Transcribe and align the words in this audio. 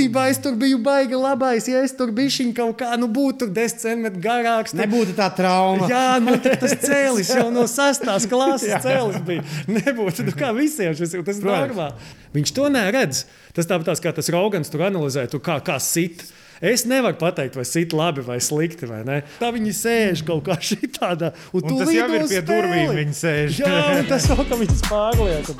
īstenībā 0.00 0.30
es 0.30 0.40
tur 0.40 0.56
biju 0.58 0.78
baigi 0.82 1.18
labais. 1.18 1.68
Ja 1.68 1.82
es 1.84 1.92
tur 1.96 2.10
biju 2.12 2.30
šim 2.30 2.52
kaut 2.56 2.78
kā, 2.80 2.96
nu 2.98 3.08
būtu 3.08 3.44
tur 3.44 3.52
10 3.54 3.82
centimetri 3.82 4.22
garāks. 4.24 4.72
Tad... 4.72 4.82
Nebūtu 4.84 5.14
tā 5.16 5.28
trauma. 5.34 5.88
Jā, 5.90 6.18
man 6.22 6.38
nu, 6.38 6.56
tas 6.62 6.76
cēlis 6.88 7.32
jau 7.34 7.50
no 7.52 7.66
sastās 7.70 8.26
klases 8.30 8.82
cēlis 8.82 9.20
bija. 9.26 9.44
Nebūtu, 9.68 10.26
nu 10.28 10.34
kā 10.36 10.52
visiem 10.56 10.94
šis 10.96 11.14
ir, 11.14 11.24
tas 11.26 11.40
ir 11.40 11.48
normāli. 11.48 12.12
Viņš 12.34 12.52
to 12.56 12.68
neredz. 12.72 13.24
Tas 13.56 13.66
tāpat 13.66 14.00
kā 14.02 14.12
tas 14.14 14.30
Rogans 14.30 14.70
tur 14.70 14.86
analizē, 14.86 15.26
tu 15.30 15.42
kā, 15.42 15.58
kā 15.64 15.80
sit. 15.82 16.24
Es 16.60 16.84
nevaru 16.84 17.16
pateikt, 17.16 17.54
vai 17.56 17.64
sit 17.64 17.94
labi 17.96 18.20
vai 18.20 18.36
slikti. 18.44 18.84
Vai 18.88 19.00
ne. 19.08 19.22
tā 19.40 19.48
viņi 19.54 19.72
sēž 19.78 20.24
kaut 20.28 20.44
kā 20.48 20.58
šitādā. 20.60 21.32
Un, 21.56 21.64
un 21.64 21.80
tas 21.80 21.94
jau 21.96 22.08
ir 22.10 22.26
pie 22.26 22.26
spēli. 22.28 22.48
durvīm. 22.52 22.96
Viņi 23.00 23.20
sēž. 23.22 23.62
Jā, 23.64 23.84
tas 24.12 24.28
jau 24.28 24.42
kā 24.44 24.60
viņas 24.60 24.84
pārliek. 24.90 25.54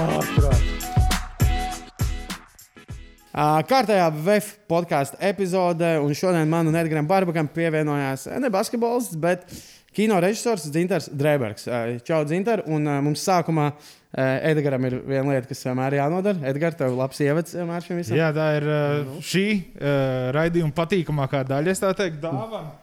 Ārprāt. 0.00 0.99
Kārtējā 3.30 4.08
VF 4.10 4.54
podkāstu 4.70 5.18
epizodē, 5.22 5.92
un 6.02 6.16
šodien 6.18 6.48
man 6.50 6.66
un 6.66 6.74
Edgars 6.74 7.06
Barbakam 7.06 7.46
pievienojās 7.54 8.26
ne 8.42 8.50
basketbols, 8.50 9.12
bet 9.22 9.44
kino 9.94 10.18
režisors 10.22 10.66
Dzintars 10.66 11.06
Drebergs. 11.14 11.68
Čau, 12.06 12.24
Dzintar! 12.26 12.64
Un 12.66 12.90
mums 13.06 13.22
sākumā 13.22 13.68
Edgars 14.18 14.88
ir 14.90 14.98
viena 15.06 15.36
lieta, 15.36 15.46
kas 15.46 15.62
vienmēr 15.68 16.00
jānodara. 16.00 16.42
Edgars, 16.50 16.78
tev 16.80 16.98
labs 16.98 17.22
ievads 17.22 17.54
vienmēr 17.54 17.86
šim 17.86 18.02
visam. 18.02 18.18
Jā, 18.18 18.32
tā 18.34 18.48
ir 18.58 18.68
šī 19.22 19.46
raidījuma 20.34 20.74
patīkamākā 20.74 21.44
daļa, 21.46 21.76
es 21.76 21.84
tā 21.86 21.94
teiktu, 22.02 22.24
dāvana. 22.26 22.74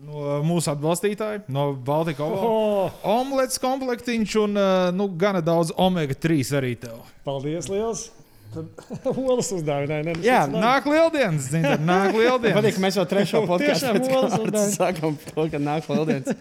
No 0.00 0.38
mūsu 0.46 0.70
atbalstītāja, 0.72 1.42
no 1.52 1.74
Baltika 1.74 2.24
oh. 2.24 2.94
omletes 3.04 3.60
komplektiņš 3.60 4.38
un 4.46 4.56
nu, 4.96 5.10
gana 5.20 5.42
daudz 5.44 5.74
omega 5.76 6.16
3 6.16 6.56
arī 6.62 6.72
tev. 6.86 7.02
Paldies! 7.26 7.68
Liels. 7.68 8.06
Olas 9.30 9.50
uzdāvināja. 9.54 10.14
Jā, 10.24 10.40
nāk 10.50 10.86
lieldienas. 10.90 11.46
Zini, 11.52 11.70
nāk 11.86 12.14
lieldienas. 12.18 12.56
Patīk, 12.58 12.76
ka 12.76 12.82
mēs 12.82 12.98
jau 12.98 13.04
trešo 13.08 13.42
podkāstu 13.46 14.64
sākam 14.74 15.16
to, 15.22 15.46
ka 15.52 15.60
nāk 15.62 15.86
lieldienas. 15.90 16.34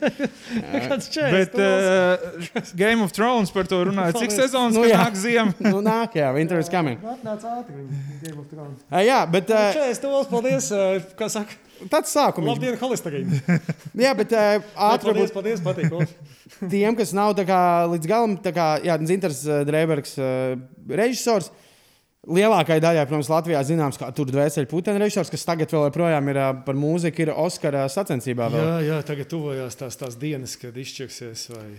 Bet 1.19 1.57
uh, 1.59 2.65
Game 2.73 3.05
of 3.05 3.13
Thrones 3.15 3.53
par 3.53 3.69
to 3.69 3.83
runāja. 3.91 4.17
Cik 4.17 4.33
sezonas 4.33 4.77
nu, 4.77 4.87
nāk 4.89 5.19
ziema? 5.19 5.53
nu, 5.61 5.83
nāk, 5.85 6.17
jā, 6.19 6.31
Winter 6.35 6.61
is 6.63 6.71
coming. 6.73 6.97
Nāc 7.25 7.45
ātri, 7.45 7.85
Game 8.23 8.41
of 8.41 8.49
Thrones. 8.49 8.81
Uh, 8.89 9.03
jā, 9.05 9.21
bet... 9.29 9.53
Uh, 9.53 9.69
čēs, 9.77 10.01
tos, 10.01 10.29
paldies, 10.33 10.71
uh, 10.73 10.97
kā 11.19 11.29
saka. 11.31 11.61
Tāds 11.93 12.11
sākums. 12.11 12.49
Labdien, 12.49 12.75
holistarīna. 12.81 13.59
jā, 13.95 14.17
bet 14.17 14.33
uh, 14.35 14.57
ātri. 14.89 15.13
Paldies, 15.13 15.31
paldies, 15.31 15.63
patīk. 15.63 15.93
Tiem, 16.59 16.97
kas 16.97 17.13
nav 17.15 17.37
kā, 17.47 17.61
līdz 17.93 18.09
galam, 18.09 18.35
tā 18.41 18.51
kā, 18.51 18.73
jā, 18.83 18.97
Zinters 19.07 19.45
uh, 19.47 19.61
Dreibergs 19.67 20.17
uh, 20.19 20.57
režisors. 20.89 21.53
Uh, 21.53 21.65
Lielākajai 22.29 22.81
daļai, 22.83 23.05
protams, 23.09 23.29
Latvijā 23.31 23.61
zināms, 23.65 23.97
kā 23.97 24.09
tur 24.13 24.29
dvēseli 24.29 24.69
putekļi 24.69 25.01
režisors, 25.01 25.31
kas 25.33 25.47
tagad 25.47 25.71
vēl 25.73 25.87
joprojām 25.87 26.27
ir 26.29 26.41
par 26.65 26.77
mūziku, 26.77 27.25
ir 27.25 27.31
Oskara 27.33 27.87
sacensībā. 27.89 28.51
Vēl. 28.53 28.65
Jā, 28.65 28.75
jā, 28.85 28.99
tagad 29.07 29.31
tuvojās 29.31 29.79
tās, 29.79 29.97
tās 29.97 30.19
dienas, 30.19 30.53
kad 30.61 30.77
izšķirsies. 30.77 31.47
Vai... 31.55 31.69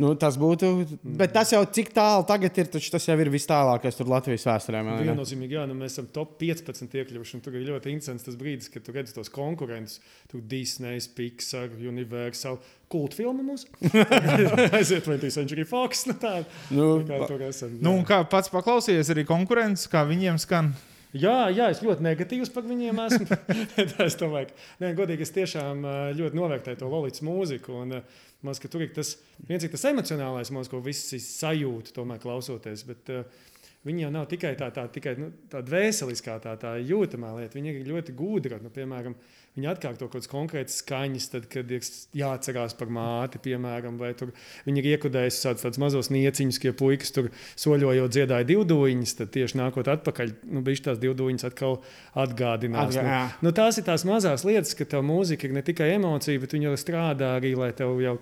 Nu, 0.00 0.14
tas 0.16 0.38
būtu. 0.40 0.70
Bet 1.04 1.34
tas 1.34 1.50
jau 1.52 1.60
cik 1.68 1.90
tālu 1.92 2.24
tagad 2.28 2.56
ir, 2.62 2.70
tas 2.72 3.04
jau 3.04 3.16
ir 3.20 3.30
vis 3.32 3.44
tālākais 3.48 4.00
Latvijas 4.00 4.46
vēsturē. 4.48 4.80
Viennozīmīgi, 5.02 5.58
jā, 5.58 5.66
nu 5.68 5.76
mēs 5.76 5.98
esam 5.98 6.08
top 6.14 6.38
15 6.40 6.96
iekļuvuši. 7.02 7.40
Tur 7.44 7.58
ir 7.58 7.66
ļoti 7.68 7.92
interesants 7.92 8.24
tas 8.24 8.38
brīdis, 8.40 8.70
kad 8.72 8.86
tu 8.86 8.96
redz 8.96 9.12
tos 9.16 9.28
konkurentus. 9.32 10.00
Tur 10.32 10.40
Disney, 10.48 11.02
Pixar, 11.16 11.68
Universal. 11.76 12.56
Kultu 12.90 13.20
filmu 13.20 13.44
mums. 13.46 13.66
Aiziet, 14.76 15.06
vai 15.06 15.18
tas 15.22 15.36
ir 15.40 15.64
Fox. 15.68 16.06
Nu, 16.10 16.16
tā, 16.18 16.32
nu, 16.74 16.86
kā 17.06 17.20
esam. 17.46 17.76
Jā. 17.76 17.82
Nu, 17.86 17.92
kā 18.06 18.22
pats 18.26 18.50
paklausījies 18.50 19.12
arī 19.14 19.26
konkurences, 19.28 19.86
kā 19.90 20.02
viņiem 20.08 20.40
skan. 20.42 20.72
Jā, 21.10 21.50
jā, 21.50 21.68
es 21.74 21.82
ļoti 21.82 22.04
negatīvs 22.06 22.50
par 22.54 22.66
viņiem 22.66 22.98
esmu. 23.04 23.38
es 24.06 24.18
domāju, 24.18 24.50
ka 24.50 24.84
nē, 24.84 24.90
godīgi, 24.98 25.26
es 25.26 25.34
tiešām 25.34 25.86
ļoti 26.18 26.38
novērtēju 26.38 26.82
to 26.82 26.90
Lorijas 26.90 27.24
mūziku. 27.26 27.78
Un, 27.84 28.02
Maz, 28.40 28.56
tur 28.72 28.80
ir 28.80 28.88
tas 28.96 29.18
viens 29.44 29.60
ir 29.66 29.68
tas 29.68 29.82
emocionālais, 29.90 30.48
maz, 30.56 30.70
ko 30.72 30.78
visi 30.80 31.18
sajūt, 31.20 31.90
tomēr 31.92 32.22
klausoties. 32.22 32.86
Bet, 32.88 33.10
uh, 33.12 33.50
Viņa 33.80 34.02
jau 34.02 34.08
nav 34.12 34.26
tikai 34.28 34.50
tā, 34.60 34.66
tā, 34.76 34.82
tikai, 34.92 35.14
nu, 35.16 35.30
tā 35.48 35.62
dvēseliskā, 35.64 36.34
tā, 36.44 36.52
tā 36.60 36.74
jūtamā 36.84 37.30
lieta. 37.38 37.56
Viņa 37.56 37.70
ir 37.72 37.86
ļoti 37.88 38.12
gudra. 38.12 38.58
Nu, 38.60 38.68
piemēram, 38.74 39.14
viņa 39.58 39.72
atkārto 39.74 40.06
kaut 40.06 40.14
kādas 40.14 40.30
konkrētas 40.30 40.78
skaņas, 40.82 41.26
tad, 41.32 41.46
kad 41.50 41.70
ir 41.74 41.84
jāatcerās 42.16 42.76
par 42.78 42.92
māti, 42.94 43.40
piemēram, 43.42 43.98
vai 44.00 44.12
tur 44.18 44.32
viņa 44.66 44.82
ir 44.82 44.88
iekudējusi 44.94 45.42
tādus, 45.46 45.64
tādus 45.66 45.82
mazos 45.82 46.10
nieciņus, 46.14 46.60
ka 46.62 46.74
puikas 46.78 47.14
tur 47.16 47.30
soļojot 47.60 48.14
dziedāja 48.14 48.48
divdūņas, 48.50 49.16
tad 49.20 49.32
tieši 49.36 49.60
nākot 49.60 49.90
atpakaļ, 49.90 50.34
nu, 50.54 50.64
bija 50.66 50.86
tās 50.90 51.02
divdūņas 51.02 51.48
atkal 51.50 51.80
atgādinās. 52.24 52.94
Atgā, 52.94 53.22
nu, 53.40 53.50
nu, 53.50 53.54
tās 53.56 53.80
ir 53.80 53.88
tās 53.88 54.06
mazās 54.08 54.46
lietas, 54.48 54.76
ka 54.78 54.88
tev 54.88 55.04
mūzika 55.06 55.48
ir 55.48 55.56
ne 55.58 55.64
tikai 55.66 55.92
emocija, 55.96 56.42
bet 56.42 56.56
viņa 56.56 56.76
strādā 56.80 57.34
arī, 57.40 57.56
lai 57.58 57.72
tev 57.76 57.98
jau 58.04 58.18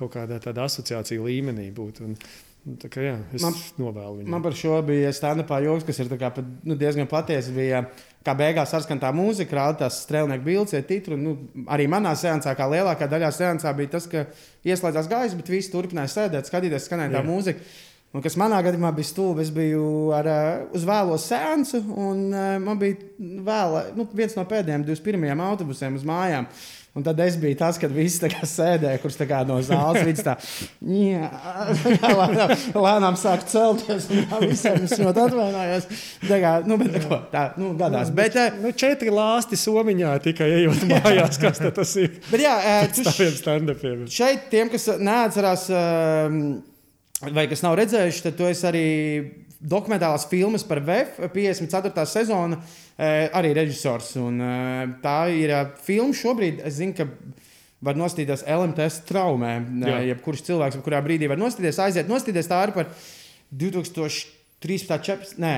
kaut 0.00 0.14
kādā 0.16 0.40
tādā 0.42 0.64
asociācija 0.70 1.22
līmenī 1.22 1.68
būtu. 1.76 2.08
Un, 2.08 2.16
tā 2.80 2.90
kā, 2.92 3.02
jā, 3.04 3.16
es 3.34 3.42
man, 3.44 3.56
novēlu 3.80 4.20
viņu. 4.20 4.30
Man 4.30 4.44
par 4.44 4.54
šo 4.58 4.76
bija 4.86 5.10
stand-upā 5.16 5.58
joks, 5.64 5.86
kas 5.88 6.00
ir 6.02 6.10
kā, 6.20 6.30
nu, 6.38 6.76
diezgan 6.78 7.08
patiesi. 7.10 7.54
Bija, 7.56 7.82
kā 8.26 8.34
beigās 8.38 8.72
saskan 8.74 9.00
tā 9.02 9.10
mūzika, 9.16 9.56
rāda 9.56 9.84
tās 9.84 10.02
strēlnieku 10.04 10.46
bildes, 10.46 10.76
ja 10.76 10.82
titru. 10.86 11.18
Nu, 11.20 11.36
arī 11.72 11.88
manā 11.90 12.14
seansā, 12.18 12.54
kā 12.58 12.68
lielākā 12.70 13.08
daļā 13.10 13.30
seansā, 13.34 13.72
bija 13.76 13.96
tas, 13.96 14.08
ka 14.10 14.26
ieslēdzās 14.68 15.10
gaisa, 15.10 15.38
bet 15.38 15.52
visi 15.52 15.72
turpināja 15.72 16.12
sēdēt, 16.14 16.50
skatīties, 16.50 16.86
skanēja 16.86 17.16
tā 17.18 17.24
mūzika. 17.26 17.64
Un 18.10 18.24
kas 18.24 18.34
manā 18.40 18.58
gadījumā 18.66 18.90
bija 18.96 19.06
stulbi, 19.06 19.44
es 19.44 19.52
biju 19.54 19.84
ar, 20.16 20.26
uh, 20.26 20.62
uz 20.74 20.82
vēlo 20.86 21.14
sēnesi, 21.22 21.78
un 21.94 22.24
uh, 22.34 22.56
man 22.58 22.80
bija 22.80 22.98
vēla, 23.46 23.84
nu, 23.94 24.08
viens 24.18 24.34
no 24.34 24.42
pēdējiem 24.50 24.82
21. 24.88 25.44
autobusiem 25.46 25.94
uz 25.94 26.06
mājām. 26.08 26.48
Un 26.90 27.04
tad 27.06 27.20
es 27.22 27.36
biju 27.38 27.54
tas, 27.54 27.76
kad 27.78 27.92
viss 27.94 28.18
sēdēja, 28.18 28.98
kurš 28.98 29.20
no 29.46 29.60
zāles 29.62 30.02
vidus 30.08 30.24
tā, 30.26 30.32
lēnām, 32.18 32.54
lēnām 32.74 33.18
sāk 33.18 33.44
celties. 33.46 34.08
Visiem 34.42 34.88
ļoti 35.06 35.22
atvainojos. 35.22 35.86
Tā 36.24 36.40
kā, 36.42 36.54
nu, 36.66 36.78
bet, 36.80 36.96
ko, 37.04 37.20
tā, 37.30 37.44
nu, 37.62 37.70
gadās. 37.78 38.10
Bet, 38.10 38.34
nu, 38.58 38.72
četri 38.74 39.14
lāsti 39.14 39.58
somiņā 39.60 40.16
tikai 40.24 40.48
ejot 40.56 40.82
mājās, 40.90 41.38
kas 41.38 41.62
tas 41.62 41.94
ir. 42.02 42.16
Bet, 42.26 42.42
jā, 42.42 42.56
tu, 42.96 43.06
šeit 44.10 44.50
tiem, 44.50 44.72
kas 44.72 44.90
neatcerās, 44.98 45.68
vai 47.30 47.46
kas 47.54 47.62
nav 47.62 47.78
redzējuši, 47.78 48.26
tad 48.26 48.38
tu 48.40 48.50
esi 48.50 48.66
arī 48.66 48.88
dokumentālās 49.60 50.24
filmas 50.30 50.64
par 50.64 50.80
VF 50.80 51.20
54. 51.34 52.06
sezonu, 52.08 52.56
eh, 52.56 52.89
arī 53.32 53.54
režisors. 53.56 54.12
Un, 54.20 54.40
eh, 54.44 54.86
tā 55.00 55.30
ir 55.32 55.50
eh, 55.50 55.68
filma 55.84 56.12
šobrīd, 56.16 56.60
es 56.68 56.76
zinu, 56.80 56.94
ka 56.96 57.06
var 57.80 57.96
nostīties 57.96 58.44
LMTS 58.44 59.04
traumē. 59.08 59.54
Jebkurš 60.10 60.44
cilvēks, 60.50 60.80
kurā 60.84 61.00
brīdī 61.04 61.28
var 61.30 61.40
nostīties, 61.40 61.80
aiziet 61.80 62.10
nostīties. 62.12 62.50
Tā 62.50 62.60
ir 62.66 62.74
par 62.76 62.90
2013. 63.52 64.34
14. 64.60 65.38
Nē, 65.40 65.54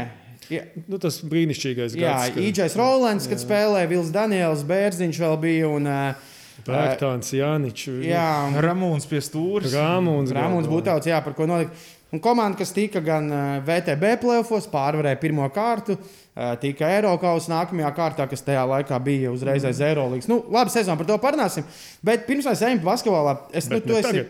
Ja. 0.50 0.64
Nu, 0.90 0.98
tas 0.98 1.20
brīnišķīgais 1.22 1.94
gads. 1.94 2.34
Jā, 2.34 2.42
Īģais 2.42 2.74
Rolands, 2.76 3.28
kad 3.30 3.38
jā. 3.38 3.44
spēlēja 3.44 3.88
Vils 3.88 4.10
Daniels, 4.12 4.64
Bērziņš 4.66 5.20
vēl 5.22 5.36
bija. 5.40 5.68
Un, 5.70 5.86
uh, 5.86 6.32
Pērtāns, 6.66 7.30
Jāničs. 7.34 7.88
Jā, 8.04 8.50
Ramūns 8.62 9.06
pie 9.10 9.22
stūra. 9.24 9.70
Ramūns, 9.72 10.34
Ramūns 10.34 10.68
Būtauts, 10.70 11.08
jā, 11.08 11.22
par 11.24 11.36
ko 11.38 11.46
notika. 11.48 11.72
Un 12.12 12.20
komanda, 12.20 12.58
kas 12.60 12.74
tika 12.76 13.00
gan 13.00 13.24
eh, 13.32 13.60
VTB 13.64 14.18
plēsofos, 14.20 14.66
pārvarēja 14.68 15.16
pirmo 15.16 15.46
kārtu, 15.52 15.94
eh, 15.96 16.50
tika 16.60 16.90
Eiropas 16.92 17.46
nākamajā 17.48 17.92
kārtā, 17.96 18.26
kas 18.28 18.44
tajā 18.44 18.66
laikā 18.68 18.98
bija 19.00 19.30
uzreiz 19.32 19.64
aiz 19.64 19.80
Eirolandes. 19.80 20.28
Nu, 20.28 20.42
labi, 20.52 20.74
sezonā 20.74 20.98
par 21.00 21.08
to 21.08 21.16
parunāsim. 21.22 21.64
Bet 22.04 22.26
pirms 22.26 22.50
mēs 22.50 22.64
ejam 22.66 22.82
basketbolā, 22.84 23.32
es 23.56 23.70
nu, 23.72 23.80
tu 23.80 23.96
esi. 23.96 24.26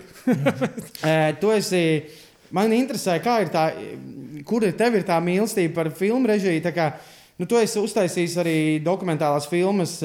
Eh, 1.03 1.33
tu 1.41 1.51
esi 1.51 1.81
man 2.55 2.71
interesē, 2.77 3.17
kā 3.25 3.41
ir 3.43 3.51
tā, 3.51 3.65
kur 4.47 4.63
ir 4.63 4.77
tev 4.79 5.01
ir 5.01 5.03
tā 5.09 5.19
mīlestība 5.19 5.75
par 5.81 5.91
filmu 5.99 6.31
režiju. 6.31 6.63
Kā, 6.77 6.93
nu, 7.35 7.49
tu 7.51 7.59
esi 7.59 7.83
uztaisījis 7.83 8.39
arī 8.45 8.57
dokumentālās 8.87 9.51
filmas. 9.51 9.99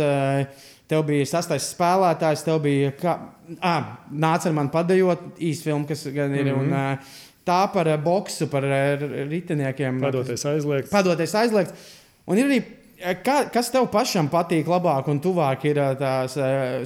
Tev 0.87 1.03
bija 1.03 1.27
sastais 1.27 1.67
spēlētājs, 1.75 2.45
tev 2.47 2.61
bija 2.63 2.93
kā, 2.97 3.13
ah, 3.59 3.89
nāca 4.07 4.47
ar 4.47 4.53
mani 4.55 4.71
padējot 4.73 5.41
īsu 5.43 5.67
filmu, 5.67 5.85
kas 5.85 6.05
gan 6.15 6.33
ir. 6.33 6.47
Mm 6.47 6.53
-hmm. 6.55 6.63
un, 6.63 6.73
uh, 6.73 7.25
tā 7.47 7.61
par 7.73 7.89
eh, 7.89 7.99
boksu, 8.01 8.49
par 8.51 8.65
eh, 8.67 9.05
ritiniekiem. 9.29 10.01
Padoties 10.03 10.45
aizliegts. 10.51 10.93
Padoties 10.93 11.35
aizliegts. 11.41 11.91
Un 12.27 12.39
ir 12.39 12.49
arī, 12.49 12.61
eh, 12.99 13.19
ka, 13.23 13.43
kas 13.53 13.71
tev 13.73 13.89
pašam 13.93 14.29
patīk 14.31 14.69
labāk 14.69 15.11
un 15.11 15.21
tuvāk, 15.23 15.67
ir 15.69 15.83
tās 15.99 16.37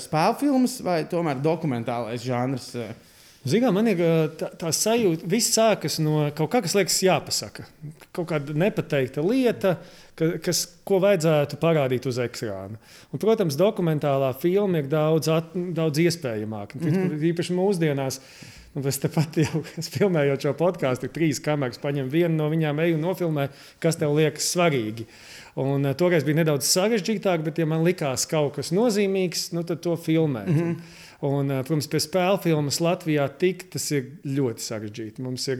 spēļu 0.05 0.41
filmas 0.41 0.81
vai 0.85 1.01
tomēr 1.09 1.41
dokumentālais 1.43 2.25
žanrs? 2.25 2.75
Zinām, 3.41 3.73
man 3.73 3.87
ir 3.89 3.97
tā, 4.37 4.51
tā 4.61 4.69
sajūta, 4.69 5.23
ka 5.23 5.31
viss 5.31 5.55
sākas 5.55 5.95
no 5.97 6.27
kaut 6.37 6.51
kā, 6.53 6.59
kas 6.61 6.75
liekas 6.77 6.99
jāpasaka. 7.01 7.65
Kaut 8.13 8.27
kāda 8.29 8.53
nepateikta 8.53 9.23
lieta, 9.25 9.79
ka, 10.13 10.27
kas, 10.45 10.59
ko 10.85 10.99
vajadzētu 11.01 11.57
parādīt 11.57 12.05
uz 12.05 12.19
ekrāna. 12.21 12.77
Un, 13.09 13.21
protams, 13.23 13.57
dokumentālā 13.57 14.29
filma 14.37 14.83
ir 14.83 14.91
daudz, 14.91 15.31
at, 15.33 15.55
daudz 15.73 16.03
iespējamāka. 16.03 16.77
Mm 16.77 16.93
-hmm. 16.93 17.23
Īpaši 17.31 17.57
mūsdienās. 17.57 18.21
Un 18.71 18.87
es 18.87 19.01
tepat 19.03 19.35
jau 19.41 19.61
filmējot 19.97 20.47
šo 20.47 20.55
podkāstu, 20.59 21.09
ir 21.09 21.15
trīs 21.15 21.41
kameras, 21.43 21.81
paņem 21.81 22.07
vienu 22.11 22.37
no 22.37 22.47
viņām, 22.53 22.79
eju 22.85 22.95
un 22.95 23.05
nofilmē, 23.09 23.49
kas 23.83 23.99
tev 23.99 24.15
liekas 24.15 24.47
svarīgi. 24.53 25.07
Un, 25.59 25.83
uh, 25.83 25.95
toreiz 25.99 26.23
bija 26.23 26.39
nedaudz 26.39 26.69
sarežģītāk, 26.71 27.43
bet, 27.43 27.59
ja 27.59 27.67
man 27.67 27.83
likās 27.83 28.23
kaut 28.31 28.55
kas 28.55 28.71
nozīmīgs, 28.75 29.49
nu, 29.57 29.65
tad 29.67 29.83
to 29.83 29.97
filmēt. 29.99 30.47
Mm 30.47 30.59
-hmm. 30.61 30.99
Un, 31.21 31.51
uh, 31.51 31.59
protams, 31.61 31.85
pie 31.85 31.99
spēļu 32.01 32.39
filmas 32.41 32.79
Latvijā 32.81 33.27
tik, 33.37 33.67
tas 33.69 33.83
ir 33.91 34.07
ļoti 34.25 34.63
sarežģīti. 34.65 35.21
Mums 35.21 35.43
ir, 35.53 35.59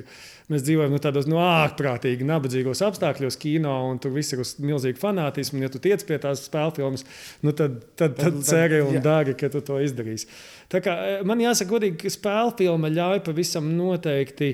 mēs 0.50 0.63
dzīvojam 0.66 0.96
nu, 0.96 0.98
tādos 1.04 1.28
no 1.30 1.38
ārprātīgi 1.38 2.25
nabadzīgos 2.25 2.81
apstākļos, 2.88 3.38
kino, 3.38 3.75
un 3.92 4.00
tur 4.00 4.16
viss 4.16 4.34
ir 4.34 4.40
uz 4.40 4.56
milzīgu 4.58 4.98
fanātismu. 4.98 5.60
Un, 5.60 5.68
ja 5.68 5.69
tu 5.69 5.84
tiec 5.84 6.02
pie 6.08 6.18
tās 6.18 6.48
spēļu 6.48 6.75
filmas, 6.80 7.06
nu, 7.42 7.52
tad, 7.52 7.78
tad, 7.96 8.16
tad 8.18 8.42
ceri 8.48 8.81
un 8.81 8.98
dari, 9.02 9.36
ka 9.38 9.52
tu 9.54 9.62
to 9.62 9.78
izdarīsi. 9.84 10.28
Tā 10.72 10.80
kā, 10.84 10.94
eh, 11.04 11.24
man 11.28 11.42
jāsaka, 11.44 11.74
godīgi, 11.74 11.98
ka 12.04 12.14
spēļu 12.14 12.54
filma 12.62 12.92
ļauj 12.92 13.24
pavisam 13.26 13.74
noteikti 13.76 14.54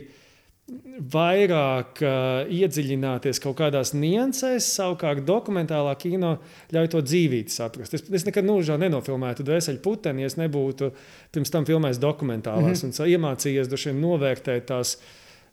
vairāk 1.14 2.02
uh, 2.04 2.50
iedziļināties 2.52 3.40
kaut 3.40 3.56
kādās 3.62 3.94
niansēs, 3.96 4.66
savukārt 4.76 5.24
dokumentālā 5.24 5.94
kino 5.96 6.34
ļauj 6.76 6.90
to 6.92 7.02
dzīvīt, 7.06 7.54
saprast. 7.54 7.96
Es, 7.96 8.04
es 8.20 8.26
nekad 8.28 8.44
mūžā 8.50 8.76
nenofilmētu 8.82 9.46
dvēseli 9.48 9.80
puteni, 9.84 10.26
ja 10.26 10.32
es 10.32 10.36
nebūtu 10.36 10.90
pirms 11.32 11.54
tam 11.54 11.68
filmējis 11.70 12.02
dokumentālās 12.04 12.84
mm 12.84 12.90
-hmm. 12.90 13.00
un 13.00 13.14
iemācījies 13.14 13.72
droši 13.72 13.94
vien 13.94 14.04
novērtēt 14.04 14.68
tās. 14.74 14.98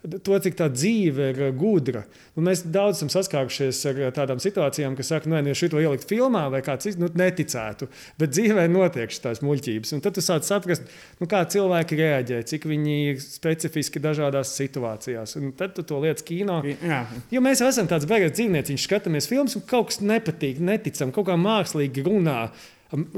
To, 0.05 0.37
cik 0.37 0.59
tā 0.59 0.67
dzīve 0.69 1.31
ir 1.33 1.39
uh, 1.47 1.53
gudra. 1.56 2.03
Un 2.37 2.45
mēs 2.45 2.61
daudz 2.69 2.99
esam 2.99 3.09
saskārušies 3.12 3.79
ar 3.89 4.01
uh, 4.03 4.11
tādām 4.12 4.43
situācijām, 4.43 4.97
kas 4.99 5.09
saka, 5.15 5.31
nu, 5.33 5.39
ja 5.41 5.56
šo 5.56 5.71
ielikt 5.81 6.05
filmā 6.11 6.43
vai 6.53 6.61
kāds 6.67 6.85
cits, 6.85 6.99
nu, 7.01 7.09
neticētu. 7.09 7.89
Bet 8.21 8.35
dzīvē 8.37 8.67
notiek 8.69 9.15
šīs 9.15 9.41
muļķības. 9.45 9.95
Un 9.97 10.05
tad 10.05 10.19
tu 10.19 10.25
sāc 10.25 10.45
saprast, 10.45 10.85
nu, 11.23 11.29
kā 11.31 11.41
cilvēki 11.49 12.01
reaģē, 12.03 12.43
cik 12.53 12.69
viņi 12.69 12.99
ir 13.15 13.23
specifiski 13.25 14.03
dažādās 14.05 14.53
situācijās. 14.59 15.39
Un 15.41 15.55
tad 15.56 15.73
tu 15.79 15.87
to 15.89 16.03
lietas 16.05 16.27
kino. 16.27 16.61
Jā, 16.85 17.05
Jo 17.33 17.41
mēs 17.45 17.65
esam 17.65 17.89
tāds 17.91 18.06
beigas 18.09 18.37
dzīvnieciņš, 18.37 18.85
skatāmies 18.85 19.29
filmas, 19.31 19.56
un 19.56 19.65
kaut 19.69 19.89
kas 19.91 20.03
nepatīk, 20.05 20.61
neticam, 20.62 21.15
kaut 21.15 21.31
kā 21.31 21.39
mākslīgi 21.41 22.05
runā. 22.06 22.51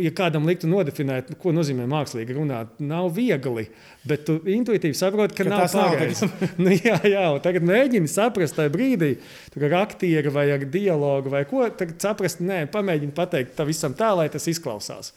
Ja 0.01 0.11
kādam 0.17 0.47
liktu 0.49 0.69
nodefinēt, 0.71 1.35
ko 1.43 1.53
nozīmē 1.53 1.85
mākslīgi 1.91 2.37
runāt, 2.37 2.77
nav 2.81 3.11
viegli. 3.17 3.67
Bet 4.07 4.25
tu 4.29 4.39
intuitīvi 4.41 4.97
saproti, 4.97 5.37
ka, 5.37 5.45
Ka 5.45 5.53
nav 5.53 5.67
pareizi. 5.73 6.29
nu, 6.63 6.73
jā, 6.73 6.97
jā, 7.05 7.25
tagad 7.45 7.67
mēģini 7.67 8.09
saprast 8.11 8.57
tajā 8.57 8.73
brīdī, 8.73 9.17
ar 9.61 9.79
aktieru 9.83 10.33
vai 10.33 10.47
ar 10.55 10.65
dialogu 10.71 11.33
vai 11.33 11.45
ko. 11.51 11.67
Tagad 11.69 11.99
saprast, 12.03 12.41
nē, 12.45 12.65
pamēģini 12.73 13.17
pateikt 13.17 13.57
tam 13.59 13.69
visam 13.69 13.97
tā, 13.99 14.15
lai 14.17 14.31
tas 14.33 14.49
izklausās. 14.53 15.13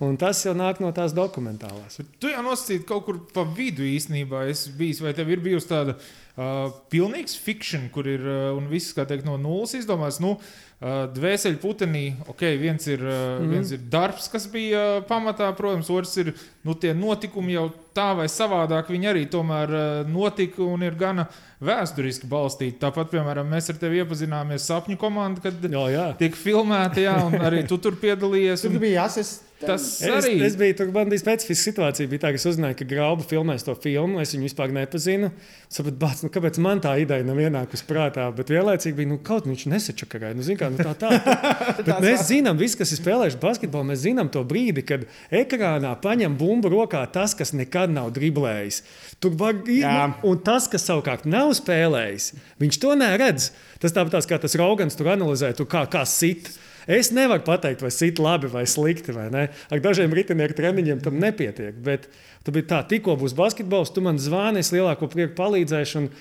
Un 0.00 0.16
tas 0.18 0.40
jau 0.44 0.54
nāk 0.56 0.80
no 0.82 0.90
tās 0.94 1.12
dokumentālās. 1.14 2.00
Tu 2.18 2.32
jau 2.32 2.42
nosacīji 2.42 2.86
kaut 2.88 3.04
kur 3.06 3.20
pa 3.34 3.44
vidu 3.46 3.84
īstenībā. 3.86 4.46
Es 4.50 4.66
biju, 4.72 5.04
vai 5.04 5.12
tev 5.16 5.30
ir 5.30 5.42
bijusi 5.44 5.68
tāda 5.70 5.94
uh, 5.98 6.72
pilnīgs 6.92 7.36
fikšana, 7.44 7.90
kur 7.94 8.08
ir 8.10 8.24
uh, 8.24 8.50
un 8.56 8.66
viss, 8.72 8.94
kā 8.96 9.06
teikt, 9.08 9.28
no 9.28 9.36
nulles 9.40 9.76
izdomāts. 9.78 10.18
Nu, 10.22 10.34
uh, 10.38 11.04
Dvēseli 11.12 11.60
putekļi, 11.62 12.04
ok, 12.32 12.42
viens 12.62 12.88
ir, 12.90 13.04
uh, 13.04 13.36
mm. 13.42 13.52
viens 13.52 13.74
ir 13.76 13.84
darbs, 13.92 14.26
kas 14.32 14.48
bija 14.50 14.82
uh, 14.96 15.04
pamatā, 15.06 15.52
protams, 15.58 15.92
otrs 15.92 16.16
ir 16.24 16.32
nu, 16.66 16.74
tie 16.74 16.96
notikumi 16.96 17.54
jau 17.54 17.68
tā 17.94 18.10
vai 18.18 18.26
savādāk. 18.32 18.90
Viņi 18.90 19.12
arī 19.12 19.28
tomēr 19.30 19.76
uh, 19.76 19.84
notika 20.08 20.64
un 20.66 20.82
ir 20.82 20.98
gana 20.98 21.28
vēsturiski 21.62 22.26
balstīti. 22.30 22.80
Tāpat, 22.82 23.12
piemēram, 23.12 23.46
mēs 23.52 23.70
ar 23.70 23.78
tevi 23.78 24.02
iepazināmies 24.02 24.66
sapņu 24.66 24.98
komandā, 24.98 25.46
kad 25.46 25.70
Jā, 25.70 25.86
jā. 25.92 26.10
tika 26.18 26.42
filmēta, 26.42 27.06
jā, 27.06 27.16
un 27.28 27.38
arī 27.38 27.62
tu 27.70 27.78
tur 27.78 27.94
piedalījies. 28.02 28.64
tur 28.64 28.74
Un 28.74 28.82
bija 28.82 29.04
jāsas. 29.04 29.36
Tas 29.64 29.86
Es, 30.02 30.10
arī 30.10 30.36
es 30.46 30.56
biju 30.58 30.76
tur, 30.78 30.90
man 30.94 31.10
bija 31.12 31.22
specifiska 31.22 31.70
situācija. 31.70 32.10
Bija 32.10 32.24
tā, 32.24 32.32
ka 32.34 32.40
es 32.40 32.46
uzzināju, 32.50 32.76
ka 32.80 32.86
grauba 32.90 33.26
filmēs 33.26 33.66
to 33.66 33.74
filmu. 33.78 34.20
Es 34.22 34.34
viņu 34.34 34.48
vispār 34.48 34.74
nepazinu. 34.74 35.30
Es 35.68 35.78
sapratu, 35.78 35.98
bāc, 36.00 36.22
nu, 36.24 36.30
kāpēc 36.34 36.58
man 36.64 36.82
tā 36.84 36.94
ideja 37.02 37.26
nav 37.26 37.40
ienākusi 37.42 37.86
prātā. 37.88 38.26
Bet 38.36 38.52
vienlaicīgi 38.52 38.98
bija, 38.98 39.10
nu, 39.12 39.18
kaut 39.24 39.46
viņš 39.50 39.66
nesačakarēja. 39.72 40.38
Nu, 40.38 40.46
kā, 40.58 40.70
nu, 40.74 40.82
tā, 40.82 40.94
tā. 40.98 41.12
Bet 41.78 41.92
mēs 42.04 42.26
zinām, 42.30 42.58
visi, 42.60 42.78
kas 42.80 42.94
ir 42.94 43.02
spēlējuši 43.02 43.40
basketbolu, 43.42 43.90
mēs 43.92 44.02
zinām 44.04 44.32
to 44.32 44.42
brīdi, 44.48 44.84
kad 44.88 45.06
ekrānā 45.32 45.94
paņem 46.02 46.36
bumbu 46.40 46.72
rokā 46.72 47.04
tas, 47.14 47.36
kas 47.38 47.54
nekad 47.56 47.92
nav 47.94 48.12
driblējis. 48.16 48.82
Tur 49.22 49.36
var 49.38 49.60
Jā. 49.70 50.10
un 50.26 50.40
tas, 50.42 50.66
kas 50.70 50.84
savukārt 50.88 51.28
nav 51.30 51.54
spēlējis, 51.58 52.32
viņš 52.62 52.82
to 52.82 52.96
neredz. 52.98 53.52
Tas 53.82 53.94
tāpat 53.94 54.26
kā 54.30 54.38
tas 54.42 54.54
Rogans 54.58 54.98
tur 54.98 55.12
analizē, 55.14 55.52
tur 55.58 55.68
kā, 55.70 55.86
kā 55.90 56.04
sit. 56.08 56.50
Es 56.90 57.12
nevaru 57.14 57.44
pateikt, 57.46 57.82
vai 57.84 57.92
sit 57.94 58.18
labi 58.22 58.50
vai 58.52 58.66
slikti. 58.66 59.14
Vai 59.14 59.28
ne. 59.32 59.48
Ar 59.70 59.82
dažiem 59.82 60.12
ritinieku 60.14 60.56
treniņiem 60.58 61.02
tam 61.04 61.18
nepietiek. 61.22 61.78
Bet 61.84 62.08
tu 62.46 62.54
biji 62.54 62.70
tā, 62.72 62.82
tikko 62.88 63.16
būs 63.20 63.36
basketbols, 63.38 63.94
tu 63.94 64.04
man 64.04 64.18
zvani, 64.18 64.62
es 64.62 64.72
lielāko 64.74 65.10
prieku 65.12 65.36
palīdzēšu. 65.38 66.02
Un, 66.02 66.14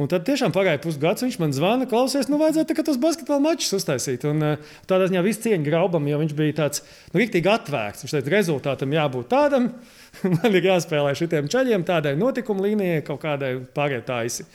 Un 0.00 0.08
tad 0.08 0.24
tiešām 0.24 0.52
pagāja 0.54 0.80
pusgads, 0.80 1.20
viņš 1.20 1.36
man 1.42 1.52
zvana, 1.52 1.84
klausies, 1.88 2.30
nu, 2.32 2.38
vajadzētu 2.40 2.84
tos 2.86 2.96
basketbola 3.00 3.42
mačus 3.44 3.74
uztaisīt. 3.76 4.24
Un, 4.30 4.40
eh, 4.42 4.70
tādā 4.88 5.10
ziņā 5.10 5.20
viss 5.26 5.42
cieņa 5.44 5.66
graubam, 5.66 6.06
jo 6.08 6.16
viņš 6.22 6.32
bija 6.38 6.56
tāds 6.62 6.80
nu, 7.12 7.20
rīktīgi 7.20 7.50
atvērts. 7.52 8.06
Viņš 8.06 8.14
teica, 8.16 8.32
rezultātam 8.32 8.94
jābūt 8.96 9.28
tādam, 9.28 9.68
man 10.38 10.56
ir 10.56 10.70
jāspēlē 10.70 11.12
šitiem 11.20 11.52
ceļiem, 11.52 11.84
tādai 11.84 12.14
notikuma 12.16 12.64
līnijai, 12.64 13.04
kaut 13.04 13.20
kādai 13.26 13.58
pārētāji. 13.76 14.46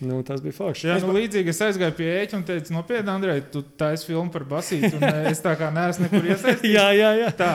Nu, 0.00 0.20
tas 0.22 0.42
bija 0.44 0.52
forši. 0.52 0.90
Jā, 0.90 0.96
nu, 1.00 1.14
līdzīgi 1.16 1.48
es 1.48 1.60
aizgāju 1.64 1.94
pie 1.96 2.08
ēķa 2.18 2.36
un 2.36 2.42
teicu, 2.44 2.72
nopietni, 2.74 3.08
Andrej, 3.08 3.38
tu 3.52 3.62
taisīji 3.80 4.10
filmu 4.10 4.32
par 4.34 4.44
basīti. 4.50 4.90
un, 4.98 5.04
eh, 5.08 5.30
Es 5.30 5.40
tā 5.40 5.54
kā 5.56 5.70
neesmu 5.72 6.04
nekur 6.04 6.26
iesaistīts. 6.28 6.74
jā, 6.76 6.90
jā, 6.92 7.12
jā. 7.22 7.30
Tā, 7.36 7.52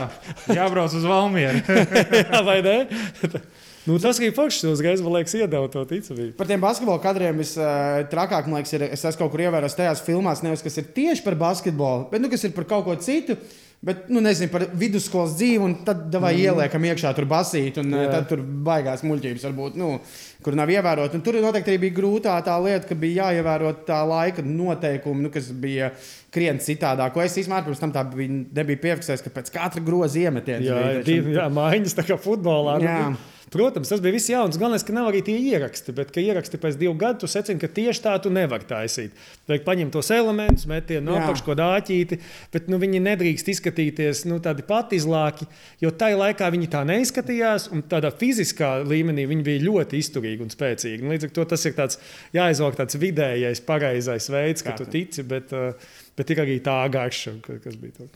jābrauc 0.49 0.95
uz 0.97 1.05
Valmieru. 1.05 1.61
jā 2.23 2.41
vai 2.47 2.57
ne? 2.65 2.75
nu, 3.85 3.99
tas 4.01 4.17
bija 4.17 4.33
forši. 4.33 4.71
Uzreiz 4.73 5.05
man 5.05 5.19
liekas, 5.19 5.37
iedeva 5.37 5.69
to 5.69 5.85
ticamību. 5.85 6.33
Par 6.39 6.49
tiem 6.49 6.63
basketbola 6.65 7.03
kadriem 7.03 7.43
visstrakāk, 7.43 8.49
man 8.49 8.63
liekas, 8.63 8.73
ir. 8.73 8.87
Es 8.89 9.05
esmu 9.05 9.21
kaut 9.21 9.35
kur 9.35 9.45
ievērojis 9.45 9.77
tajās 9.77 10.01
filmās, 10.07 10.41
nevis 10.41 10.65
kas 10.65 10.81
ir 10.81 10.89
tieši 10.97 11.27
par 11.27 11.37
basketbolu, 11.45 12.09
bet 12.09 12.25
nu, 12.25 12.31
kas 12.33 12.49
ir 12.49 12.57
par 12.57 12.65
kaut 12.73 12.89
ko 12.89 12.97
citu. 12.97 13.37
Bet, 13.81 14.03
nu, 14.13 14.21
nezinu 14.21 14.51
par 14.53 14.67
vidusskolas 14.77 15.31
dzīvi, 15.39 15.57
un 15.65 15.71
tad 15.81 16.13
vai 16.13 16.35
mm. 16.35 16.41
ieliekam 16.43 16.83
iekšā 16.85 17.15
tur 17.17 17.25
basīt, 17.29 17.79
un. 17.81 17.95
Jā. 17.97 18.11
tad 18.13 18.27
tur 18.29 18.43
baigās 18.67 19.01
muļķības, 19.01 19.45
varbūt, 19.47 19.79
nu, 19.81 19.95
kur 20.45 20.57
nav 20.57 20.69
ievērota. 20.69 21.17
Un 21.17 21.23
Tur 21.25 21.39
noteikti 21.41 21.73
arī 21.73 21.81
bija 21.87 21.95
grūtā 21.97 22.35
tā 22.45 22.59
lieta, 22.61 22.85
ka 22.85 22.97
bija 23.01 23.31
jāievēro 23.31 23.71
tā 23.87 24.03
laika 24.05 24.45
noteikumi, 24.45 25.25
nu, 25.25 25.33
kas 25.33 25.49
bija 25.63 25.89
krietni 26.29 26.61
citādāk. 26.61 27.15
Ko 27.15 27.25
es 27.25 27.39
īstenībā 27.41 27.63
pirms 27.65 27.81
tam 27.81 27.95
tā 27.95 28.05
bija, 28.13 28.43
nebija 28.61 28.83
piefiksējis, 28.85 29.25
ka 29.25 29.33
pēc 29.39 29.49
katra 29.57 29.85
groza 29.89 30.21
iemetiena 30.27 30.61
Jā, 30.61 30.79
jā, 30.99 31.03
divi, 31.07 31.33
jā 31.39 31.49
mājiņas 31.49 31.97
tā 31.97 32.05
kā 32.05 32.21
futbolā. 32.21 32.77
Nu, 32.85 32.91
Jā. 32.91 33.01
Protams, 33.51 33.89
tas 33.91 33.99
bija 33.99 34.15
viss 34.15 34.29
jauns. 34.31 34.55
Galvenais, 34.55 34.83
ka 34.87 34.93
nav 34.95 35.09
arī 35.09 35.19
tie 35.27 35.33
ieraksti, 35.51 35.91
bet, 35.97 36.13
ka 36.15 36.21
ieraksti 36.23 36.55
pēc 36.61 36.77
divu 36.79 36.93
gadu, 36.95 37.19
tu 37.25 37.27
secini, 37.27 37.59
ka 37.59 37.67
tieši 37.67 38.03
tā 38.05 38.13
tu 38.23 38.31
nevari 38.31 38.63
taisīt. 38.69 39.17
Vajag 39.49 39.65
paņemt 39.65 39.91
tos 39.91 40.07
elementus, 40.15 40.63
metienu 40.71 41.09
no 41.09 41.17
apakšas, 41.19 41.43
ko 41.49 41.55
dāķīti, 41.59 42.19
bet 42.53 42.69
nu, 42.71 42.79
viņi 42.79 43.01
nedrīkst 43.03 43.51
izskatīties 43.51 44.23
nu, 44.31 44.37
tādi 44.39 44.63
pat 44.63 44.95
izlāki, 44.95 45.49
jo 45.83 45.91
tajā 45.91 46.21
laikā 46.21 46.47
viņi 46.55 46.69
tā 46.71 46.85
neizskatījās, 46.87 47.67
un 47.75 47.83
tādā 47.91 48.13
fiziskā 48.15 48.71
līmenī 48.87 49.27
viņi 49.27 49.43
bija 49.49 49.65
ļoti 49.67 49.99
izturīgi 49.99 50.47
un 50.47 50.53
spēcīgi. 50.55 51.03
Un 51.03 51.11
Līdz 51.11 51.27
ar 51.27 51.33
to 51.35 51.45
tas 51.51 51.67
ir 51.67 51.75
tāds 51.75 51.99
jāizvelk 52.37 52.79
tāds 52.79 52.95
vidējais, 53.03 53.65
pareizais 53.67 54.31
veids, 54.31 54.63
ka 54.63 54.71
Kā 54.71 54.79
tu 54.79 54.87
tici, 54.87 55.27
bet, 55.27 55.51
uh, 55.51 55.75
bet 56.15 56.31
ir 56.31 56.39
arī 56.45 56.61
tā 56.63 56.79
garša, 56.87 57.35
ka- 57.43 57.59
kas 57.59 57.75
bija 57.75 57.99
tur. 57.99 58.07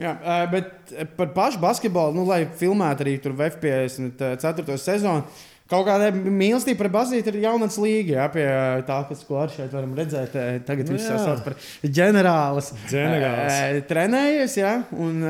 Jā, 0.00 0.12
bet 0.50 0.92
par 1.18 1.28
pašu 1.36 1.60
basketbolu, 1.62 2.14
nu, 2.16 2.24
lai 2.28 2.46
filmētu 2.58 3.04
arī 3.04 3.16
tur 3.22 3.34
FPS 3.36 3.98
4. 4.40 4.76
sezonu. 4.80 5.24
Kaut 5.72 5.86
kāda 5.86 6.10
mīlestība 6.12 6.82
par 6.82 6.88
bazīti 6.98 7.30
ir 7.32 7.38
jaunats 7.46 7.78
līga, 7.80 8.16
jā, 8.18 8.24
pie 8.34 8.42
tā, 8.84 8.96
kas, 9.08 9.22
ko 9.24 9.38
arī 9.40 9.54
šeit 9.54 9.72
varam 9.72 9.94
redzēt. 9.96 10.34
Tagad 10.68 10.88
Nu 10.90 10.96
viņš 10.98 11.06
jā. 11.06 11.18
sauc 11.22 11.44
par 11.46 11.54
ģenerālis. 11.96 12.72
Ģenerālis. 12.90 13.86
Trenējies, 13.88 14.56
jā, 14.60 14.72
un 14.92 15.22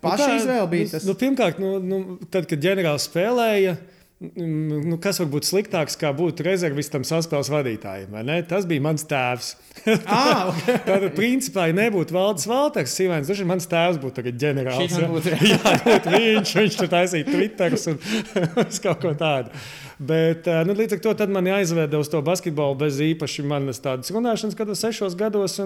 paša 0.00 0.16
Nu, 0.16 0.30
kā- 0.30 0.38
izvēle 0.38 0.68
bija 0.72 0.86
nu, 0.86 0.90
tas. 0.94 1.04
Nu, 1.10 1.16
pirmkārt, 1.20 1.58
nu, 1.60 1.72
nu, 1.84 2.00
tad, 2.32 2.46
kad 2.48 2.62
ģenerālis 2.64 3.08
spēlēja, 3.10 3.76
nu, 4.20 4.98
kas 5.00 5.16
var 5.22 5.30
būt 5.32 5.46
sliktāks, 5.48 5.94
kā 5.96 6.10
būt 6.12 6.42
rezervistam 6.44 7.06
saspēles 7.08 7.48
vadītājiem? 7.52 8.18
Tas 8.50 8.66
bija 8.68 8.84
mans 8.84 9.06
tēvs. 9.08 9.54
Ah, 10.10 10.50
okay. 10.50 10.76
Tātad, 10.84 11.14
principā, 11.16 11.70
ja 11.70 11.76
nebūtu 11.78 12.12
Valdis 12.12 12.44
Valters, 12.50 12.92
Sīvēns, 12.98 13.30
tad 13.30 13.46
mans 13.48 13.68
tēvs 13.70 14.00
būtu 14.02 14.18
tagad 14.18 14.40
ģenerālis. 14.42 14.96
Ja? 14.98 15.08
būtu, 15.08 15.32
jā, 15.54 15.72
būtu 15.86 16.12
viņš, 16.12 16.52
viņš 16.58 16.76
tur 16.82 16.90
taisīja 16.92 17.28
Twitterus 17.30 17.86
un 17.88 18.00
kaut 18.84 19.00
ko 19.00 19.14
tādu. 19.16 19.54
Bet, 20.00 20.46
eh, 20.48 20.62
nu, 20.64 20.72
līdz 20.72 20.96
ar 20.96 21.00
to 21.04 21.26
man 21.28 21.44
aizveda 21.52 21.98
uz 22.00 22.08
to 22.08 22.22
basketbolu 22.24 22.78
bez 22.80 22.96
īpaši 23.04 23.42
manas 23.44 23.82
tādas 23.84 24.08
runāšanas, 24.14 24.56
kad 24.56 24.70
es 24.72 24.80
sešos 24.80 25.16
gados. 25.18 25.58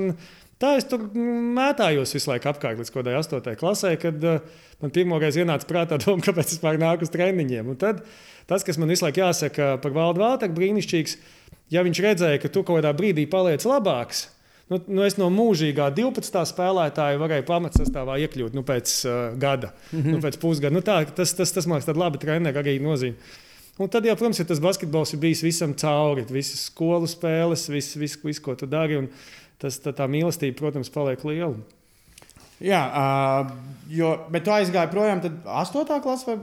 Tā 0.58 0.72
es 0.78 0.86
tur 0.90 1.04
mētājos 1.14 2.14
visu 2.16 2.30
laiku 2.32 2.50
apkārt 2.50 2.80
līdz 2.80 2.90
kaut 2.90 3.04
kādai 3.04 3.14
astotajai 3.18 3.58
klasē, 3.58 3.92
kad 4.02 4.26
uh, 4.26 4.42
man 4.82 4.90
pirmoreiz 4.94 5.38
ienāca 5.38 5.68
prātā 5.70 5.98
doma, 6.02 6.22
kāpēc 6.22 6.50
es 6.50 6.62
pārāk 6.62 6.82
nāku 6.82 7.06
uz 7.06 7.14
treniņiem. 7.14 7.70
Un 7.70 7.78
tad 7.78 8.02
tas, 8.50 8.66
kas 8.66 8.78
man 8.78 8.90
visu 8.90 9.06
laiku 9.06 9.22
jāsaka 9.22 9.76
par 9.82 9.94
Valdu 9.94 10.24
Vāltaku, 10.24 10.54
brīnišķīgs, 10.58 11.16
ja 11.74 11.86
viņš 11.86 12.02
redzēja, 12.02 12.42
ka 12.42 12.50
tu 12.50 12.66
kaut 12.66 12.80
kādā 12.80 12.90
brīdī 12.96 13.28
paliec 13.30 13.62
labāks. 13.70 14.28
Nu, 14.70 14.80
nu 14.88 15.06
es 15.06 15.18
no 15.20 15.28
mūžīgā 15.30 15.92
12. 15.94 16.42
spēlētāja 16.50 17.22
varēju 17.22 17.46
pamatsastāvā 17.46 18.18
iekļūt 18.24 18.54
nu, 18.56 18.66
pēc 18.66 18.98
uh, 19.06 19.16
gada, 19.38 19.74
mm 19.92 19.98
-hmm. 20.00 20.14
nu, 20.16 20.22
pēc 20.24 20.42
pusgada. 20.42 20.74
Nu, 20.74 20.82
tā, 20.82 21.04
tas, 21.06 21.34
tas, 21.38 21.52
tas 21.54 21.66
man 21.70 21.78
liekas, 21.78 21.98
labi 22.00 22.22
treniņš 22.22 22.62
arī 22.62 22.78
nozīmē. 22.82 23.42
Un 23.74 23.90
tad, 23.90 24.06
jau, 24.06 24.14
protams, 24.14 24.38
ja 24.38 24.46
tas 24.46 24.62
basketbols 24.62 25.16
ir 25.16 25.22
bijis 25.22 25.42
visam 25.42 25.72
cauri, 25.74 26.22
visas 26.30 26.68
skolu 26.68 27.08
spēles, 27.10 27.66
viss, 27.72 27.96
vis, 27.98 28.14
vis, 28.22 28.38
ko 28.42 28.54
tu 28.58 28.68
dari. 28.70 29.00
Tas, 29.58 29.80
tā, 29.82 29.90
tā 29.96 30.06
mīlestība, 30.10 30.58
protams, 30.60 30.92
paliek 30.94 31.22
liela. 31.26 31.56
Jā, 32.62 32.80
uh, 32.86 33.50
jo, 33.90 34.12
bet 34.30 34.46
tu 34.46 34.52
aizgāji 34.54 34.92
projām, 34.92 35.22
tad 35.24 35.42
8. 35.42 35.98
klasē 36.04 36.30
vai? 36.30 36.36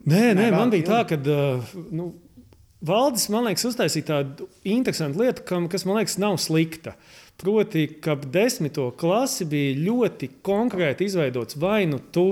Nē, 0.00 0.22
nē, 0.30 0.34
nē 0.38 0.50
man 0.54 0.70
bija 0.72 0.86
tā, 0.86 1.00
ka. 1.10 1.18
Uh, 1.20 1.72
nu, 1.94 2.12
Valdis, 2.86 3.26
man 3.28 3.44
liekas, 3.44 3.66
uztaisīja 3.68 4.06
tādu 4.08 4.46
interesantu 4.64 5.20
lietu, 5.20 5.44
kam, 5.48 5.66
kas 5.68 5.84
man 5.84 5.98
liekas, 5.98 6.16
nav 6.22 6.38
slikta. 6.40 6.94
Proti, 7.40 7.86
ka 8.00 8.14
desmito 8.24 8.86
klasi 9.00 9.44
bija 9.48 9.74
ļoti 9.76 10.30
konkrēti 10.44 11.08
izveidots 11.08 11.58
vai 11.60 11.82
nu 11.88 11.98
tu 12.12 12.30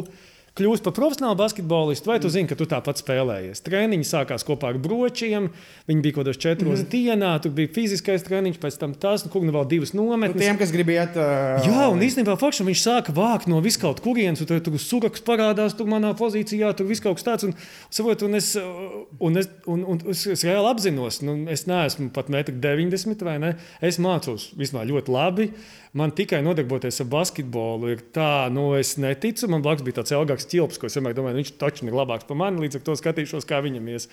kļūst 0.59 0.85
par 0.85 0.95
profesionālu 0.97 1.39
basketbolistu, 1.39 2.11
vai 2.11 2.19
tu 2.23 2.31
zini, 2.33 2.49
ka 2.51 2.57
tu 2.59 2.67
tāpat 2.69 3.01
spēlējies. 3.01 3.63
Treniņi 3.67 4.07
sākās 4.09 4.45
kopā 4.47 4.73
ar 4.73 4.81
bročiem, 4.83 5.49
viņi 5.89 6.05
bija 6.05 6.17
kaut 6.17 6.27
kādos 6.27 6.41
četros 6.43 6.83
mm. 6.83 6.91
dienā, 6.93 7.31
tur 7.45 7.55
bija 7.57 7.71
fiziskais 7.77 8.27
treniņš, 8.27 8.59
pēc 8.63 8.79
tam 8.81 8.97
tas, 8.99 9.25
nu, 9.25 9.33
kur 9.33 9.47
nu 9.47 9.55
vēl 9.55 9.69
divas 9.71 9.95
nometnes. 9.97 10.37
Nu, 10.37 10.45
tiem, 10.45 10.61
kas 10.61 10.75
gribēja 10.75 11.07
iet. 11.07 11.19
Uh... 11.19 11.69
Jā, 11.69 11.87
un 11.93 12.03
īstenībā 12.05 12.37
faktiski 12.41 12.69
viņš 12.69 12.85
sāka 12.85 13.15
vākt 13.17 13.49
no 13.51 13.63
viskaut 13.65 14.03
kurienes, 14.05 14.43
tur, 14.49 14.61
tur 14.65 14.79
suraks 14.83 15.25
parādās, 15.27 15.77
tur 15.79 15.91
manā 15.91 16.13
pozīcijā, 16.19 16.75
tur 16.77 16.91
viss 16.91 17.05
kaut 17.05 17.21
kas 17.21 17.29
tāds. 17.29 17.49
Un, 17.49 17.57
savot, 17.95 18.27
un, 18.27 18.39
es, 18.39 18.53
un, 18.59 19.41
es, 19.41 19.51
un, 19.71 19.85
un 19.95 20.03
es, 20.13 20.27
es 20.35 20.47
reāli 20.47 20.73
apzinos, 20.73 21.23
nu, 21.27 21.41
es 21.53 21.67
neesmu 21.71 22.11
pat 22.15 22.33
1,90 22.33 23.13
m 23.13 23.19
vai 23.29 23.39
ne. 23.43 23.55
Es 23.85 24.01
mācos 24.03 24.51
vispār 24.59 24.89
ļoti 24.91 25.15
labi 25.15 25.53
man 25.99 26.15
tikai 26.17 26.41
nodarboties 26.47 27.03
ar 27.03 27.11
basketbolu 27.13 27.93
ir 27.93 28.03
tā, 28.15 28.47
nu, 28.55 28.71
es 28.79 28.95
neticu. 29.01 29.51
Man 29.51 29.65
blakus 29.65 29.87
bija 29.87 30.01
tāds 30.01 30.15
ilgāks 30.15 30.49
ķilps, 30.51 30.81
ko 30.81 30.89
es 30.89 30.99
vienmēr 30.99 31.17
domāju, 31.19 31.41
viņš 31.43 31.55
taču 31.61 31.89
ir 31.89 31.99
labāks 31.99 32.29
par 32.29 32.39
mani, 32.41 32.63
līdz 32.65 32.81
ar 32.81 32.87
to 32.87 32.97
skatīšos, 32.99 33.49
kā 33.49 33.61
viņam 33.65 33.93
ies. 33.93 34.09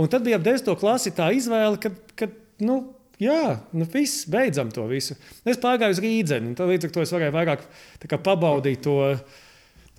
Un 0.00 0.10
tad 0.12 0.26
bija 0.26 0.40
ap 0.40 0.46
10. 0.46 0.72
klasi 0.80 1.14
tā 1.16 1.30
izvēle, 1.36 1.80
ka, 1.82 1.92
ka 2.18 2.30
nu, 2.64 2.82
Jā, 3.16 3.62
nu 3.72 3.86
viss, 3.88 4.26
beidzam 4.28 4.68
to 4.68 4.82
visu. 4.90 5.14
Es 5.48 5.56
pārgāju 5.56 5.94
uz 5.94 6.00
rīdzeni, 6.04 6.50
un 6.52 6.68
līdz 6.68 6.88
ar 6.88 6.90
to 6.92 7.00
es 7.00 7.12
varēju 7.14 7.32
vairāk 7.32 7.62
pabaudīt 8.12 8.82
to 8.84 8.96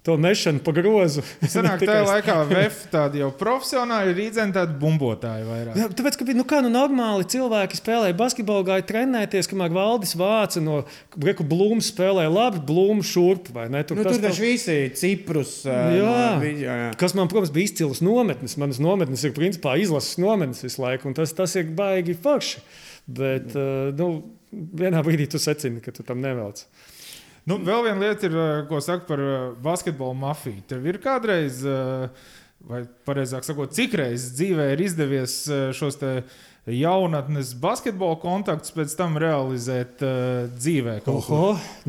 to 0.07 0.15
mešanu 0.17 0.61
pa 0.63 0.71
grozu. 0.71 1.21
Sanāk, 1.53 1.81
tajā 1.83 2.03
laikā 2.07 2.35
VF 2.47 2.83
tādi 2.93 3.19
jau 3.19 3.27
profesionāli 3.35 4.13
rīdzeni, 4.15 4.55
tādi 4.55 4.77
bumbotāji 4.79 5.43
vairāk. 5.47 5.79
Jā, 5.81 5.89
tāpēc, 5.99 6.17
ka, 6.21 6.27
nu 6.37 6.45
kā, 6.47 6.61
nu 6.63 6.71
normāli 6.71 7.27
cilvēki 7.33 7.79
spēlēja 7.81 8.15
basketbolu, 8.17 8.69
gāja 8.69 8.85
trenēties, 8.87 9.49
kamēr 9.51 9.75
valdis 9.75 10.15
vāca 10.19 10.63
no 10.63 10.79
Breku 11.19 11.43
Blūmas 11.47 11.91
spēlēja 11.91 12.31
labi, 12.31 12.63
Blūma 12.69 13.03
šurp, 13.07 13.51
vai 13.55 13.67
ne? 13.73 13.83
Tur, 13.87 13.99
nu, 13.99 14.07
tur 14.07 14.21
taču 14.23 14.45
visi 14.47 14.79
Ciprus. 14.95 15.59
Jā, 15.67 15.83
no, 15.91 16.47
jā, 16.47 16.79
jā. 16.85 16.89
Kas 16.99 17.17
man, 17.17 17.27
protams, 17.31 17.51
bija 17.55 17.67
izcils 17.67 18.03
nometnes. 18.05 18.55
Manas 18.61 18.79
nometnes 18.83 19.27
ir 19.27 19.35
principā 19.35 19.75
izlases 19.81 20.19
nometnes 20.23 20.63
visu 20.63 20.83
laiku, 20.85 21.11
un 21.11 21.17
tas, 21.19 21.35
tas 21.35 21.59
ir 21.59 21.67
baigi 21.75 22.15
forši. 22.15 22.63
Bet, 23.07 23.53
uh, 23.55 23.89
nu, 23.95 24.11
vienā 24.51 25.03
brīdī 25.03 25.27
tu 25.31 25.39
secini, 25.41 25.83
ka 25.83 25.91
tu 25.95 26.07
tam 26.07 26.23
nevelc. 26.23 26.63
Nu, 27.47 27.55
vēl 27.63 27.85
viena 27.85 28.01
lieta, 28.01 28.27
ir, 28.27 28.33
eh, 28.35 28.65
ko 28.67 28.81
saka 28.83 29.05
par 29.07 29.21
eh, 29.23 29.35
basketbolu 29.63 30.17
mafiju. 30.19 30.65
Tev 30.67 30.87
ir 30.89 30.97
kādreiz, 30.99 31.61
eh, 31.63 32.09
vai 32.67 32.81
precīzāk 33.07 33.47
sakot, 33.47 33.71
cik 33.71 33.95
reizes 34.01 34.33
dzīvē 34.35 34.65
ir 34.73 34.83
izdevies 34.83 35.35
šos 35.77 35.95
jaunatnes 36.67 37.53
basketbola 37.61 38.17
kontaktus 38.19 38.73
pēc 38.75 38.95
tam 38.99 39.15
realizēt 39.21 40.01
uh, 40.03 40.49
dzīvē. 40.51 40.97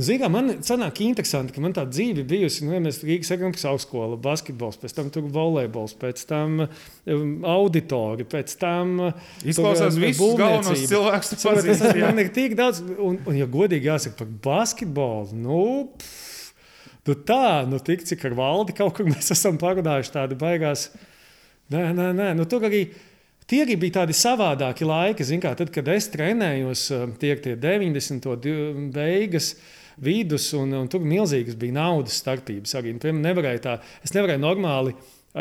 Zinām, 0.08 0.36
man 0.36 0.52
sanāk 0.66 1.02
interesanti, 1.02 1.54
ka 1.56 1.64
man 1.64 1.74
tā 1.76 1.82
dzīve 1.88 2.22
bijusi, 2.28 2.66
nu, 2.66 2.76
ja 2.76 2.82
mēs 2.84 3.00
Rīgas 3.06 3.32
ekonomikas 3.34 3.66
augstskola, 3.72 4.20
basketbols, 4.22 4.78
pēc 4.82 4.94
tam 5.00 5.10
tur 5.14 5.26
volejbols, 5.34 5.96
pēc 5.98 6.22
tam 6.30 6.62
um, 6.62 7.34
auditori, 7.48 8.28
pēc 8.28 8.54
tam. 8.60 8.94
Uh, 9.08 9.26
Izklausās 9.42 9.98
visus 9.98 10.38
galvenos 10.38 10.86
cilvēkus, 10.86 11.34
kas 11.34 11.50
pazīst. 11.50 11.86
Man 11.98 12.22
ir 12.22 12.32
tik 12.34 12.54
daudz, 12.58 12.84
un, 12.96 13.18
un 13.26 13.38
ja 13.38 13.50
godīgi 13.50 13.90
jāsaka 13.90 14.22
par 14.22 14.32
basketbolu, 14.50 15.42
nu. 15.42 15.66
Pff, 15.98 16.24
Nu 17.08 17.14
tā, 17.24 17.64
nu 17.64 17.78
tik 17.80 18.02
cik 18.04 18.26
ar 18.28 18.34
valdi 18.36 18.74
kaut 18.76 18.98
kur 18.98 19.06
mēs 19.08 19.32
esam 19.32 19.56
parunājuši 19.60 20.12
tādu 20.12 20.36
baigās. 20.36 20.90
Nē, 21.72 21.86
nē, 21.96 22.08
nē. 22.16 22.26
Nu, 22.36 22.44
tur 22.48 22.66
arī 22.68 22.82
Tie 23.48 23.62
bija 23.80 24.02
tādi 24.02 24.12
savādāki 24.12 24.84
laiki. 24.84 25.24
Kā, 25.40 25.54
tad, 25.56 25.70
kad 25.72 25.86
es 25.88 26.10
trenējos, 26.12 26.82
eh, 26.92 27.04
tie 27.20 27.30
ir 27.32 27.56
90. 27.56 28.90
beigas, 28.92 29.54
vidus, 29.96 30.50
un, 30.54 30.74
un 30.76 30.90
tur 30.92 31.00
milzīgas 31.00 31.56
bija 31.56 31.78
naudas 31.78 32.20
starpības. 32.20 32.76
Arī, 32.76 32.92
nu, 32.92 33.00
piemēram, 33.00 33.24
nevarēja 33.24 33.62
tā, 33.64 33.78
es 34.04 34.12
nevarēju 34.12 34.42
normāli 34.44 34.92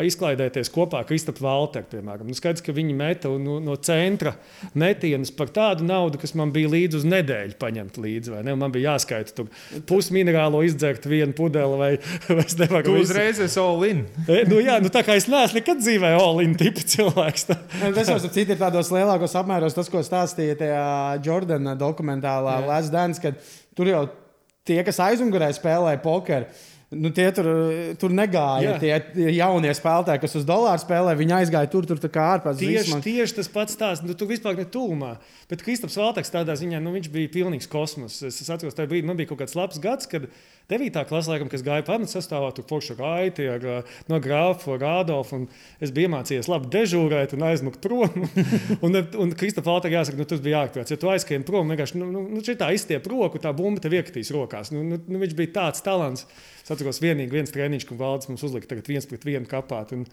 izklaidēties 0.06 0.70
kopā 0.74 1.02
ar 1.02 1.06
Kristofru 1.08 1.46
Valteru. 1.46 1.86
Piemēram. 1.92 2.28
Nu, 2.28 2.36
skaidrs, 2.36 2.62
ka 2.64 2.74
viņi 2.76 2.94
meta 2.96 3.30
no, 3.40 3.58
no 3.62 3.76
centra 3.82 4.34
metienus 4.78 5.32
par 5.34 5.50
tādu 5.54 5.86
naudu, 5.88 6.20
kas 6.20 6.34
man 6.38 6.52
bija 6.54 6.70
līdzi 6.72 7.00
uz 7.00 7.06
nedēļu 7.08 7.58
paņemt 7.60 7.98
līdzi. 8.02 8.36
Man 8.48 8.74
bija 8.74 8.94
jāskaita 8.94 9.46
pusminerālo 9.88 10.62
izdzert 10.66 11.08
vienu 11.08 11.34
pudeli, 11.36 11.80
vai, 11.80 11.90
vai 12.36 12.44
es 12.44 12.58
nevaru. 12.60 12.86
Tu 12.90 13.04
uzreiz 13.06 13.42
esi 13.44 13.60
all-in. 13.62 14.04
E, 14.26 14.42
nu, 14.50 14.60
jā, 14.64 14.78
nu, 14.84 14.92
tā 14.94 15.02
kā 15.06 15.18
es 15.18 15.28
neesmu 15.30 15.60
nekad 15.60 15.82
dzīvē 15.82 16.14
all-in 16.20 16.56
tipa 16.58 16.84
cilvēks. 16.94 17.48
Tas 17.50 18.12
jau 18.12 18.20
citi 18.28 18.54
ir 18.54 18.60
tādos 18.60 18.92
lielākos 18.94 19.36
apmēros, 19.40 19.76
tas, 19.76 19.90
ko 19.92 20.04
stāstīja 20.04 20.58
tajā 20.62 20.86
Jordana 21.26 21.74
dokumentālā 21.78 22.60
Last 22.66 22.94
Dance, 22.94 23.22
kad 23.22 23.38
tur 23.78 23.90
jau 23.90 24.06
tie, 24.68 24.80
kas 24.86 25.00
aizmugurē 25.02 25.50
spēlēja 25.56 26.00
pokeru 26.04 26.48
Nu, 26.88 27.10
tie 27.12 27.26
tur, 27.36 27.46
tur 28.00 28.12
negāja. 28.16 28.78
Jā. 28.80 29.00
Tie 29.12 29.26
jaunie 29.36 29.72
spēlētāji, 29.76 30.22
kas 30.22 30.36
uz 30.40 30.46
dolāru 30.48 30.80
spēlē, 30.80 31.12
viņi 31.18 31.34
aizgāja 31.42 31.68
tur, 31.68 31.84
tur 31.84 32.00
kā 32.08 32.30
ārpus. 32.38 32.62
Tieši, 32.62 32.94
man... 32.94 33.02
tieši 33.04 33.36
tas 33.36 33.50
pats 33.52 33.76
stāsts. 33.76 34.06
Nu, 34.08 34.16
tu 34.16 34.24
vispār 34.30 34.56
ne 34.56 34.64
tūmā. 34.64 35.10
Bet 35.50 35.64
Kristaps 35.66 35.98
Valteks 36.00 36.32
tādā 36.32 36.56
ziņā, 36.56 36.80
nu, 36.80 36.94
viņš 36.96 37.10
bija 37.12 37.32
pilnīgs 37.34 37.68
kosmos. 37.68 38.16
Es, 38.24 38.40
es 38.40 38.48
atceros, 38.48 38.76
tajā 38.78 38.88
brīdī 38.88 39.10
man 39.10 39.20
bija 39.20 39.28
kaut 39.34 39.42
kāds 39.42 39.56
labs 39.58 39.82
gads, 39.84 40.08
kad 40.08 40.30
9. 40.68 40.98
klasē, 41.08 41.30
laikam, 41.32 41.48
kas 41.48 41.62
gāja 41.64 41.80
pamatsastāvā, 41.86 42.50
tur 42.52 42.66
forša 42.68 42.98
raiti 42.98 43.46
ar 43.48 43.62
no 44.10 44.18
grāfu, 44.20 44.74
Rādolfu. 44.76 45.46
Es 45.80 45.94
biju 45.96 46.10
iemācījies 46.10 46.50
labi 46.52 46.68
dežūrēt 46.74 47.32
un 47.38 47.46
aizmukt 47.48 47.80
prom. 47.84 48.26
un, 48.84 48.98
un 49.24 49.32
Kristaps 49.32 49.64
Valteks 49.64 49.96
jāsaka, 49.96 50.20
nu, 50.20 50.26
tas 50.28 50.42
bija 50.44 50.60
jāatklāts. 50.60 50.92
Ja 50.92 51.00
tu 51.00 51.08
aizskrien 51.08 51.46
prom, 51.48 51.72
vienkārši, 51.72 51.96
nu, 52.02 52.10
nu, 52.12 52.26
nu 52.36 52.44
šitā 52.44 52.68
izstiep 52.76 53.08
roku, 53.08 53.40
tā 53.40 53.54
bumba 53.56 53.80
tev 53.80 53.96
iekritīs 53.96 54.32
rokās. 54.36 54.68
Nu, 54.74 54.84
nu, 54.84 55.00
nu, 55.00 55.20
viņš 55.22 55.36
bija 55.38 55.54
tāds 55.56 55.84
talants. 55.86 56.26
Es 56.60 56.74
atceros, 56.74 57.00
vienīgi 57.00 57.32
viens 57.32 57.54
treniņš, 57.54 57.88
ko 57.88 57.96
valdes 58.02 58.28
mums 58.28 58.44
uzlika 58.44 58.68
tagad 58.74 58.92
viens 58.92 59.08
pret 59.08 59.24
vienu 59.24 59.48
kapāt. 59.48 59.96
Un, 59.96 60.04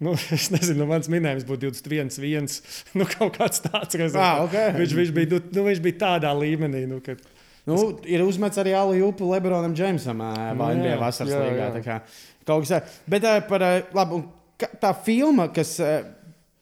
Nu, 0.00 0.14
es 0.32 0.46
nezinu, 0.48 0.78
nu, 0.80 0.86
mans 0.88 1.10
minējums 1.12 1.44
būtu 1.44 1.68
21, 1.68 2.14
1. 2.24 2.46
Nu, 2.96 3.04
kaut 3.04 3.34
kāds 3.36 3.60
tāds 3.60 3.98
rezultāts. 4.00 4.16
Ah, 4.24 4.46
okay. 4.46 4.72
viņš, 4.78 4.94
viņš, 4.96 5.10
bija, 5.12 5.28
nu, 5.34 5.40
nu, 5.58 5.64
viņš 5.66 5.82
bija 5.84 5.98
tādā 6.06 6.30
līmenī. 6.32 6.86
Nu, 6.88 7.02
kad, 7.04 7.20
nu. 7.68 7.78
Ir 8.08 8.24
uzmets 8.24 8.60
arī 8.60 8.74
Alu 8.76 8.96
Jupu 8.98 9.28
Lebronam 9.30 9.74
Džeimsam 9.76 10.22
vai 10.58 10.72
NBA 10.78 10.96
vasaras 11.00 11.34
jā, 11.34 11.42
līgā. 11.44 11.70
Jā. 11.84 11.98
Kaut 12.48 12.66
kas 12.66 12.96
Bet 13.10 13.26
par 13.48 13.64
labi, 13.96 14.22
tā 14.80 14.94
filma, 15.04 15.50
kas 15.54 15.76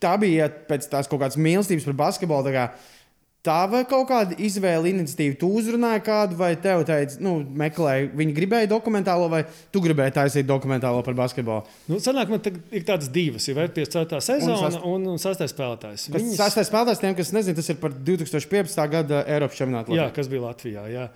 tā 0.03 0.15
bija 0.21 0.49
pēc 0.69 0.87
tās 0.91 1.11
kaut 1.11 1.23
kādas 1.23 1.39
mīlestības 1.41 1.87
par 1.91 1.99
basketbolu 2.05 2.49
Tā 3.49 3.63
vai 3.73 3.81
kaut 3.89 4.11
kāda 4.11 4.37
izvēle, 4.45 4.91
iniciatīva, 4.91 5.37
tu 5.41 5.49
uzrunāji 5.57 6.03
kādu, 6.05 6.37
vai 6.37 6.51
tev 6.61 6.83
teica, 6.89 7.17
nu, 7.25 7.39
meklēji, 7.63 8.11
viņi 8.19 8.35
gribēja 8.37 8.69
dokumentālo, 8.69 9.31
vai 9.33 9.41
tu 9.73 9.81
gribēji 9.81 10.13
taisīt 10.19 10.49
dokumentālo 10.49 11.01
par 11.07 11.17
basketbolu? 11.17 11.65
Nu, 11.89 11.97
sanāk, 12.05 12.29
man 12.29 12.43
ir 12.45 12.85
tādas 12.85 13.09
divas, 13.13 13.47
ir 13.49 13.57
54. 13.57 14.21
sezona 14.27 14.59
un, 14.59 14.61
sast... 14.67 14.85
un, 14.85 15.07
un 15.15 15.23
6. 15.23 15.47
spēlētājs. 15.55 16.05
Viņas... 16.13 16.37
6. 16.43 16.67
spēlētājs, 16.69 17.01
tiem, 17.07 17.17
kas 17.17 17.33
nezina, 17.39 17.57
tas 17.57 17.73
ir 17.73 17.81
par 17.81 17.97
2015. 17.97 18.85
gada 18.93 19.23
Eiropas 19.25 19.63
čempionātu. 19.63 19.97
Jā, 19.97 20.11
kas 20.13 20.29
bija 20.29 20.45
Latvijā. 20.45 20.85
Jā. 20.93 21.09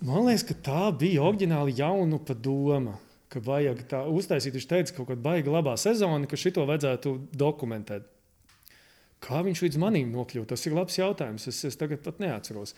Man 0.00 0.24
liekas, 0.30 0.46
ka 0.48 0.56
tā 0.64 0.86
bija 0.96 1.28
oriģināli 1.28 1.76
jaunu 1.76 2.22
padoma. 2.24 2.96
Ka 3.28 3.44
vajag 3.44 3.84
tā 3.90 4.00
uztaisīt, 4.08 4.54
viņš 4.54 4.70
teica, 4.70 4.92
ka 4.92 5.00
kaut 5.02 5.12
kāda 5.12 5.24
baiga 5.28 5.52
labā 5.58 5.76
sezona, 5.80 6.24
ka 6.30 6.38
šito 6.38 6.64
vajadzētu 6.68 7.16
dokumentēt. 7.34 8.13
Kā 9.24 9.40
viņš 9.46 9.62
līdz 9.64 9.80
manim 9.80 10.12
nokļuva? 10.12 10.50
Tas 10.52 10.66
ir 10.68 10.76
labs 10.76 10.98
jautājums. 11.00 11.48
Es, 11.48 11.62
es 11.64 11.78
tagad 11.80 12.02
pat 12.04 12.20
neatceros. 12.20 12.74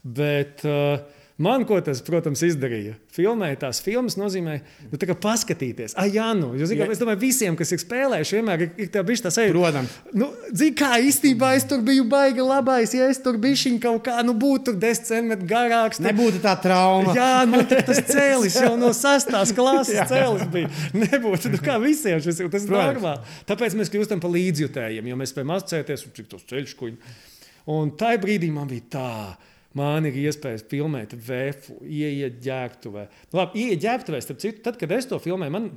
Bet 0.00 0.64
uh, 0.68 1.02
Man, 1.40 1.62
ko 1.64 1.78
tas, 1.80 2.02
protams, 2.04 2.42
izdarīja? 2.44 2.98
Filmēt 3.16 3.62
tās 3.62 3.78
filmas 3.80 4.18
nozīmē, 4.20 4.58
nu, 4.90 4.98
tā 5.00 5.06
kā 5.08 5.14
paskatīties. 5.16 5.94
Ah, 5.96 6.04
jā, 6.04 6.26
nu, 6.36 6.50
jo, 6.58 6.66
zin, 6.68 6.76
kā, 6.82 6.88
es 6.92 7.00
domāju, 7.00 7.22
visiem, 7.22 7.56
kas 7.56 7.72
ir 7.72 7.80
spēlējuši, 7.80 8.36
vienmēr 8.36 8.64
ir, 8.66 8.70
ir 8.84 8.90
tā 8.92 9.00
bišķi 9.08 9.24
tā 9.24 9.32
sajūta. 9.32 9.54
Protams. 9.56 9.94
Nu, 10.20 10.28
zin, 10.52 10.74
kā 10.76 10.90
īstenībā 11.00 11.54
es 11.56 11.64
tur 11.70 11.80
biju 11.86 12.04
baigi 12.12 12.44
labais, 12.44 12.92
ja 12.92 13.08
es 13.08 13.22
tur 13.24 13.40
biju 13.40 13.78
kaut 13.80 14.04
kā, 14.10 14.18
nu, 14.26 14.36
būtu 14.36 14.76
10 14.84 15.08
centimetri 15.08 15.48
garāks. 15.48 16.02
Tad... 16.02 16.10
Nebūtu 16.10 16.44
tā 16.44 16.52
trauma. 16.60 17.16
Jā, 17.16 17.32
nu, 17.48 17.64
tas 17.64 18.04
cēlis 18.12 18.60
jau 18.60 18.76
no 18.76 18.92
sastās 18.96 19.56
klases 19.56 20.12
cēlis 20.12 20.44
bija. 20.52 20.68
Nebūtu, 20.92 21.54
nu, 21.56 21.64
kā 21.64 21.80
visiem 21.80 22.20
šis 22.20 22.44
ir, 22.44 22.52
tas 22.52 22.68
ir 22.68 22.76
normāli. 22.76 23.38
Tāpēc 23.48 23.80
mēs 23.80 23.92
kļūstam 23.92 24.20
par 24.20 24.36
līdzjutējiem, 24.36 25.08
jo 25.08 25.20
mēs 25.24 25.32
spējam 25.32 25.56
asociēties, 25.56 26.10
cik 26.20 26.34
tos 26.36 26.44
ceļš 26.52 26.76
kuņi. 26.84 27.14
Un 27.72 27.96
tajā 27.96 28.20
brīdī 28.20 28.52
man 28.52 28.68
bija 28.68 28.92
tā 28.92 29.08
Ir 29.70 30.16
iespējas 30.18 30.64
filmēt 30.66 31.12
vēfu, 31.14 31.76
ieiet 31.86 32.40
ģērbtuvē. 32.42 33.04
Nu, 33.30 33.38
labi, 33.38 33.60
ieiet 33.62 33.84
ģērbtuvē, 33.84 34.18
starp 34.24 34.40
citu, 34.42 34.62
tad, 34.64 34.74
kad 34.80 34.90
es 34.96 35.06
to 35.06 35.20
filmēju, 35.22 35.54
man 35.54 35.68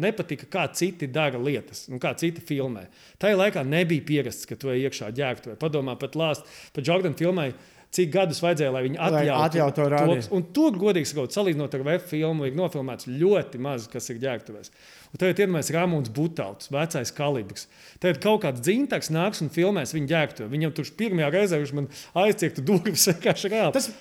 nepatika, 0.00 0.48
kā 0.48 0.64
citi 0.72 1.10
dara 1.12 1.36
lietas, 1.36 1.84
un 1.92 2.00
kā 2.00 2.14
citi 2.16 2.40
filmē. 2.40 2.86
Tajā 3.20 3.36
laikā 3.36 3.66
nebija 3.68 4.06
pierasts, 4.08 4.48
ka 4.48 4.56
tu 4.56 4.72
ej 4.72 4.86
iekšā 4.88 5.10
ģērbtuvē. 5.18 5.58
Padomā, 5.60 5.98
pat 6.00 6.16
Lāst, 6.16 6.48
pat 6.72 6.88
Jordana 6.88 7.20
filmai. 7.20 7.50
Cik 7.94 8.10
gadus 8.10 8.40
vajadzēja, 8.42 8.72
lai 8.74 8.80
viņi 8.88 8.98
atļautu 8.98 9.40
atļaut 9.44 9.76
to 9.78 9.84
rādīt? 9.92 10.28
Un 10.34 10.44
tur, 10.56 10.74
godīgi 10.80 11.06
sakot, 11.06 11.34
salīdzinot 11.34 11.76
ar 11.76 11.84
web 11.86 12.06
filmu, 12.10 12.48
ir 12.48 12.56
nofilmēts 12.58 13.06
ļoti 13.06 13.60
maz, 13.62 13.84
kas 13.92 14.10
ir 14.10 14.18
ģērbtuvēs. 14.24 14.72
Un 15.12 15.20
tagad 15.22 15.44
iedomājieties, 15.44 15.70
Rāmons 15.76 16.10
Butauts, 16.14 16.72
vecais 16.74 17.12
kalibrs. 17.14 17.68
Tad 18.02 18.18
kaut 18.24 18.42
kāds 18.42 18.64
dzintaks 18.66 19.12
nāks 19.14 19.44
un 19.44 19.52
filmēs 19.54 19.94
viņa 19.94 20.10
ģērbtuvi. 20.10 20.50
Viņam 20.56 20.74
tur 20.74 20.90
pirmajā 20.98 21.28
reizē 21.36 21.60
viņš 21.62 21.74
man 21.78 21.86
aizciektu 22.24 22.64
durvis 22.66 23.06
vienkārši 23.12 23.52
reāli. 23.52 23.76
Tas 23.78 23.92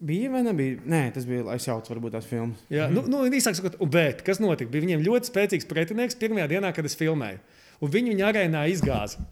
bija 0.00 0.32
vai 0.32 0.40
nebija? 0.46 0.80
Nē, 0.88 1.02
tas 1.12 1.28
bija, 1.28 1.58
jaucu, 1.66 1.92
varbūt 1.92 2.16
tās 2.16 2.30
filmas. 2.30 2.64
Jā, 2.72 2.88
nu, 2.92 3.04
nu 3.12 3.26
īsāk 3.28 3.60
sakot, 3.60 3.76
bet 3.92 4.24
kas 4.24 4.40
notika? 4.40 4.72
Bija 4.72 4.86
viņiem 4.86 5.04
ļoti 5.04 5.28
spēcīgs 5.28 5.68
pretinieks 5.68 6.16
pirmajā 6.22 6.48
dienā, 6.56 6.72
kad 6.72 6.88
es 6.88 6.96
filmēju. 6.96 7.44
Un 7.82 7.92
viņi 7.94 8.14
viņu 8.14 8.26
arēnā 8.28 8.64
izgāza. 8.72 9.22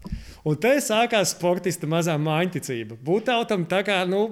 Un 0.43 0.57
te 0.59 0.73
sākās 0.83 1.35
sportista 1.35 1.87
mazā 1.89 2.17
mājiņticība. 2.19 2.99
Būtautam 3.05 3.67
tā 3.69 3.83
kā, 3.87 4.01
nu, 4.09 4.25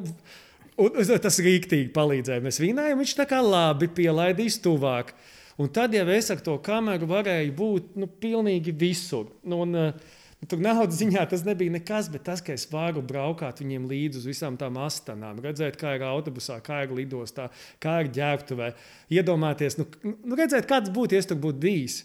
tas 0.75 1.39
rīktīgi 1.43 1.91
palīdzēja. 1.95 2.43
Mēs 2.43 2.59
vinējām, 2.63 3.03
viņš 3.03 3.17
tā 3.19 3.27
kā 3.29 3.41
labi 3.45 3.91
pielaidīs 4.01 4.59
tuvāk. 4.63 5.13
Un 5.61 5.69
tad 5.69 5.93
jau 5.93 6.07
es 6.09 6.31
ar 6.33 6.41
to 6.43 6.57
kameru 6.63 7.07
varēju 7.09 7.53
būt 7.55 8.01
nu, 8.01 8.07
pilnīgi 8.21 8.73
visur. 8.75 9.29
Nu, 9.45 9.61
un, 9.65 9.77
uh, 9.77 10.19
tur 10.49 10.61
naudas 10.61 10.97
ziņā 11.01 11.23
tas 11.29 11.43
nebija 11.45 11.73
nekas, 11.75 12.09
bet 12.11 12.25
tas, 12.25 12.41
ka 12.41 12.55
es 12.55 12.65
varu 12.71 13.03
braukāt 13.05 13.61
viņiem 13.61 13.85
līdzi 13.89 14.21
uz 14.21 14.29
visām 14.31 14.57
tām 14.59 14.79
astanām, 14.81 15.41
redzēt, 15.43 15.77
kā 15.81 15.95
ir 15.97 16.05
autobusā, 16.07 16.57
kā 16.65 16.83
ir 16.85 16.95
lidostā, 16.97 17.49
kā 17.83 17.99
ir 18.01 18.11
ģērbtuvē, 18.15 18.71
iedomāties, 19.13 19.77
nu, 19.81 19.87
nu, 20.07 20.37
redzēt, 20.39 20.67
kāds 20.69 20.93
būtu, 20.93 21.15
ja 21.15 21.21
es 21.21 21.29
tur 21.29 21.39
būtu 21.41 21.61
bijis. 21.61 22.01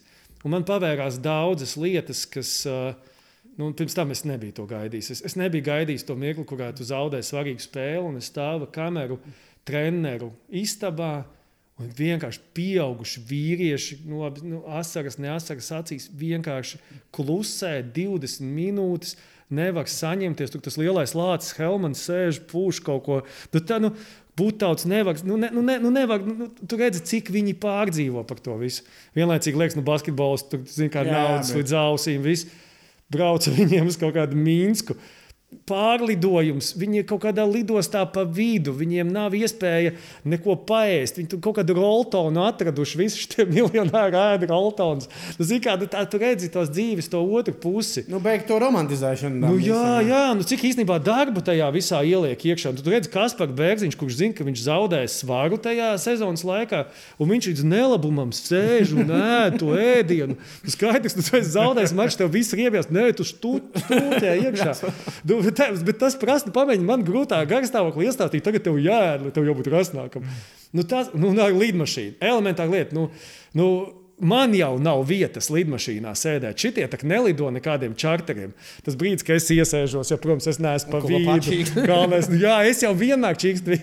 Un 0.46 0.54
man 0.54 0.64
pavērās 0.66 1.18
daudzas 1.22 1.74
lietas, 1.80 2.24
kas. 2.30 2.60
Uh, 2.70 3.14
Nu, 3.56 3.70
pirms 3.72 3.94
tam 3.96 4.10
es 4.12 4.20
nebiju 4.28 4.52
to 4.58 4.64
gaidījis. 4.68 5.06
Es, 5.14 5.20
es 5.30 5.34
nebiju 5.40 5.64
gaidījis 5.64 6.04
to 6.04 6.12
mirkli, 6.18 6.44
kurā 6.44 6.68
tu 6.76 6.84
zaudēji 6.84 7.24
svarīgu 7.24 7.62
spēli, 7.64 8.02
un 8.04 8.18
es 8.20 8.28
stāvu 8.28 8.68
kameru 8.72 9.16
treneru 9.64 10.28
istabā. 10.52 11.24
Un 11.80 11.88
vienkārši 11.92 12.40
pieauguši 12.56 13.22
vīrieši, 13.28 13.98
nu, 14.08 14.22
nu, 14.48 14.62
asaras, 14.78 15.18
neasaras 15.20 15.66
acīs, 15.76 16.06
vienkārši 16.16 16.80
klusē 17.16 17.78
20 17.96 18.44
minūtes. 18.48 19.16
Nevar 19.56 19.86
saņemties, 19.86 20.50
tur 20.50 20.62
tas 20.64 20.74
lielais 20.80 21.12
lācis, 21.14 21.52
Helmans 21.54 22.00
sēž, 22.08 22.40
pūš 22.50 22.80
kaut 22.82 23.04
ko. 23.06 23.18
Nu, 23.52 23.60
tā, 23.62 23.76
nu, 23.78 23.92
Būtauts 24.36 24.84
nevar, 24.84 25.16
nu, 25.24 25.38
ne, 25.40 25.48
nu, 25.54 25.62
ne, 25.64 25.78
nu, 25.80 25.90
nevar 25.94 26.20
nu, 26.20 26.50
tu 26.68 26.76
redzi, 26.76 27.00
cik 27.08 27.30
viņi 27.32 27.54
pārdzīvo 27.60 28.20
par 28.28 28.40
to 28.44 28.58
visu. 28.60 28.84
Vienlaicīgi 29.16 29.62
liekas, 29.62 29.78
nu, 29.78 29.84
basketbols 29.86 30.44
tur, 30.50 30.64
zin, 30.68 30.90
kā 30.92 31.06
jā, 31.06 31.14
naudas 31.14 31.54
bet... 31.54 31.62
līdz 31.62 31.76
ausīm, 31.80 32.26
viss 32.26 32.50
brauca 33.12 33.54
viņiem 33.60 33.88
uz 33.88 33.96
kaut 34.00 34.16
kādu 34.18 34.36
Mīnsku. 34.36 34.96
Uh, 34.96 35.14
pārlidojums. 35.66 36.72
Viņi 36.78 37.00
ir 37.00 37.06
kaut 37.06 37.22
kādā 37.24 37.44
lidostā 37.46 38.02
pa 38.10 38.22
vidu. 38.26 38.72
Viņiem 38.76 39.08
nav 39.14 39.34
iespēja 39.34 39.94
neko 40.26 40.56
paēst. 40.66 41.18
Viņi 41.20 41.30
tur 41.32 41.42
kaut 41.42 41.58
kādu 41.60 41.76
roltonu 41.78 42.42
atraduši. 42.46 42.98
Visi 43.00 43.22
šie 43.24 43.46
miljonāri 43.50 44.18
ēda 44.18 44.48
roltonus. 44.50 45.08
Nu, 45.38 45.46
zini, 45.46 45.62
kā 45.64 45.76
nu, 45.78 45.88
tā, 45.90 46.02
tu 46.10 46.20
redzi 46.22 46.50
tos 46.52 46.70
dzīves, 46.74 47.10
to 47.12 47.22
otru 47.22 47.54
pusi. 47.62 48.04
Nu, 48.10 48.20
beigt 48.22 48.48
to 48.50 48.58
romantizēšanu. 48.62 49.40
Nu, 49.42 49.54
jā, 49.62 50.00
jā, 50.06 50.24
nu, 50.38 50.46
cik 50.46 50.66
īstenībā 50.70 50.98
darba 51.02 51.42
tajā 51.46 51.70
visā 51.74 52.02
ieliek 52.06 52.42
iekšā. 52.50 52.74
Tu, 52.76 52.86
tu 52.86 52.94
redzi, 52.94 53.10
kas 53.14 53.34
par 53.38 53.50
Bērziņš, 53.56 53.98
kurš 53.98 54.18
zina, 54.18 54.36
ka 54.38 54.46
viņš 54.46 54.64
zaudēs 54.66 55.18
svaru 55.22 55.60
tajā 55.62 55.92
sezonas 56.02 56.46
laikā, 56.46 56.84
un 57.22 57.32
viņš 57.32 57.50
līdz 57.52 57.66
nelabumam 57.66 58.34
sēž 58.34 58.96
un 58.98 59.14
ēd 59.14 59.58
to 59.62 59.74
ēdienu. 59.78 60.38
Tu 60.62 60.74
skaidrs, 60.74 61.16
tu 61.18 61.26
esi 61.38 61.54
zaudējis 61.54 61.94
maču, 61.96 62.20
tev 62.20 62.34
viss 62.34 62.54
ir 62.54 62.66
ievies, 62.66 62.90
nē, 62.94 63.08
tu 63.16 63.26
stūķē 63.26 64.34
iekšā. 64.46 64.76
Nu, 65.36 65.42
bet, 65.44 65.84
bet 65.86 66.00
tas 66.00 66.16
prasa, 66.20 66.52
pamēģini 66.54 66.88
man 66.88 67.04
grūtā 67.06 67.42
garstāvokli 67.48 68.08
iestāstīt, 68.08 68.44
tagad 68.46 68.64
tev 68.64 68.80
jāēd, 68.80 69.26
lai 69.26 69.34
tev 69.36 69.46
jau 69.48 69.56
būtu 69.58 69.74
rasnākam. 69.74 70.24
Nu, 70.72 70.84
tas 70.88 71.12
nu, 71.14 71.34
ir 71.36 71.60
līdmašīna. 71.60 72.18
Elementāra 72.32 72.72
lieta. 72.72 72.96
Nu, 72.96 73.10
nu, 73.56 73.70
Man 74.16 74.54
jau 74.56 74.78
nav 74.80 75.02
vietas 75.04 75.50
lidmašīnā 75.52 76.14
sēdēt. 76.16 76.56
Šitie 76.56 76.86
tā 76.88 76.96
nelido 77.04 77.50
nekādiem 77.52 77.92
čarteriem. 78.00 78.54
Tas 78.86 78.96
brīdis, 78.96 79.26
kad 79.28 79.36
es 79.36 79.50
iesēžos, 79.52 80.08
ja, 80.08 80.16
protams, 80.16 80.46
es 80.48 80.56
neesmu 80.56 80.94
pa 80.94 81.02
vidu. 81.04 81.58
Galvenais, 81.76 82.30
nu, 82.32 82.38
jā, 82.40 82.54
es 82.64 82.80
jau 82.80 82.94
vienmēr 82.96 83.36
čīkstu. 83.36 83.76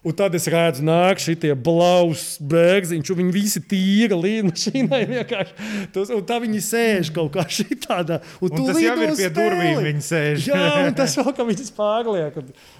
Un 0.00 0.14
tad 0.16 0.32
es 0.32 0.46
redzu, 0.48 0.80
nāk 0.88 1.20
šie 1.20 1.52
blakus 1.60 2.38
bērziņš, 2.48 3.10
un 3.12 3.18
viņi 3.18 3.34
visi 3.34 3.60
tīra 3.68 4.16
līnijā. 4.16 5.42
Un 6.00 6.24
tā 6.24 6.38
viņi 6.40 6.62
sēž 6.64 7.10
kaut 7.12 7.34
kā 7.34 7.44
šitādā. 7.44 8.22
Un, 8.40 8.48
un 8.48 8.70
tas 8.70 8.80
jau 8.80 8.94
ir 8.96 9.12
pie 9.18 9.28
durvīm, 9.36 9.82
viņi 9.84 10.04
sēž. 10.06 10.46
Jā, 10.48 10.62
un 10.86 10.96
tas 10.96 11.18
vēl 11.20 11.34
kā 11.36 11.44
viņas 11.50 11.72
pārliek. 11.76 12.38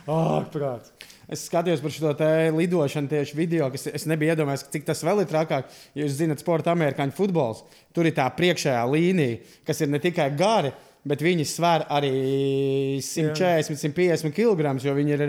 Ah, 0.09 0.41
prāts. 0.49 0.95
Es 1.31 1.45
skatījos 1.47 1.83
par 1.85 1.93
šo 1.95 2.15
lidošanu 2.57 3.13
tieši 3.13 3.37
video, 3.39 3.69
kas 3.71 3.87
es 3.93 4.09
nebiju 4.09 4.33
iedomājies, 4.33 4.65
cik 4.73 4.89
tas 4.89 5.05
vēl 5.07 5.21
ir 5.23 5.29
trakāk. 5.31 5.69
Ja 5.95 6.03
jūs 6.07 6.17
zināt, 6.19 6.41
sporta 6.43 6.73
amerikāņu 6.73 7.15
futbols, 7.15 7.61
tur 7.95 8.09
ir 8.09 8.17
tā 8.17 8.25
priekšējā 8.35 8.81
līnija, 8.91 9.37
kas 9.69 9.85
ir 9.85 9.93
ne 9.93 10.01
tikai 10.03 10.27
gari, 10.41 10.73
bet 11.07 11.23
viņi 11.23 11.47
sver 11.47 11.85
arī 11.93 12.11
140, 13.05 13.79
150 13.79 14.35
kg, 14.35 14.75
jo 14.83 14.97
viņi 14.97 15.17
ir 15.21 15.29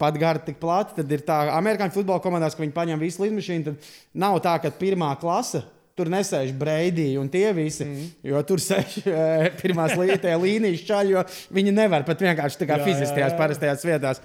tikpat 0.00 0.18
gari, 0.18 0.40
tik 0.44 0.58
plati. 0.60 0.96
Tad 0.96 1.12
ir 1.12 1.20
tā, 1.20 1.50
amerikāņu 1.56 1.92
futbola 1.92 2.20
komandās, 2.22 2.54
ka 2.56 2.64
viņi 2.64 2.72
paņem 2.72 3.00
visu 3.00 3.22
lidmašīnu. 3.24 3.64
Tad 3.64 3.76
nav 4.14 4.40
tā, 4.40 4.56
ka 4.62 4.70
pirmā 4.72 5.12
klase. 5.20 5.62
Tur 5.96 6.08
nesēž 6.08 6.54
Breidī 6.56 7.18
un 7.20 7.28
tie 7.28 7.50
visi, 7.52 7.84
mm. 7.84 8.04
jo 8.30 8.40
tur 8.48 8.60
sēž 8.62 9.02
e, 9.10 9.50
pirmās 9.60 9.92
līnijas 9.98 10.86
čaļi, 10.86 11.12
jo 11.12 11.24
viņi 11.52 11.74
nevar 11.76 12.06
pat 12.06 12.22
vienkārši 12.24 12.62
tā 12.62 12.68
kā 12.70 12.78
fiziskajās 12.80 13.36
parastajās 13.36 13.84
vietās. 13.84 14.22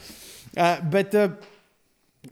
Uh, 0.55 0.77
bet, 0.87 1.17
uh, 1.19 1.33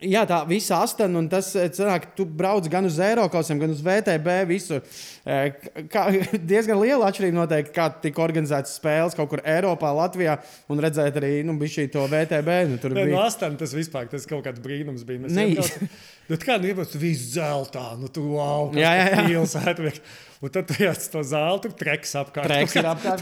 Jā, 0.02 0.24
tā 0.30 0.40
visa 0.50 0.80
astana, 0.82 1.20
un 1.20 1.28
tas 1.30 1.52
sanāk, 1.54 2.10
tu 2.18 2.26
brauc 2.26 2.66
gan 2.72 2.88
uz 2.88 2.98
Eiropausiem, 3.04 3.60
gan 3.62 3.74
uz 3.74 3.82
VTB. 3.86 4.38
Visur. 4.50 4.82
Kā, 5.92 6.06
diezgan 6.52 6.80
liela 6.82 7.10
atšķirība 7.10 7.38
noteikti, 7.38 7.74
kā 7.76 7.90
tika 8.04 8.24
organizētas 8.24 8.78
spēles 8.80 9.18
kaut 9.18 9.30
kur 9.34 9.44
Eiropā, 9.46 9.92
Latvijā, 9.98 10.40
un 10.72 10.82
redzēt 10.84 11.20
arī 11.22 11.34
nu, 11.48 11.58
šī 11.60 11.90
to 11.94 12.08
VTB. 12.10 12.58
Nu, 12.72 12.82
tur 12.82 12.98
bija 12.98 13.12
no 13.12 13.22
astana, 13.28 13.60
tas 13.60 13.76
vispār 13.78 14.10
tas 14.12 14.28
kaut 14.30 14.46
kāds 14.48 14.64
brīnums 14.64 15.06
bija. 15.08 15.26
Mēs 15.28 15.38
Nu, 16.30 16.38
kā 16.40 16.56
nu 16.56 16.86
tu 16.88 17.00
viss 17.02 17.34
zeltā, 17.36 17.98
nu, 18.00 18.08
tu 18.08 18.24
wow, 18.38 18.70
jā, 18.78 18.94
jā, 18.96 19.08
jā. 19.12 19.26
pilsēta. 19.28 19.92
Un 20.44 20.52
tad 20.52 20.68
tu 20.68 20.76
jāsaka, 20.76 21.12
to 21.12 21.22
zāli, 21.24 21.60
tur 21.64 21.74
treks 21.80 22.18
apkārt. 22.20 22.52
Treks 22.52 22.74
ir 22.76 22.88
apkārt. 22.88 23.22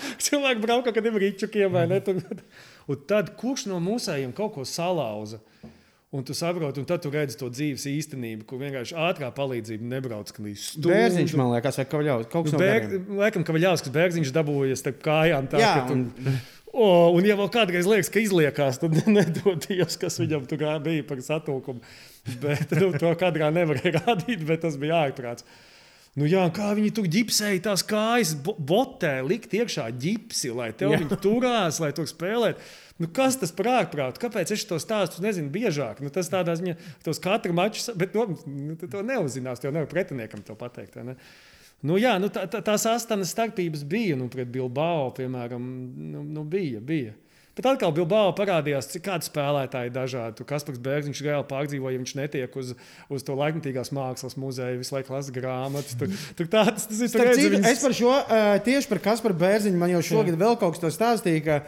Cilvēki 0.26 0.64
brauc 0.64 0.84
kaut 0.84 0.96
kādiem 0.98 1.16
rīčukiem 1.22 1.72
vai 1.72 1.86
ne. 1.88 2.00
Un 2.92 3.06
tad 3.08 3.30
kurš 3.40 3.66
no 3.70 3.78
mūsējiem 3.80 4.34
kaut 4.36 4.52
ko 4.58 4.66
salauza? 4.68 5.40
Un 6.12 6.26
tu 6.28 6.34
saproti, 6.36 6.76
un 6.76 6.84
tad 6.84 7.00
tu 7.00 7.08
redzi 7.08 7.38
to 7.40 7.46
dzīves 7.48 7.86
īstenību, 7.88 8.44
kur 8.44 8.58
vienkārši 8.60 8.96
ātrā 9.00 9.30
palīdzība 9.32 9.86
nebrauc 9.94 10.28
līdz 10.36 10.64
stūrim. 10.74 10.92
Bērziņš, 10.92 11.36
man 11.40 11.54
liekas, 11.54 11.78
vai 11.80 11.86
Kavaļaus. 11.88 12.26
Kaut 12.28 12.50
kas 12.50 12.52
nu, 12.52 12.60
bēg, 12.60 12.90
laikam, 13.16 13.46
Kavaļaus, 13.48 13.84
kas 13.86 13.94
bērziņš 13.94 14.34
dabūjies 14.36 14.84
starp 14.84 14.98
kājām. 15.06 15.48
Tā, 15.48 15.62
Jā, 15.62 15.70
tu, 15.88 15.96
un... 15.96 16.36
O, 16.72 16.84
un, 17.12 17.24
ja 17.24 17.36
vēl 17.36 17.50
kādreiz 17.52 17.88
liekas, 17.88 18.08
ka 18.12 18.20
izliekās, 18.20 18.78
tad 18.80 18.96
nedod 19.16 19.64
Dievs, 19.64 19.98
kas 20.00 20.16
viņam 20.20 20.46
tur 20.48 20.62
bija 20.84 21.04
par 21.08 21.20
satūkumu. 21.24 21.80
Bet 22.44 22.72
nu, 22.76 22.92
to 23.00 23.12
kadrā 23.20 23.48
nevarēja 23.52 24.00
rādīt, 24.06 24.44
bet 24.48 24.64
tas 24.64 24.76
bija 24.80 25.02
ārprāts. 25.06 25.48
Nu, 26.12 26.26
jā, 26.28 26.44
kā 26.52 26.74
viņi 26.76 26.92
tur 26.92 27.06
ģipsēja 27.08 27.60
tās 27.70 27.84
kājas, 27.88 28.34
botē, 28.36 29.14
likt 29.24 29.54
iekšā 29.56 29.86
ģipsi, 29.96 30.50
lai 30.52 30.68
te 30.76 30.88
viņi 30.90 31.16
turās, 31.24 31.80
lai 31.80 31.88
tur 31.96 32.04
spēlētu. 32.08 32.60
Nu, 33.02 33.08
kas 33.10 33.34
tas 33.40 33.50
par 33.56 33.66
ārprātu? 33.72 34.20
Kāpēc 34.22 34.52
es 34.54 34.62
to 34.68 34.78
stāstu 34.78 35.24
nezinu 35.24 35.50
biežāk? 35.50 35.98
Nu, 36.04 36.12
tas 36.14 36.30
tādā 36.30 36.54
ziņā, 36.58 36.76
tos 37.02 37.18
katru 37.22 37.54
maču, 37.56 37.82
bet 37.98 38.14
nu, 38.14 38.28
nu, 38.46 38.76
to 38.78 39.02
neuzzinās, 39.06 39.64
jo 39.64 39.72
nevar 39.74 39.90
pretiniekam 39.90 40.44
to 40.46 40.54
pateikt. 40.58 41.00
Ne? 41.02 41.16
Nu, 41.82 41.96
jā, 41.98 42.14
nu, 42.22 42.30
tā, 42.30 42.46
tā, 42.46 42.60
tās 42.62 42.86
astoņas 42.86 43.34
starpības 43.34 43.82
bija 43.90 44.14
nu, 44.20 44.28
pret 44.30 44.52
Bilbao, 44.54 45.10
piemēram, 45.16 45.66
nu, 46.12 46.22
nu, 46.22 46.46
bija. 46.46 46.78
bija. 46.78 47.16
Bet 47.52 47.66
atkal 47.68 47.90
Bilbao 47.92 48.30
parādījās, 48.32 48.86
cik 48.94 49.02
kādi 49.10 49.26
spēlētāji 49.26 49.90
ir 49.90 49.92
dažādi. 49.92 50.38
Tur 50.38 50.46
Kaspars 50.48 50.78
Bērziņš 50.80 51.18
reāli 51.26 51.44
pārdzīvoja, 51.50 51.92
ja 51.92 52.00
viņš 52.00 52.14
netiek 52.16 52.54
uz, 52.56 52.70
uz 53.12 53.26
to 53.26 53.36
laikmatīgās 53.36 53.90
mākslas 53.92 54.38
muzeju, 54.40 54.78
visu 54.80 54.94
laiku 54.94 55.12
lasa 55.12 55.34
grāmatas. 55.36 55.98
Tur, 56.00 56.14
tur 56.38 56.48
tāds, 56.54 56.86
tas 56.88 57.02
ir. 57.02 57.12
Tur 57.12 57.26
redzi, 57.28 57.42
Citu, 57.42 57.58
viņas... 57.58 57.68
es 57.74 57.84
par 57.84 57.96
šo 57.98 58.14
uh, 58.14 58.54
tieši 58.64 58.88
par 58.94 59.02
Kasparu 59.10 59.36
Bērziņu 59.42 59.82
man 59.82 59.92
jau 59.92 60.00
šogad 60.14 60.38
vēl 60.40 60.56
kaut 60.62 60.78
kas 60.78 60.84
to 60.86 60.92
stāstīja. 60.96 61.44
ka 61.44 61.58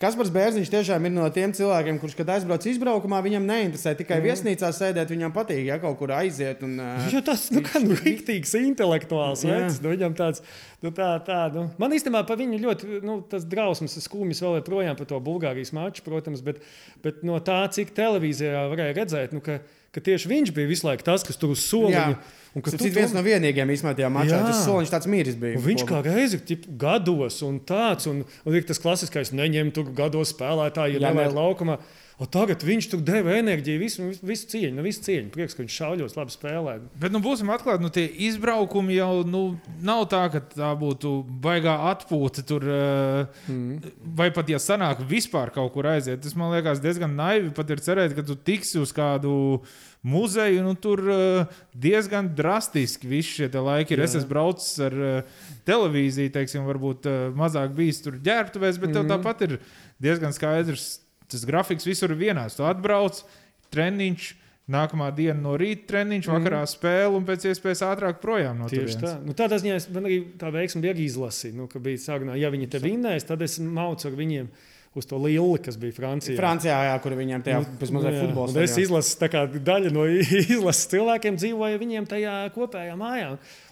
Kaspars 0.00 0.30
Bērziņš 0.32 0.70
tiešām 0.72 1.04
ir 1.04 1.12
no 1.12 1.26
tiem 1.28 1.52
cilvēkiem, 1.52 1.98
kurš, 2.00 2.14
kad 2.16 2.30
aizbrauc 2.32 2.64
izbraukumā, 2.70 3.18
viņam 3.20 3.44
neinteresē 3.44 3.92
tikai 3.98 4.16
mm. 4.16 4.28
viesnīcā 4.30 4.70
sēdēt, 4.72 5.10
viņam 5.12 5.34
patīk, 5.34 5.66
ja 5.66 5.76
kaut 5.82 5.98
kur 5.98 6.14
aiziet. 6.16 6.62
Un, 6.64 6.78
uh, 6.80 7.10
Jo 7.12 7.20
tas 7.26 7.42
nu, 7.52 7.60
kā, 7.66 7.82
nu, 7.84 7.98
rīktīgs 7.98 8.54
intelektuāls 8.62 9.44
vecs. 9.44 9.76
Nu, 9.84 9.92
viņam 9.92 10.16
tāds, 10.16 10.40
nu, 10.80 10.94
tā, 10.96 11.10
tā, 11.26 11.42
nu. 11.52 11.66
Man 11.82 11.92
īstenībā 11.92 12.22
par 12.24 12.40
viņu 12.40 12.62
ļoti 12.62 13.02
nu, 13.04 13.18
tas 13.28 13.44
drausmas, 13.44 13.98
skumjas 14.06 14.40
vēl 14.40 14.62
joprojām 14.62 14.96
par 14.96 15.10
to 15.10 15.20
Bulgārijas 15.20 15.74
maču, 15.76 16.06
protams, 16.08 16.40
bet, 16.48 16.64
bet 17.04 17.20
no 17.20 17.36
tā, 17.44 17.60
cik 17.76 17.92
televīzijā 18.00 18.70
varēja 18.72 18.96
redzēt, 19.02 19.36
nu, 19.36 19.44
ka, 19.44 19.60
ka 19.94 20.02
tieši 20.04 20.30
viņš 20.30 20.52
bija 20.56 20.70
visu 20.70 20.86
laiku 20.88 21.06
tas, 21.06 21.24
kas 21.26 21.38
tur 21.40 21.54
uz 21.54 21.64
soliņa. 21.66 22.04
Un, 22.50 22.64
Tas 22.66 22.82
ir 22.82 22.90
viens 22.90 23.12
no 23.14 23.20
vienīgajiem 23.22 23.70
īstenībā 23.70 23.92
tajā 23.94 24.08
mačā. 24.10 24.34
Jā. 24.34 24.40
Tas 24.48 24.64
soliņš 24.66 24.90
tāds 24.90 25.06
mīris 25.06 25.36
bija. 25.38 25.54
Un 25.60 25.62
viņš 25.68 25.84
kā 25.86 26.00
reizē 26.02 26.40
gados, 26.82 27.36
un 27.46 27.60
tāds, 27.62 28.08
un, 28.10 28.24
un 28.26 28.56
tas 28.66 28.82
klasiskais, 28.82 29.30
neņem 29.38 29.70
tur 29.76 29.92
gados 29.94 30.32
spēlētāju, 30.34 30.96
ja 30.98 31.04
Jā, 31.04 31.12
nevar 31.12 31.30
ne- 31.30 31.36
laukumā. 31.38 31.76
O 32.20 32.26
tagad 32.28 32.60
viņš 32.60 32.86
tur 32.92 33.00
deva 33.00 33.32
enerģiju, 33.38 33.80
visu, 33.80 34.06
visu, 34.20 34.44
cieņu, 34.52 34.74
nu, 34.76 34.82
visu 34.84 35.00
cieņu. 35.06 35.30
Prieks, 35.32 35.54
ka 35.56 35.62
viņš 35.62 35.76
šauļos, 35.78 36.16
labi 36.18 36.34
spēlē. 36.34 36.74
Bet, 37.00 37.14
nu, 37.14 37.22
būsim 37.24 37.48
atklāti, 37.48 37.80
nu, 37.80 37.88
tie 37.94 38.04
izbraukumi 38.28 38.98
jau 38.98 39.22
nu, 39.24 39.40
nav 39.80 40.04
tā, 40.12 40.26
ka 40.34 40.42
tā 40.44 40.74
būtu 40.76 41.14
baigā 41.40 41.78
atpūta. 41.94 42.44
Tur, 42.44 42.68
uh, 42.68 43.40
mm. 43.48 43.96
Vai 44.20 44.28
pat, 44.36 44.52
ja 44.52 44.60
sanāk 44.60 45.00
vispār 45.08 45.54
kaut 45.56 45.72
kur 45.72 45.88
aiziet, 45.94 46.20
tas 46.20 46.36
man 46.36 46.52
liekas 46.52 46.84
diezgan 46.84 47.16
naivi. 47.16 47.54
Pat 47.56 47.72
ir 47.72 47.80
cerēt, 47.88 48.12
ka 48.18 48.28
tu 48.28 48.36
tiksi 48.36 48.82
uz 48.84 48.92
kādu 48.92 49.62
muzeju, 50.04 50.60
nu, 50.68 50.76
tur 50.76 51.00
uh, 51.08 51.58
diezgan 51.72 52.34
drastiski 52.36 53.08
viss 53.08 53.40
šie 53.40 53.48
laiki 53.48 53.96
ir. 53.96 54.04
Jā. 54.04 54.12
Es 54.12 54.20
esmu 54.20 54.36
braucis 54.36 54.76
ar 54.90 55.00
uh, 55.00 55.44
televīziju, 55.64 56.36
teiksim, 56.36 56.68
varbūt 56.68 57.08
mazāk 57.32 57.72
bijis 57.80 58.04
tur 58.04 58.20
ģērbtuvēs, 58.20 58.76
bet 58.76 58.92
mm. 58.92 58.98
tev 58.98 59.14
tāpat 59.16 59.46
ir 59.48 59.62
diezgan 59.96 60.36
skaidrs. 60.36 60.98
Tas 61.30 61.46
grafiks 61.48 61.86
visur 61.88 62.12
ir 62.14 62.20
vienāds. 62.20 62.58
Tu 62.58 62.66
atbrauc, 62.66 63.22
treniņš. 63.74 64.36
Nākamā 64.70 65.08
diena 65.10 65.34
no 65.42 65.56
rīta 65.58 65.88
treniņš, 65.88 66.28
vakarā 66.30 66.60
spēle 66.70 67.16
un 67.18 67.24
pēc 67.26 67.48
iespējas 67.50 67.80
ātrāk 67.88 68.20
projām 68.22 68.60
no 68.60 68.68
Tieši 68.70 68.84
turienes. 68.84 69.00
tā. 69.02 69.14
Nu, 69.26 69.34
tādā 69.34 69.56
ziņā 69.58 69.78
man 69.96 70.04
arī 70.06 70.18
tā 70.38 70.52
veiksme 70.54 70.82
bija 70.84 70.94
izlasīta. 71.02 71.56
Nu, 71.58 71.66
ka 71.66 71.80
bija 71.82 71.98
sākumā, 71.98 72.36
ja 72.38 72.52
viņi 72.54 72.68
te 72.70 72.78
vinnēs, 72.78 73.26
tad 73.26 73.42
es 73.42 73.58
maucu 73.58 74.06
ar 74.06 74.14
viņiem 74.14 74.46
uz 74.94 75.06
to 75.06 75.18
lielu, 75.22 75.54
kas 75.62 75.76
bija 75.78 75.94
Francijā. 75.94 76.34
Francijā, 76.38 76.76
jā, 76.88 76.94
kur 77.02 77.14
viņiem 77.14 77.44
tajā 77.46 77.60
mazliet 77.62 78.16
jā, 78.16 78.22
futbola 78.24 78.50
un 78.50 78.62
Es 78.64 78.72
izlasu, 78.80 79.12
tā 79.20 79.28
kā 79.30 79.44
daļa 79.46 79.92
no 79.94 80.06
izlases 80.56 80.88
cilvēkiem 80.90 81.36
dzīvoja 81.38 81.78
viņiem 81.78 82.08
tajā 82.10 82.32
kopējā 82.56 82.96
mājā. 82.98 83.28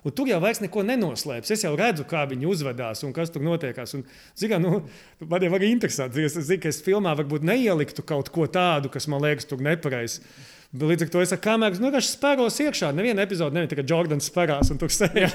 Un 0.06 0.14
tur 0.14 0.30
jau 0.30 0.38
vairs 0.42 0.62
neko 0.62 0.84
nenoslēpjas. 0.86 1.56
Es 1.56 1.64
jau 1.66 1.72
redzu, 1.78 2.06
kā 2.08 2.22
viņi 2.30 2.46
uzvedās 2.52 3.02
un 3.02 3.14
kas 3.16 3.34
tur 3.34 3.42
notiekās. 3.42 3.96
Un, 3.98 4.06
zigā, 4.38 4.60
nu, 4.62 4.84
man 5.24 5.48
jau 5.48 5.50
arī 5.58 5.72
interesanti. 5.74 6.22
Es 6.22 6.38
zinu, 6.38 6.60
ka 6.62 6.70
es 6.70 6.78
filmā 6.86 7.16
varbūt 7.18 7.46
neieliktu 7.50 8.06
kaut 8.06 8.30
ko 8.34 8.46
tādu, 8.46 8.92
kas 8.94 9.10
man 9.10 9.26
liekas 9.26 9.50
tur 9.50 9.64
nepareizi. 9.64 10.22
Līdz 10.68 11.06
ar 11.06 11.08
to 11.08 11.20
es 11.24 11.30
ar 11.32 11.38
kameru 11.40 11.80
nu, 11.80 11.88
spēros 12.04 12.58
iekšā. 12.60 12.90
Neviena 12.92 13.24
epizode 13.24 13.56
nebija 13.56 13.70
tikai 13.72 13.86
Jordans 13.88 14.26
spērās 14.28 14.68
un 14.68 14.80
tur 14.80 14.92
sēž. 14.92 15.32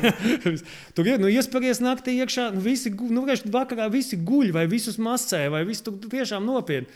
tur 0.96 1.10
ir 1.10 1.18
nu, 1.18 1.32
iespējas 1.34 1.82
naktī 1.82 2.20
iekšā. 2.22 2.52
Nu, 2.54 2.62
visi, 2.62 2.92
nu, 2.94 3.24
vienkārši 3.24 3.50
vakarā 3.54 3.88
visi 3.90 4.20
guļ 4.22 4.52
vai 4.54 4.68
visus 4.70 5.00
masē 5.02 5.48
vai 5.50 5.64
visi 5.66 5.82
tur 5.88 5.98
tiešām 5.98 6.46
nopietni. 6.46 6.94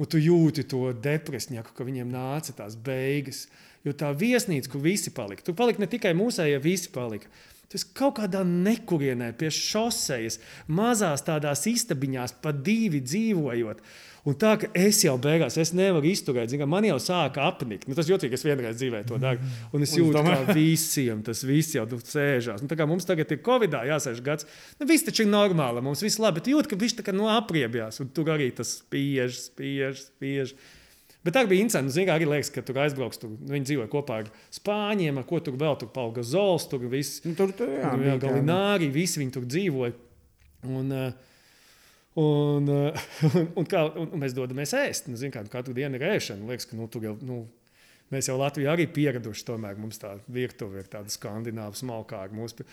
Un 0.00 0.08
tu 0.10 0.18
jūti 0.18 0.64
to 0.66 0.88
depresiju, 0.96 1.66
ka 1.76 1.84
viņiem 1.86 2.08
nāca 2.10 2.56
tās 2.56 2.72
beigas. 2.74 3.44
Jo 3.84 3.92
tā 3.92 4.14
viesnīca, 4.16 4.70
kur 4.72 4.80
visi 4.80 5.12
palika, 5.12 5.44
tur 5.44 5.56
palika 5.58 5.84
ne 5.84 5.90
tikai 5.92 6.14
mūsējie, 6.16 6.56
visi 6.64 6.88
palika. 6.88 7.28
Tas 7.68 7.84
kaut 7.84 8.16
kādā 8.16 8.40
nekurienē, 8.48 9.32
pie 9.36 9.50
šosejas, 9.52 10.38
mazās 10.72 11.24
tādās 11.26 11.66
istabiņās, 11.68 12.36
pa 12.40 12.52
divi 12.56 13.02
dzīvojot. 13.04 13.84
Un 14.24 14.36
tā, 14.40 14.54
ka 14.56 14.70
es 14.72 15.02
jau 15.04 15.18
beigās 15.20 15.58
es 15.60 15.74
nevaru 15.76 16.08
izturēt, 16.08 16.48
zin, 16.48 16.62
man 16.70 16.86
jau 16.88 16.96
sāka 17.02 17.42
apnikt. 17.44 17.84
Nu, 17.84 17.96
tas 17.96 18.08
ka 18.08 18.36
es 18.38 18.44
vienreiz 18.46 18.78
dzīvē 18.80 19.02
to 19.04 19.18
daru. 19.20 19.44
Un 19.76 19.84
es 19.84 19.92
jūtu, 19.98 20.22
ka 20.24 20.54
visiem 20.56 21.20
tas 21.26 21.42
viss 21.44 21.74
jau 21.76 21.84
tur 21.90 22.00
sēžās. 22.00 22.62
Nu, 22.64 22.70
tā 22.70 22.78
kā 22.80 22.86
mums 22.88 23.04
tagad 23.04 23.34
ir 23.36 23.42
Covid, 23.44 23.76
jāsēž 23.90 24.22
gads. 24.24 24.48
Nu, 24.80 24.88
viss 24.88 25.04
taču 25.04 25.26
ir 25.26 25.28
normāli, 25.28 25.82
mums 25.84 26.00
viss 26.04 26.22
labi. 26.22 26.40
Bet 26.40 26.48
jūt, 26.54 26.70
ka 26.70 26.78
viņš 26.80 26.96
tā 27.02 27.04
kā 27.04 27.12
no 27.12 27.28
apriebjās. 27.34 28.00
Un 28.00 28.08
tur 28.16 28.32
arī 28.32 28.48
tas 28.56 28.78
spiež, 28.78 29.42
spiež, 29.50 30.06
spiež. 30.06 30.56
Bet 31.24 31.36
tā 31.36 31.44
bija 31.48 31.64
interesanti. 31.66 31.92
Zinu, 31.92 32.12
arī 32.16 32.30
liekas, 32.30 32.52
ka 32.52 32.64
tur 32.64 32.80
aizbrauks. 32.80 33.20
Tur, 33.20 33.36
viņi 33.52 33.68
dzīvoja 33.68 33.92
kopā 33.92 34.22
ar 34.22 34.32
Spāņiem, 34.56 35.20
ar 35.20 35.28
ko 35.28 35.42
tur 35.44 35.60
vēl 35.60 35.76
tur 35.80 35.92
palga 35.92 36.24
zols, 36.24 36.64
tur 36.72 36.88
viss. 36.88 37.20
Nu, 37.28 37.36
tur 37.36 37.52
tur 37.56 37.76
jā, 37.76 37.92
bija 38.00 38.14
jā 38.14 38.18
tā. 38.24 38.32
Galināri, 38.32 38.88
visi 38.92 39.20
viņi 39.20 39.36
tur 39.36 39.44
dzīvoja. 39.52 39.94
Un, 40.64 40.92
eh, 40.96 41.32
un, 42.20 42.68
eh, 42.68 43.04
un, 43.30 43.46
un, 43.60 43.68
kā, 43.68 43.84
un, 43.90 44.10
un 44.14 44.22
mēs 44.22 44.34
dodamies 44.36 44.74
ēst. 44.78 45.10
Nu, 45.10 45.20
kā, 45.34 45.44
katru 45.52 45.76
dienu 45.76 46.00
ir 46.00 46.08
ēšana. 46.14 46.48
Liekas, 46.50 46.68
ka, 46.70 46.78
nu, 46.78 46.88
jau, 47.02 47.14
nu, 47.26 47.44
mēs 48.14 48.30
jau 48.30 48.38
Latvijā 48.40 48.74
arī 48.74 48.88
pieraduši. 48.90 49.46
Tomēr 49.50 49.80
mums 49.80 50.02
tā 50.02 50.16
virtuve 50.32 50.82
ir 50.82 50.90
tāda 50.92 51.12
skandināva 51.12 51.74
smalkā 51.78 52.24
ar 52.26 52.34
mūsu. 52.34 52.66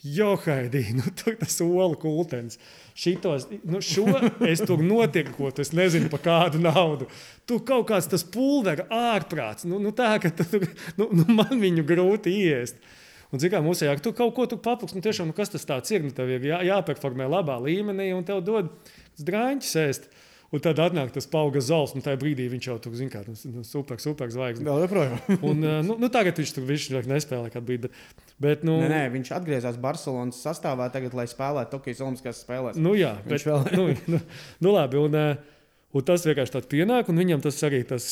Jo, 0.00 0.32
Haidī, 0.46 0.94
nu, 0.96 1.04
tur 1.12 1.34
tas 1.36 1.58
olu 1.60 1.98
kultens. 2.00 2.56
Šitos, 2.96 3.44
nu, 3.68 3.82
šo 3.84 4.06
es 4.48 4.62
tur 4.64 4.80
notirkot, 4.80 5.60
es 5.60 5.74
nezinu 5.76 6.08
par 6.12 6.22
kādu 6.24 6.62
naudu. 6.62 7.08
Tur 7.48 7.60
kaut 7.68 7.90
kāds 7.90 8.08
tas 8.08 8.24
pulvera 8.24 8.86
ārprāts. 8.88 9.68
Nu, 9.68 9.76
nu, 9.82 9.92
tā, 9.96 10.14
ka 10.22 10.32
tu, 10.32 10.62
nu, 10.96 11.10
nu, 11.20 11.26
man 11.36 11.52
viņu 11.60 11.84
grūti 11.84 12.32
iest. 12.46 12.80
Un, 13.30 13.38
zin, 13.38 13.50
kā, 13.52 13.60
mums 13.62 13.82
ir 13.86 14.00
tu 14.02 14.10
kaut 14.16 14.34
ko 14.34 14.46
papildus, 14.56 14.96
nu, 14.96 15.02
tiešām, 15.04 15.30
nu, 15.30 15.36
kas 15.36 15.52
tas 15.52 15.66
tāds 15.66 15.92
ir. 15.94 16.02
Nu, 16.02 16.10
tev 16.14 16.32
ir 16.34 16.48
jā, 16.50 16.58
jāperformē 16.66 17.28
labā 17.30 17.60
līmenī, 17.62 18.10
un 18.16 18.26
tev 18.26 18.42
dod 18.46 18.72
drāņķis 19.22 19.76
ēst. 19.84 20.10
Un 20.50 20.58
tad 20.58 20.80
atnāk 20.82 21.12
tas 21.14 21.28
pauga 21.30 21.60
zals, 21.62 21.92
un 21.94 22.02
tajā 22.02 22.18
brīdī 22.18 22.48
viņš 22.50 22.64
jau 22.66 22.74
tur 22.82 22.94
zina, 22.98 23.12
kā 23.12 23.20
nu, 23.22 23.36
nu, 23.54 23.62
super, 23.62 24.00
super 24.02 24.32
zvaigznes. 24.34 24.66
Vēl 24.66 24.80
joprojām. 24.82 25.20
Un, 25.46 25.60
uh, 25.62 25.76
nu, 25.86 25.94
nu, 26.02 26.08
tagad 26.10 26.40
viņš 26.42 26.54
tur 26.56 26.66
viņš 26.66 26.88
nespēlē, 27.06 27.52
kad 27.54 27.62
bija. 27.68 27.84
Bet, 27.84 27.94
bet, 28.42 28.64
nu, 28.66 28.80
Nē, 28.82 28.88
nē, 28.90 29.04
viņš 29.14 29.30
atgriezās 29.36 29.78
Barcelonas 29.78 30.42
sastāvā, 30.42 30.88
tagad, 30.90 31.14
lai 31.14 31.28
spēlētu 31.30 31.76
Tokijas 31.76 32.02
Olimpiskās 32.02 32.42
spēlēs. 32.42 32.82
Nu, 32.82 32.96
jā, 32.98 33.12
Viņš 33.30 33.46
bet, 33.46 33.46
vēl- 33.46 33.78
nu, 33.78 34.16
nu, 34.16 34.22
nu, 34.66 34.74
labi. 34.74 34.98
Un, 34.98 35.14
uh, 35.14 35.70
un 35.94 36.08
tas 36.10 36.26
vienkārši 36.26 36.56
tāds 36.58 36.72
pienāk, 36.74 37.14
un 37.14 37.22
viņam 37.22 37.46
tas 37.46 37.62
arī 37.70 37.84
tas 37.86 38.10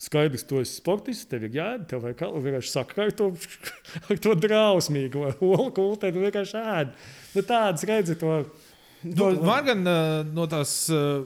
skaidrs, 0.00 0.44
tu 0.48 0.58
esi 0.60 0.78
sportists, 0.80 1.28
tev 1.30 1.46
ir 1.46 1.56
jādara, 1.58 1.86
tev 1.90 2.04
vajag 2.04 2.20
kaut 2.20 2.38
vienkārši 2.44 2.72
sakra 2.72 3.08
ar 3.08 3.14
to, 3.16 3.30
ar 4.08 4.20
to 4.26 4.34
drausmīgo 4.42 5.28
olu 5.54 5.70
kultē, 5.76 6.12
tu 6.14 6.24
vienkārši 6.24 6.60
ēd. 6.60 6.94
Nu, 7.34 7.44
tāds 7.46 7.86
redzi 7.88 8.18
to. 8.20 8.38
Nu, 9.04 9.26
man 9.44 9.66
gan 9.66 9.82
no 10.32 10.46
tās 10.48 10.72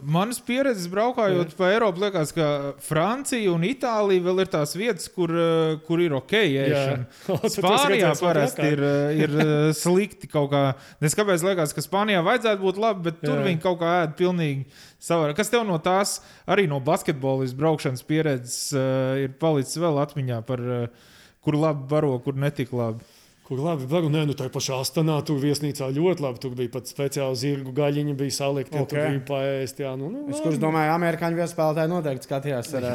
manas 0.03 0.41
pieredzes 0.43 0.89
braukājot 0.91 1.53
pa 1.59 1.69
Eiropu, 1.71 2.03
liekas, 2.03 2.33
ka 2.35 2.49
Francija 2.83 3.53
un 3.53 3.67
Itālija 3.67 4.25
vēl 4.25 4.43
ir 4.43 4.51
tās 4.51 4.75
vietas, 4.75 5.07
kur, 5.15 5.31
kur 5.87 6.03
ir 6.03 6.17
ok. 6.19 6.35
Spānijā 7.55 8.13
parasti 8.19 8.67
ir, 8.75 8.83
ir 9.23 9.37
slikti 9.79 10.31
kaut 10.31 10.51
kā. 10.55 10.63
Es 11.05 11.15
kāpēc 11.19 11.45
liekas, 11.47 11.75
ka 11.77 11.85
Spānijā 11.85 12.25
vajadzētu 12.27 12.65
būt 12.65 12.81
labi, 12.83 13.07
bet 13.11 13.23
tur 13.23 13.37
Jā. 13.37 13.45
viņi 13.47 13.63
kaut 13.63 13.79
kā 13.85 13.93
ēd 14.03 14.17
pilnīgi 14.19 14.67
savā. 14.99 15.31
Kas 15.39 15.53
tev 15.53 15.63
no 15.69 15.79
tās 15.83 16.19
arī 16.51 16.67
no 16.71 16.81
basketbola 16.83 17.47
braukšanas 17.59 18.03
pieredzes 18.09 18.59
ir 19.23 19.39
palicis 19.39 19.79
vēl 19.79 20.03
atmiņā 20.03 20.43
par 20.49 20.65
kur 21.45 21.57
labi 21.57 21.87
baro, 21.91 22.17
kur 22.25 22.35
netik 22.35 22.75
labi? 22.75 23.07
Kur 23.49 23.63
labi, 23.65 23.87
varu, 23.89 24.11
nē, 24.13 24.27
nu 24.29 24.35
tā 24.37 24.45
pašā 24.53 24.77
Astanā 24.83 25.15
tur 25.25 25.39
viesnīcā 25.41 25.87
ļoti 25.97 26.21
labi. 26.21 26.41
Tur 26.43 26.53
bija 26.57 26.69
pat 26.75 26.91
speciāli 26.91 27.39
zirgu 27.41 27.73
gaļiņa, 27.79 28.17
bija 28.19 28.35
salikta, 28.37 28.83
okay. 28.83 28.91
tur 28.91 29.07
bija 29.07 29.23
paēst. 29.31 29.81
Jā, 29.81 29.95
nu, 29.97 30.11
nu, 30.13 30.27
Es 30.29 30.43
kurš 30.45 30.59
domāju, 30.61 30.93
amerikāņu 30.93 31.41
viespēlētāji 31.41 31.91
noteikti 31.95 32.29
skatījās 32.29 32.69
ar 32.77 32.89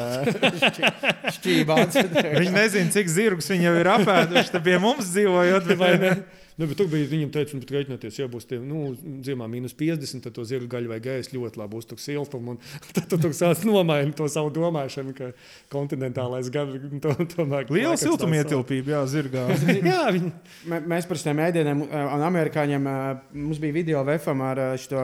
šķībām. 1.34 1.82
Viņi 2.44 2.54
nezina, 2.54 2.94
cik 2.94 3.10
zirgus 3.10 3.50
viņi 3.50 3.66
jau 3.66 3.74
ir 3.80 3.90
apēduši. 3.96 4.54
Tad 4.54 4.62
pie 4.68 4.78
mums 4.78 5.10
dzīvojot, 5.10 5.74
Vai 5.80 5.90
ne? 5.98 6.14
Nu, 6.54 6.68
bet 6.70 6.78
tur 6.78 6.86
bija 6.86 7.08
viņam 7.10 7.30
teica, 7.34 7.56
nu, 7.58 7.66
rēķināties, 7.66 8.18
ja 8.20 8.26
būs 8.30 8.44
tie, 8.46 8.60
nu, 8.62 8.92
ziemā 9.26 9.48
mīnus 9.50 9.72
50, 9.74 10.22
tad 10.22 10.36
to 10.36 10.44
zirga 10.46 10.76
gaļu 10.76 10.92
vai 10.92 11.00
gaisu 11.02 11.34
ļoti 11.34 11.58
labi 11.58 11.74
būs 11.74 11.88
tur 11.90 11.98
siltuma. 11.98 12.54
Un 12.54 12.60
tad 12.94 13.08
tu 13.10 13.18
tur 13.18 13.34
sāc 13.34 13.64
nomainīt 13.66 14.14
to 14.18 14.28
savu 14.30 14.52
domāšanu, 14.54 15.14
ka 15.18 15.32
kontinentālais 15.74 16.50
gaļa 16.54 17.00
to, 17.02 17.14
tomēr. 17.34 17.66
liela 17.74 17.96
siltuma 17.98 18.38
ietilpība, 18.38 18.94
jā, 18.94 19.00
zirgā. 19.10 19.46
Jā, 19.90 20.04
viņi. 20.14 20.30
Mē- 20.70 20.82
Mēs 20.94 21.08
par 21.10 21.18
šiem 21.18 21.40
ēdieniem 21.48 21.80
un 21.88 22.22
amerikāņiem 22.28 22.86
mums 23.34 23.58
bija 23.62 23.74
video 23.74 24.04
VFM 24.06 24.44
ar 24.46 24.62
šo 24.78 25.02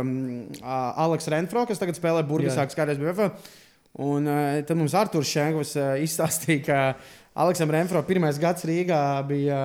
Aleksu 0.63 1.35
Renfro, 1.35 1.67
kas 1.67 1.83
tagad 1.83 1.99
spēlē 1.99 2.23
Jā. 2.23 2.29
burbuļsākas 2.31 2.79
kādreiz 2.79 3.01
bija 3.03 3.17
VFM. 3.17 3.51
Un 4.07 4.29
uh, 4.31 4.61
tad 4.63 4.79
mums 4.79 4.95
Arthurs 4.95 5.33
Šenkovs 5.35 5.73
uh, 5.75 5.97
izstāstīja, 5.99 6.63
ka 6.63 6.77
Aleksam 7.40 7.70
Renfro 7.72 8.03
pirmais 8.05 8.38
gads 8.40 8.66
Rīgā 8.68 9.00
bija 9.29 9.61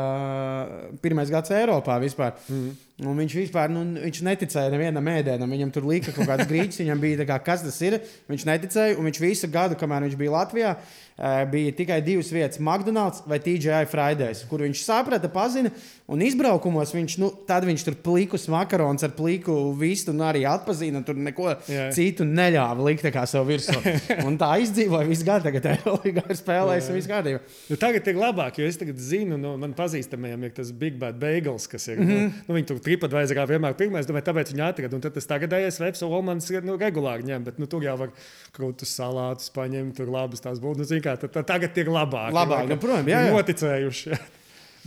pirmais 1.03 1.31
gads 1.33 1.51
Eiropā 1.55 1.97
vispār. 2.03 2.35
Mm. 2.47 2.73
Un 3.03 3.17
viņš 3.19 3.33
vispār 3.35 3.67
nu, 3.75 3.81
viņš 3.99 4.21
neticēja 4.23 4.71
nevienam 4.71 5.07
ēdienam. 5.11 5.51
Viņam 5.51 5.71
tur 5.75 5.83
lika 5.89 6.13
kaut 6.15 6.29
kāds 6.29 6.45
grīķis, 6.47 6.79
viņam 6.79 7.01
bija 7.03 7.25
kā, 7.27 7.41
kas 7.43 7.65
tas 7.65 7.75
ir. 7.83 7.97
Viņš 8.31 8.45
neticēja, 8.47 8.95
un 8.95 9.09
viņš 9.09 9.19
visu 9.19 9.49
gadu, 9.51 9.75
kamēr 9.75 10.05
viņš 10.05 10.15
bija 10.15 10.31
Latvijā, 10.31 10.69
eh, 10.79 11.41
bija 11.51 11.73
tikai 11.75 11.97
divas 11.99 12.31
vietas- 12.31 12.61
McDonald's 12.67 13.19
vai 13.27 13.39
TGI 13.39 13.83
Fridays, 13.91 14.45
kur 14.47 14.63
viņš 14.63 14.79
saprata, 14.79 15.27
pazina. 15.27 15.71
Un 16.07 16.21
izbraukumos 16.21 16.93
viņš, 16.93 17.17
nu, 17.17 17.31
tad 17.45 17.65
viņš 17.65 17.83
tur 17.83 17.95
plikus 17.95 18.47
makarons 18.47 19.03
ar 19.03 19.09
pliku 19.09 19.75
vistu 19.75 20.11
un 20.11 20.19
arī 20.19 20.45
atpazina. 20.45 21.03
Tur 21.03 21.15
neko 21.15 21.57
Jā. 21.67 21.91
citu 21.91 22.23
neļāva 22.23 22.81
likt 22.85 23.03
kā 23.11 23.27
sev 23.27 23.45
virsū. 23.45 23.75
Un 24.27 24.37
tā 24.37 24.55
izdzīvoja 24.61 25.05
visu 25.05 25.25
gadu. 25.25 25.43
Tagad 25.43 25.65
Eirolandā 25.65 26.23
ir 26.29 26.89
un 26.89 26.95
viss 26.95 27.07
kārtībā. 27.07 27.41
Nu, 27.69 27.75
tagad 27.75 28.07
ir 28.07 28.15
labāk, 28.15 28.57
jo 28.57 28.65
es 28.65 28.77
tagad 28.77 28.95
zinu, 28.95 29.37
no 29.37 29.57
man 29.57 29.73
pazīstamajiem 29.73 30.43
ir 30.43 30.51
tas 30.51 30.71
Big 30.71 30.97
Bad 30.97 31.19
Bagels, 31.19 31.67
kas 31.67 31.87
ir. 31.87 31.99
Mm. 31.99 32.07
-hmm. 32.07 32.31
nu, 32.47 32.55
viņi 32.55 32.84
tur 32.85 32.93
tripadvaizarā 32.93 33.45
vienmēr 33.49 33.75
pirmais, 33.77 34.07
domāju, 34.07 34.27
tāpēc 34.29 34.51
viņi 34.53 34.63
atrada. 34.65 34.97
Un 34.97 35.03
tad 35.03 35.15
tas 35.17 35.29
tagadējais 35.29 35.79
Vebs 35.81 36.03
Olmans 36.05 36.49
ir 36.53 36.65
nu, 36.67 36.77
regulāri 36.81 37.25
ņem, 37.27 37.45
bet 37.47 37.59
nu, 37.61 37.67
tur 37.71 37.85
jau 37.85 37.95
var 37.99 38.13
krūtus 38.55 38.93
salātus 38.97 39.51
paņemt, 39.55 39.95
tur 39.97 40.11
labas 40.13 40.43
tās 40.43 40.61
būtu. 40.63 40.83
Nu, 40.83 40.89
zini 40.89 41.03
kā, 41.05 41.15
tad, 41.19 41.33
tad 41.35 41.49
tagad 41.49 41.77
ir 41.81 41.91
labāk. 41.91 42.33
Labāk, 42.35 42.69
Ir 42.69 42.81
nu, 42.81 42.99
jā, 43.09 43.23
jā. 43.27 43.33
Noticējuši. 43.35 44.19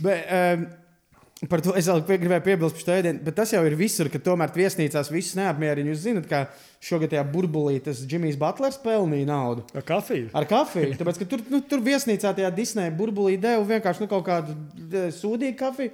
Bet, 0.05 0.31
um, 0.31 0.69
par 1.47 1.61
to 1.63 1.71
es 1.79 1.87
vēl 1.87 2.01
gribēju 2.03 2.43
piebilst 2.43 2.75
par 2.75 2.83
šo 2.83 2.95
ēdienu, 2.97 3.21
bet 3.23 3.37
tas 3.37 3.53
jau 3.53 3.61
ir 3.63 3.77
visur, 3.79 4.09
ka 4.11 4.19
tomēr 4.19 4.51
viesnīcās 4.51 5.07
visus 5.13 5.37
neapmierina. 5.39 5.93
Jūs 5.93 6.01
zināt, 6.03 6.25
ka 6.27 6.49
šogad 6.83 7.13
tajā 7.13 7.21
burbulī 7.31 7.77
tas 7.83 8.01
Džimijs 8.03 8.35
Butlers 8.39 8.75
pelnīja 8.83 9.27
naudu. 9.29 9.63
Ar 9.71 9.85
kafiju. 9.87 10.27
Ar 10.35 10.47
kafiju. 10.49 10.97
Tāpēc, 10.99 11.21
ka 11.21 11.27
tur, 11.31 11.43
nu, 11.51 11.61
tur 11.63 11.83
viesnīcā 11.85 12.33
tajā 12.35 12.49
Disneja 12.55 12.91
burbulī 12.95 13.37
deva 13.39 13.63
vienkārši 13.69 14.03
nu, 14.03 14.09
kaut 14.11 14.25
kādu 14.27 14.55
e, 14.55 15.05
sūdīgu 15.15 15.55
kafiju. 15.59 15.93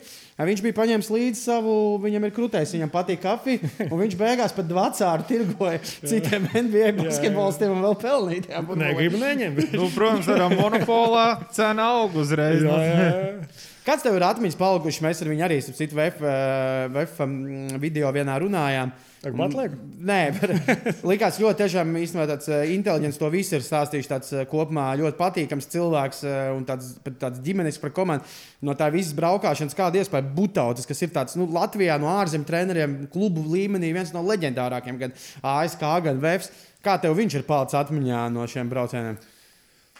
Viņš 0.49 0.65
bija 0.65 0.77
paņēmis 0.79 1.11
līdzi 1.13 1.41
savu, 1.41 1.75
viņam 2.01 2.25
ir 2.25 2.35
krūtējs, 2.39 2.73
viņam 2.79 2.93
patīk 2.93 3.21
kafija. 3.27 3.71
Un 3.85 4.01
viņš 4.01 4.17
beigās 4.21 4.57
pat 4.57 4.73
vecāru 4.79 5.29
tirgoja 5.29 5.83
citiem 5.85 6.49
NBA 6.69 6.95
basketbolistiem 7.03 7.77
un 7.77 7.85
vēl 7.85 7.99
pelnīja. 8.01 8.47
tajā 8.49 8.65
burbulī. 8.65 8.89
Negribu 8.89 9.21
neņemt. 9.21 9.77
Nu, 9.77 9.93
protams, 9.93 10.33
ar 10.33 10.47
monopolā 10.57 11.29
cena 11.53 11.91
aug 11.99 12.17
uzreiz. 12.25 12.65
jā, 12.65 12.81
jā, 12.89 13.07
jā. 13.13 13.71
Kāds 13.85 14.01
tev 14.01 14.15
ir 14.17 14.23
atmiņas 14.25 14.55
palikuši? 14.57 15.01
Mēs 15.05 15.19
ar 15.21 15.27
viņu 15.29 15.43
arī 15.45 15.59
citu 15.61 15.93
VF, 15.93 16.23
eh, 16.25 17.11
mm, 17.21 17.75
video 17.81 18.09
vienā 18.09 18.39
runājām. 18.41 18.93
Ar 19.25 19.33
Butleru? 19.37 19.77
Nē, 20.05 20.17
bet 20.39 20.53
likās 21.11 21.37
ļoti 21.41 21.59
tiešām 21.59 21.91
īstenībā 22.01 22.25
tāds 22.31 22.49
eh, 22.49 22.71
inteliģents. 22.73 23.19
To 23.21 23.29
visu 23.33 23.59
ir 23.59 23.65
stāstījis 23.65 24.09
tāds 24.09 24.33
eh, 24.33 24.47
kopumā 24.49 24.87
ļoti 24.97 25.19
patīkams 25.19 25.69
cilvēks 25.75 26.23
un 26.55 26.65
tāds, 26.65 26.95
tāds 27.21 27.43
ģimenes 27.45 27.77
par 27.83 27.93
komandu. 27.93 28.25
No 28.65 28.73
tā 28.73 28.89
visas 28.93 29.13
braukšanas, 29.17 29.77
kāda 29.77 30.01
iespēja 30.01 30.33
Butautis, 30.33 30.89
kas 30.89 31.05
ir 31.05 31.13
tāds 31.13 31.37
nu, 31.37 31.45
Latvijā 31.53 31.99
no 32.01 32.09
ārzemju 32.15 32.49
treneriem, 32.49 32.97
klubu 33.13 33.45
līmenī, 33.53 33.93
viens 33.93 34.15
no 34.17 34.25
leģendārākiem, 34.25 34.97
gan 34.97 35.13
ASK, 35.45 35.85
gan 36.09 36.25
VF. 36.25 36.49
Kā 36.85 36.97
tev 37.01 37.13
viņš 37.21 37.37
ir 37.37 37.45
palicis 37.45 37.77
atmiņā 37.77 38.25
no 38.33 38.49
šiem 38.49 38.73
braucieniem? 38.73 39.21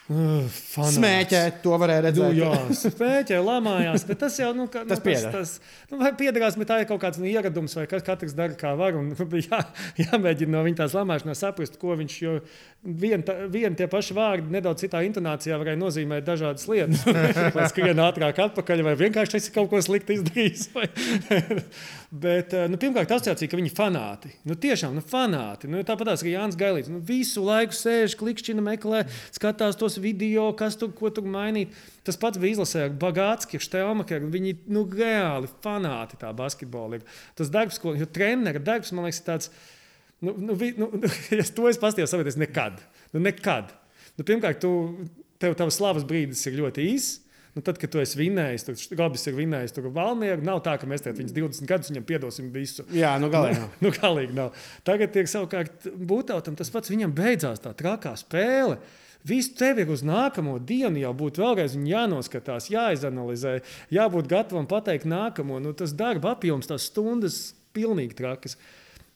Uh. 0.06 0.46
Smēķē, 0.76 1.40
to 1.64 1.78
varēja 1.82 2.04
Nu, 2.04 2.06
redzēt. 2.06 2.36
jā, 2.38 2.50
spēļķē, 2.78 3.40
lamājās. 3.42 4.04
Bet 4.06 4.20
tas 4.22 4.36
jau 4.38 4.52
nu, 4.54 4.68
ka, 4.70 4.84
nu, 4.86 4.92
Tas 4.94 5.02
pieder. 5.02 5.32
Tas, 5.34 5.56
tas, 5.58 5.90
nu, 5.90 6.12
piederās, 6.20 6.58
bet 6.62 6.70
tā 6.70 6.78
ir 6.84 6.90
kaut 6.92 7.02
kāds 7.02 7.18
nu, 7.18 7.26
ieradums, 7.26 7.74
vai 7.80 7.88
kas 7.90 8.06
katrs 8.06 8.36
dara 8.38 8.54
kā 8.60 8.76
var. 8.78 9.00
Un, 9.00 9.16
nu, 9.18 9.42
jā, 9.42 9.64
jāmēģina 10.04 10.54
no 10.54 10.62
viņa 10.68 10.84
tās 10.84 10.94
lamāšanās 11.00 11.42
saprast, 11.42 11.80
ko 11.82 11.98
viņš. 11.98 12.20
Jo 12.22 12.38
vien, 12.86 13.24
ta, 13.26 13.34
vien 13.50 13.74
tie 13.78 13.88
paši 13.90 14.14
vārdi 14.16 14.54
nedaudz 14.54 14.84
citā 14.86 15.02
intonācijā 15.08 15.58
varēja 15.58 15.80
nozīmēt 15.82 16.26
dažādas 16.28 16.68
lietas. 16.70 17.02
Vai 17.56 17.66
skrien 17.72 18.00
ātrāk 18.02 18.40
atpakaļ, 18.46 18.84
vai 18.86 18.94
vienkārši 19.00 19.40
esi 19.40 19.54
kaut 19.56 19.72
ko 19.72 19.82
slikti 19.82 20.20
izdarījis. 20.20 20.68
Vai... 20.76 20.86
bet, 22.26 22.54
eh, 22.54 22.68
nu, 22.70 22.78
pirmkārt, 22.82 23.12
asociācija, 23.16 23.50
ka 23.50 23.60
viņi 23.60 23.72
ir 23.72 23.78
fanāti. 23.78 24.32
Nu, 24.46 24.58
tiešām, 24.60 24.96
nu, 24.98 25.04
fanāti. 25.06 25.70
Nu, 25.72 25.82
Tāpat 25.88 26.14
arī 26.14 26.36
Jānis 26.36 26.60
Gailīts. 26.60 26.92
Nu, 26.92 27.02
visu 27.06 27.44
laiku 27.46 27.76
sēž, 27.76 28.18
klikšķina, 28.20 28.64
meklē, 28.66 29.06
skatās 29.36 29.80
tos 29.80 29.95
video, 30.02 30.48
kas 30.58 30.78
tur, 30.80 30.92
ko 30.96 31.10
tur 31.14 31.26
mainīt. 31.30 31.74
Tas 32.08 32.18
pats 32.22 32.40
bija 32.42 32.58
izlasē 32.58 32.86
ar 32.88 32.94
Bagātski, 33.02 33.60
Štelmakeru. 33.64 34.30
Viņi 34.34 34.56
nu, 34.74 34.86
reāli 34.92 35.50
fanāti 35.64 36.20
tā 36.22 36.32
basketbola 36.36 37.00
ir. 37.00 37.08
Tas 37.38 37.52
darbs, 37.54 37.80
ko 37.82 37.96
jo 37.98 38.06
treneru 38.06 38.62
darbs, 38.66 38.94
man 38.96 39.08
liekas, 39.10 39.22
ir 39.24 39.30
tāds. 39.32 39.52
Nu, 40.24 40.36
nu, 40.40 40.56
vi- 40.58 40.74
nu, 40.80 40.92
es 41.42 41.52
to 41.56 41.68
es 41.72 41.78
pastāstīju, 41.82 42.10
saprotu, 42.12 42.40
nekad. 42.42 42.80
Nu, 43.14 43.20
nekad. 43.24 43.74
Nu, 44.16 44.24
pirmkārt, 44.28 44.62
tu, 44.64 44.72
tev 45.44 45.58
tavs 45.60 45.78
slavas 45.82 46.06
brīdis 46.08 46.46
ir 46.48 46.60
ļoti 46.62 46.90
īss. 46.96 47.22
Nu, 47.56 47.62
tad, 47.64 47.78
kad 47.80 47.88
tu 47.88 48.02
esi 48.02 48.18
vinnējis, 48.20 48.66
tad 48.68 48.82
Robis 49.00 49.22
ir 49.30 49.36
vinnējis 49.38 49.72
tur 49.78 49.86
Valmieru. 49.96 50.44
Nav 50.44 50.58
tā, 50.66 50.74
ka 50.76 50.88
mēs 50.92 51.06
tagad 51.06 51.22
viņus 51.22 51.36
20 51.38 51.70
gadus 51.70 51.92
viņam 51.94 52.04
piedosim 52.10 52.50
visu. 52.52 52.84
Jā, 52.92 53.14
nu 53.24 53.30
galīgi. 53.32 53.62
nav. 53.62 53.70
Nu, 53.86 53.92
galīgi 53.96 54.36
nav. 54.36 54.58
Tagad 54.84 55.16
ir 55.16 55.30
savukārt 55.32 55.86
Būtautam 55.96 56.58
tas 56.60 56.68
pats. 56.74 56.92
Viņam 56.92 57.14
beidzās 57.16 57.64
tā 57.64 57.72
trakā 57.80 58.12
spēle. 58.20 58.76
Visu 59.26 59.56
tevi 59.58 59.82
ir 59.86 59.90
uz 59.90 60.04
nākamo 60.06 60.60
dienu, 60.62 61.00
jau 61.02 61.12
būtu 61.18 61.42
vēlreiz 61.42 61.74
jānoskatās, 61.90 62.68
jāizanalizē, 62.70 63.56
jābūt 63.96 64.30
gatavam 64.30 64.68
pateikt 64.70 65.08
nākamo. 65.10 65.58
Nu, 65.64 65.74
tas 65.74 65.96
darba 65.98 66.36
apjoms, 66.36 66.70
tās 66.70 66.86
stundas, 66.92 67.40
pilnīgi 67.74 68.14
trakas. 68.20 68.58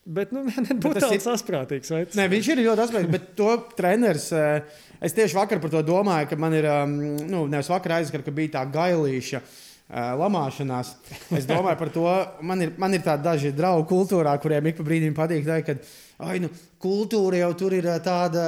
Bet, 0.10 0.32
nu, 0.34 0.42
nebūtu 0.70 0.96
ir- 0.98 1.06
tāds 1.06 1.30
asprātīgs. 1.36 1.94
vai? 1.94 2.04
Nē, 2.18 2.26
viņš 2.34 2.52
ir 2.56 2.64
ļoti 2.66 2.86
atbildīgs, 2.88 3.14
bet 3.14 3.32
to 3.38 3.56
treneris. 3.78 4.32
eh, 4.34 4.86
Es 5.00 5.14
tieši 5.16 5.38
vakar 5.38 5.62
par 5.64 5.72
to 5.72 5.80
domāju, 5.88 6.28
ka 6.28 6.36
man 6.36 6.52
ir, 6.58 6.66
um, 6.68 6.92
nu, 7.30 7.46
nevis 7.48 7.70
vakar 7.72 7.94
aizskar, 8.02 8.20
ka 8.26 8.34
bija 8.36 8.58
tā 8.58 8.66
gailīša. 8.74 9.40
Uh, 9.40 9.69
lamāšanās. 9.90 10.92
Es 11.34 11.48
domāju 11.50 11.80
par 11.80 11.90
to. 11.94 12.06
Man 12.46 12.62
ir, 12.62 12.74
man 12.78 12.94
ir 12.94 13.02
tādi 13.06 13.26
daži 13.26 13.54
draugi 13.56 13.88
kultūrā, 13.90 14.36
kuriem 14.42 14.70
ik 14.70 14.78
pa 14.78 14.86
brīdim 14.86 15.16
patīk 15.18 15.48
teikt, 15.48 15.88
ka 16.20 16.36
nu, 16.44 16.52
kultūra 16.82 17.42
jau 17.42 17.50
tur 17.58 17.74
ir 17.74 17.88
tāda 18.06 18.44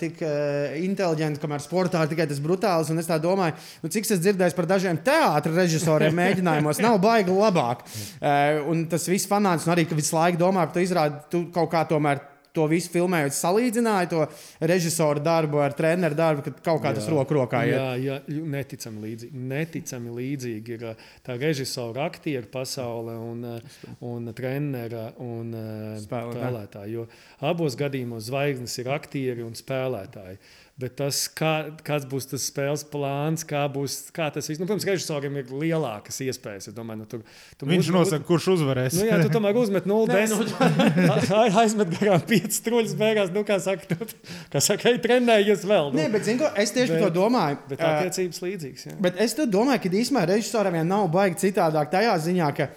tik 0.00 0.18
uh, 0.26 0.74
inteliģenta, 0.82 1.40
kamēr 1.42 1.62
sportā 1.62 2.02
ir 2.02 2.10
tikai 2.10 2.26
tas 2.30 2.42
brutāls. 2.42 2.90
Un 2.90 2.98
es 2.98 3.10
tā 3.10 3.20
domāju, 3.22 3.54
nu, 3.84 3.92
cik 3.94 4.10
es 4.10 4.22
dzirdēju 4.24 4.58
par 4.58 4.70
dažiem 4.74 4.98
teātris 5.06 5.58
režisoriem 5.62 6.18
mēģinājumos, 6.18 6.82
nav 6.82 6.98
baigi 7.02 7.34
labāk. 7.34 7.86
Uh, 8.18 8.64
un 8.74 8.86
tas 8.90 9.06
viss 9.10 9.30
fanāts, 9.30 9.68
un 9.68 9.76
arī, 9.76 9.86
ka 9.86 9.98
visu 9.98 10.18
laiku 10.18 10.42
domā 10.42 10.66
par 10.66 10.74
to 10.74 10.82
izrādi, 10.82 11.22
tu 11.30 11.46
kaut 11.54 11.70
kā 11.70 11.86
tomēr 11.86 12.33
to 12.54 12.66
visu 12.70 12.92
filmējot, 12.94 13.34
salīdzināja 13.36 14.10
to 14.12 14.24
režisoru 14.70 15.22
darbu 15.24 15.60
ar 15.64 15.74
treneru 15.76 16.18
darbu, 16.18 16.44
kad 16.46 16.60
kaut 16.64 16.82
kā 16.84 16.94
tas 16.96 17.08
roku 17.10 17.38
rokā 17.38 17.64
iet. 17.66 17.76
Jā, 17.76 18.18
jā, 18.28 18.40
neticami 18.54 19.04
līdzīgi. 19.08 19.44
Neticami 19.54 20.16
līdzīgi 20.18 20.76
ir 20.76 20.86
uh, 20.92 21.06
tā 21.26 21.38
režisora, 21.40 22.08
aktieru 22.08 22.50
pasaule 22.52 23.16
un, 23.18 23.46
uh, 23.56 23.78
un 24.06 24.30
trenera 24.36 25.08
un 25.22 25.54
uh, 25.54 25.94
spēlētāji. 26.04 26.94
Jo 26.94 27.08
abos 27.44 27.78
gadījumos 27.80 28.28
zvaigznes 28.30 28.78
ir 28.82 28.92
aktieri 28.94 29.46
un 29.46 29.56
spēlētāji. 29.58 30.38
Bet 30.74 30.96
tas, 30.98 31.28
kā, 31.30 31.70
kāds 31.86 32.02
būs 32.10 32.24
tas 32.32 32.42
spēles 32.50 32.82
plāns, 32.90 33.44
kā, 33.46 33.60
būs, 33.70 34.08
kā 34.10 34.26
tas 34.34 34.48
viss. 34.50 34.58
Nu, 34.58 34.66
protams, 34.66 34.82
režisoram 34.88 35.36
ir 35.38 35.52
lielākas 35.54 36.16
iespējas. 36.24 36.66
Es 36.72 36.74
domāju, 36.74 37.04
nu, 37.04 37.06
tur, 37.06 37.20
tur 37.60 37.68
Viņš 37.70 37.90
uz- 37.92 37.94
nosaka, 37.94 38.26
kurš 38.26 38.48
uzvarēs. 38.56 38.96
Nu, 38.98 39.04
jā, 39.06 39.20
tu 39.22 39.30
tomēr 39.36 39.54
uzmet 39.60 39.86
0,10. 39.92 40.50
Aizmet 41.62 41.94
garām 41.94 42.24
5 42.26 42.58
struļus 42.58 42.96
beigās. 42.98 43.30
Nu, 43.30 43.44
kā 43.46 43.60
saka, 43.62 43.86
tu, 43.86 44.08
kā 44.50 44.64
saka, 44.66 44.90
ej, 44.90 44.98
trenējies 45.06 45.62
vēl. 45.62 45.92
Nu. 45.94 46.00
Nē, 46.00 46.08
bet 46.16 46.26
zinu, 46.26 46.42
ko, 46.42 46.50
es 46.58 46.74
tieši 46.74 46.96
par 46.96 47.04
to 47.04 47.10
Bet- 47.12 47.18
domāju. 47.20 47.60
Bet 47.70 47.86
attiecības 47.92 48.42
līdzīgas. 48.48 48.86
Jā. 48.90 48.96
Bet 49.06 49.22
es 49.22 49.38
domāju, 49.38 49.84
ka 49.86 49.94
īstenībā 50.02 50.26
režisoram 50.34 50.74
jau 50.80 50.84
nav 50.90 51.06
baigi 51.14 51.38
citādāk 51.46 51.94
tajā 51.94 52.18
ziņā, 52.26 52.50
ka 52.58 52.68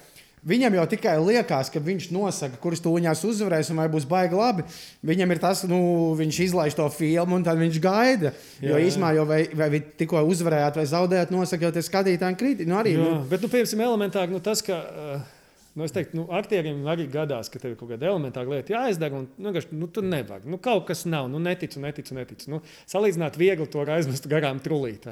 viņam 0.48 0.78
jau 0.80 0.86
tikai 0.94 1.16
liekas, 1.22 1.72
ka 1.74 1.82
viņš 1.84 2.10
nosaka, 2.16 2.60
kuras 2.64 2.84
tūņās 2.84 3.24
uzvarēs 3.28 3.72
un 3.74 3.82
vai 3.82 3.88
būs 3.92 4.08
baigi 4.10 4.38
labi. 4.38 4.68
Viņam 5.08 5.36
ir 5.36 5.44
tas, 5.44 5.64
nu, 5.70 5.80
viņš 6.20 6.42
izlaiž 6.48 6.78
to 6.78 6.88
filmu 6.94 7.38
un 7.38 7.46
tad 7.46 7.60
viņš 7.62 7.80
gaida. 7.84 8.34
Jā, 8.62 8.74
jo 8.74 8.84
īstenībā 8.88 9.14
jau 9.20 9.30
vai, 9.30 9.42
vai 9.62 9.72
vi 9.76 9.86
tikko 10.02 10.26
uzvarējāt 10.32 10.82
vai 10.82 10.90
zaudējāt, 10.90 11.34
nosaka 11.36 11.68
jau 11.68 11.74
tie 11.76 11.86
skatītāji 11.86 12.40
kritiķi. 12.44 12.70
Nu, 12.72 12.80
arī, 12.82 12.98
Jā, 12.98 13.08
nu, 13.08 13.26
bet, 13.30 13.44
nu, 13.44 13.52
piemēram, 13.52 13.90
elementāri 13.92 14.34
nu, 14.36 14.44
tas, 14.44 14.66
ka. 14.66 14.84
Uh, 14.88 15.34
Nu, 15.78 15.86
es 15.86 15.94
teiktu, 15.94 16.18
nu, 16.18 16.24
aktieriem 16.34 16.80
arī 16.90 17.04
gadās, 17.14 17.52
ka 17.54 17.60
tev 17.62 17.76
ir 17.76 17.78
kaut 17.78 17.92
kāda 17.92 18.08
elementāra 18.10 18.50
lieta 18.50 18.74
jāizdara, 18.74 19.20
un 19.20 19.28
nu, 19.28 19.52
vienkārši, 19.52 19.76
nu, 19.78 19.86
tu 19.94 20.02
nevari. 20.02 20.50
Nu, 20.50 20.58
kaut 20.58 20.88
kas 20.88 21.04
nav, 21.06 21.28
nu, 21.30 21.38
neticu, 21.38 21.78
neticu, 21.84 22.16
neticu. 22.18 22.50
Nu, 22.50 22.60
salīdzināt 22.90 23.38
viegli 23.38 23.68
to 23.70 23.84
var 23.84 23.92
aizmest 24.00 24.26
garām 24.32 24.58
trulīt. 24.66 25.06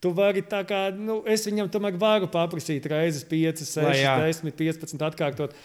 Tu 0.00 0.12
vari 0.16 0.40
tā 0.48 0.62
kā, 0.64 0.86
nu, 0.96 1.18
es 1.28 1.44
viņam 1.44 1.68
tomēr 1.72 1.98
varu 2.00 2.30
paprasīt 2.32 2.86
reizes 2.88 3.26
5, 3.28 3.66
6, 3.68 3.84
Vai 3.84 3.98
jā. 4.00 4.16
10, 4.24 4.54
15 4.56 5.06
atkārtot. 5.10 5.56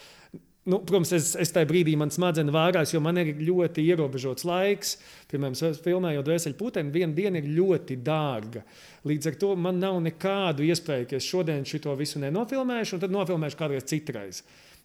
Nu, 0.66 0.80
protams, 0.82 1.12
es, 1.14 1.28
es 1.38 1.52
tajā 1.54 1.68
brīdī 1.70 1.94
man 1.94 2.10
smadzenes 2.10 2.54
vārās, 2.54 2.90
jo 2.92 3.00
man 3.06 3.22
ir 3.22 3.36
ļoti 3.38 3.84
ierobežots 3.86 4.48
laiks. 4.50 4.96
Piemēram, 5.30 5.54
es 5.54 5.80
filmēju 5.86 6.24
dvēseli 6.26 6.58
puteni, 6.58 6.92
viena 6.92 7.14
diena 7.14 7.38
ir 7.38 7.52
ļoti 7.54 8.00
dārga. 8.04 8.64
Līdz 9.06 9.30
ar 9.30 9.38
to 9.44 9.52
man 9.62 9.78
nav 9.80 10.00
nekādu 10.08 10.66
iespēju, 10.66 11.12
ka 11.12 11.20
es 11.20 11.30
šodien 11.30 11.68
šo 11.70 11.94
visu 12.00 12.24
nenofilmēšu, 12.24 12.98
un 12.98 13.04
tad 13.06 13.14
nofilmēšu 13.14 13.62
kādreiz 13.62 13.86
citreiz. 13.92 14.42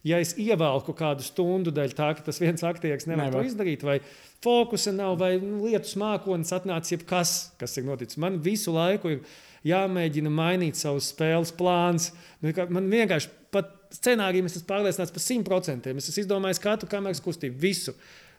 Ja 0.07 0.17
es 0.23 0.33
ievelku 0.41 0.95
kādu 0.97 1.25
stundu 1.25 1.73
dēļ 1.77 1.93
tā, 1.97 2.07
ka 2.17 2.25
tas 2.25 2.39
viens 2.41 2.63
aktieris 2.65 3.05
nevar 3.05 3.29
Nevar. 3.29 3.43
to 3.43 3.51
izdarīt, 3.51 3.83
vai 3.85 3.99
fokusa 4.41 4.95
nav, 4.97 5.19
vai 5.21 5.35
nu, 5.43 5.59
lietu 5.67 5.99
mākslinieks 6.01 6.55
atnācis, 6.57 6.95
jebkas, 6.95 7.35
kas 7.61 7.77
ir 7.77 7.85
noticis. 7.85 8.17
Man 8.21 8.39
visu 8.41 8.73
laiku 8.73 9.13
ir 9.13 9.21
jāmēģina 9.69 10.33
mainīt 10.33 10.81
savus 10.81 11.11
spēles 11.13 11.53
plānus. 11.53 12.15
Nu, 12.41 12.55
Man 12.73 12.89
vienkārši 12.89 13.29
pat 13.53 13.75
scenāriju 13.93 14.49
es 14.49 14.57
esmu 14.57 14.71
pārliecināts 14.71 15.13
par 15.13 15.25
simt 15.25 15.49
procentiem. 15.49 16.01
Es 16.01 16.09
esmu 16.09 16.25
izdomājis 16.25 16.63
katru 16.65 16.89
kameras 16.89 17.21
kustību, 17.21 17.61
visu. 17.61 17.93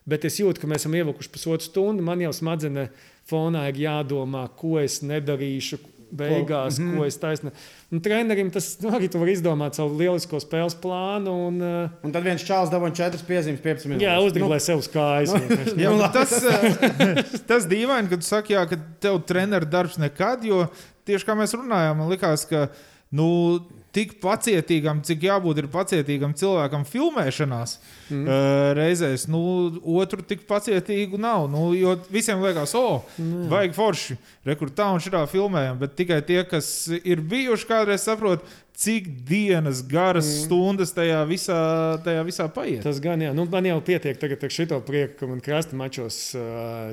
Bet 0.10 0.26
es 0.26 0.39
jūtu, 0.41 0.58
ka 0.58 0.65
mēs 0.65 0.82
esam 0.82 0.95
ievilkuši 0.97 1.30
pusotru 1.30 1.67
stundu. 1.67 2.02
Man 2.02 2.24
jau 2.24 2.32
smadzenē 2.34 2.88
fonā 3.30 3.67
ir 3.69 3.84
jādomā, 3.84 4.47
ko 4.58 4.80
es 4.82 5.04
nedarīšu, 5.06 5.78
beigās, 6.12 6.78
ko, 6.78 6.84
mm 6.84 6.91
-hmm. 6.91 6.97
ko 6.97 7.06
es 7.06 7.17
taisnu. 7.17 7.52
Un 7.91 8.02
trenerim 8.02 8.52
tas 8.52 8.67
nu, 8.82 8.91
arī 8.95 9.10
var 9.17 9.32
izdomāt 9.32 9.76
savu 9.76 9.97
lielisko 9.97 10.39
spēles 10.39 10.76
plānu. 10.82 11.34
Un, 11.47 11.62
uh, 11.62 11.89
un 12.04 12.12
tad 12.12 12.24
viens 12.24 12.43
čāls 12.43 12.71
dabūja 12.71 12.95
4 13.12 13.26
piezīmes, 13.28 13.62
15 13.63 13.89
minūtes. 13.89 14.08
Jā, 14.08 14.19
uzdiglē 14.19 14.60
nu, 14.60 14.60
sev 14.60 14.78
uz 14.78 14.89
kājas. 14.91 15.34
Nu, 15.71 15.82
jā, 15.82 15.91
nu, 15.91 16.08
tas, 16.13 16.32
tas 17.50 17.65
dīvaini, 17.65 18.10
kad 18.10 18.19
tu 18.19 18.26
saki, 18.28 18.54
jā, 18.54 18.65
ka 18.69 18.78
tev 19.00 19.21
treneru 19.26 19.65
darbs 19.65 19.97
nekad, 19.97 20.43
jo 20.43 20.65
tieši 21.06 21.26
kā 21.26 21.36
mēs 21.36 21.56
runājām, 21.56 21.97
man 21.97 22.10
likās, 22.12 22.45
ka. 22.45 22.69
Nu, 23.12 23.28
tik 23.95 24.15
pacietīgam, 24.23 25.01
cik 25.06 25.25
jābūt 25.27 25.62
pacietīgam 25.71 26.34
cilvēkam 26.38 26.86
filmēšanās 26.88 27.75
mm. 28.10 28.21
uh, 28.21 28.71
reizēs. 28.77 29.27
Nu, 29.32 29.41
otru 29.99 30.23
tik 30.27 30.45
pacietīgu 30.49 31.19
nav. 31.21 31.49
Nu, 31.51 31.69
jo 31.75 31.97
visiem 32.13 32.41
liekas, 32.43 32.75
o, 32.80 32.84
oh, 32.95 33.19
mm. 33.19 33.49
vajag 33.51 33.75
forši, 33.77 34.17
rekurbi 34.47 34.77
tā 34.80 34.88
un 34.95 35.04
šitā 35.04 35.25
filmējam. 35.32 35.80
Bet 35.82 35.97
tikai 35.99 36.21
tie, 36.27 36.41
kas 36.47 36.71
ir 37.01 37.23
bijuši 37.34 37.67
kādreiz, 37.69 38.06
saprot, 38.08 38.47
cik 38.82 39.08
dienas, 39.28 39.84
garas 39.86 40.26
mm. 40.26 40.38
stundas 40.46 40.89
tajā 40.96 41.20
visā, 41.30 41.58
tajā 42.02 42.24
visā 42.26 42.48
paiet. 42.50 42.82
Tas 42.82 42.98
gan, 43.04 43.22
jā, 43.22 43.30
nu, 43.38 43.46
man 43.52 43.67
jau 43.70 43.78
pietiek 43.86 44.17
tagad 44.17 44.41
ar 44.48 44.54
šito 44.54 44.80
prieku, 44.88 45.20
ka 45.20 45.30
man 45.30 45.44
krasta 45.46 45.78
mačos 45.78 46.17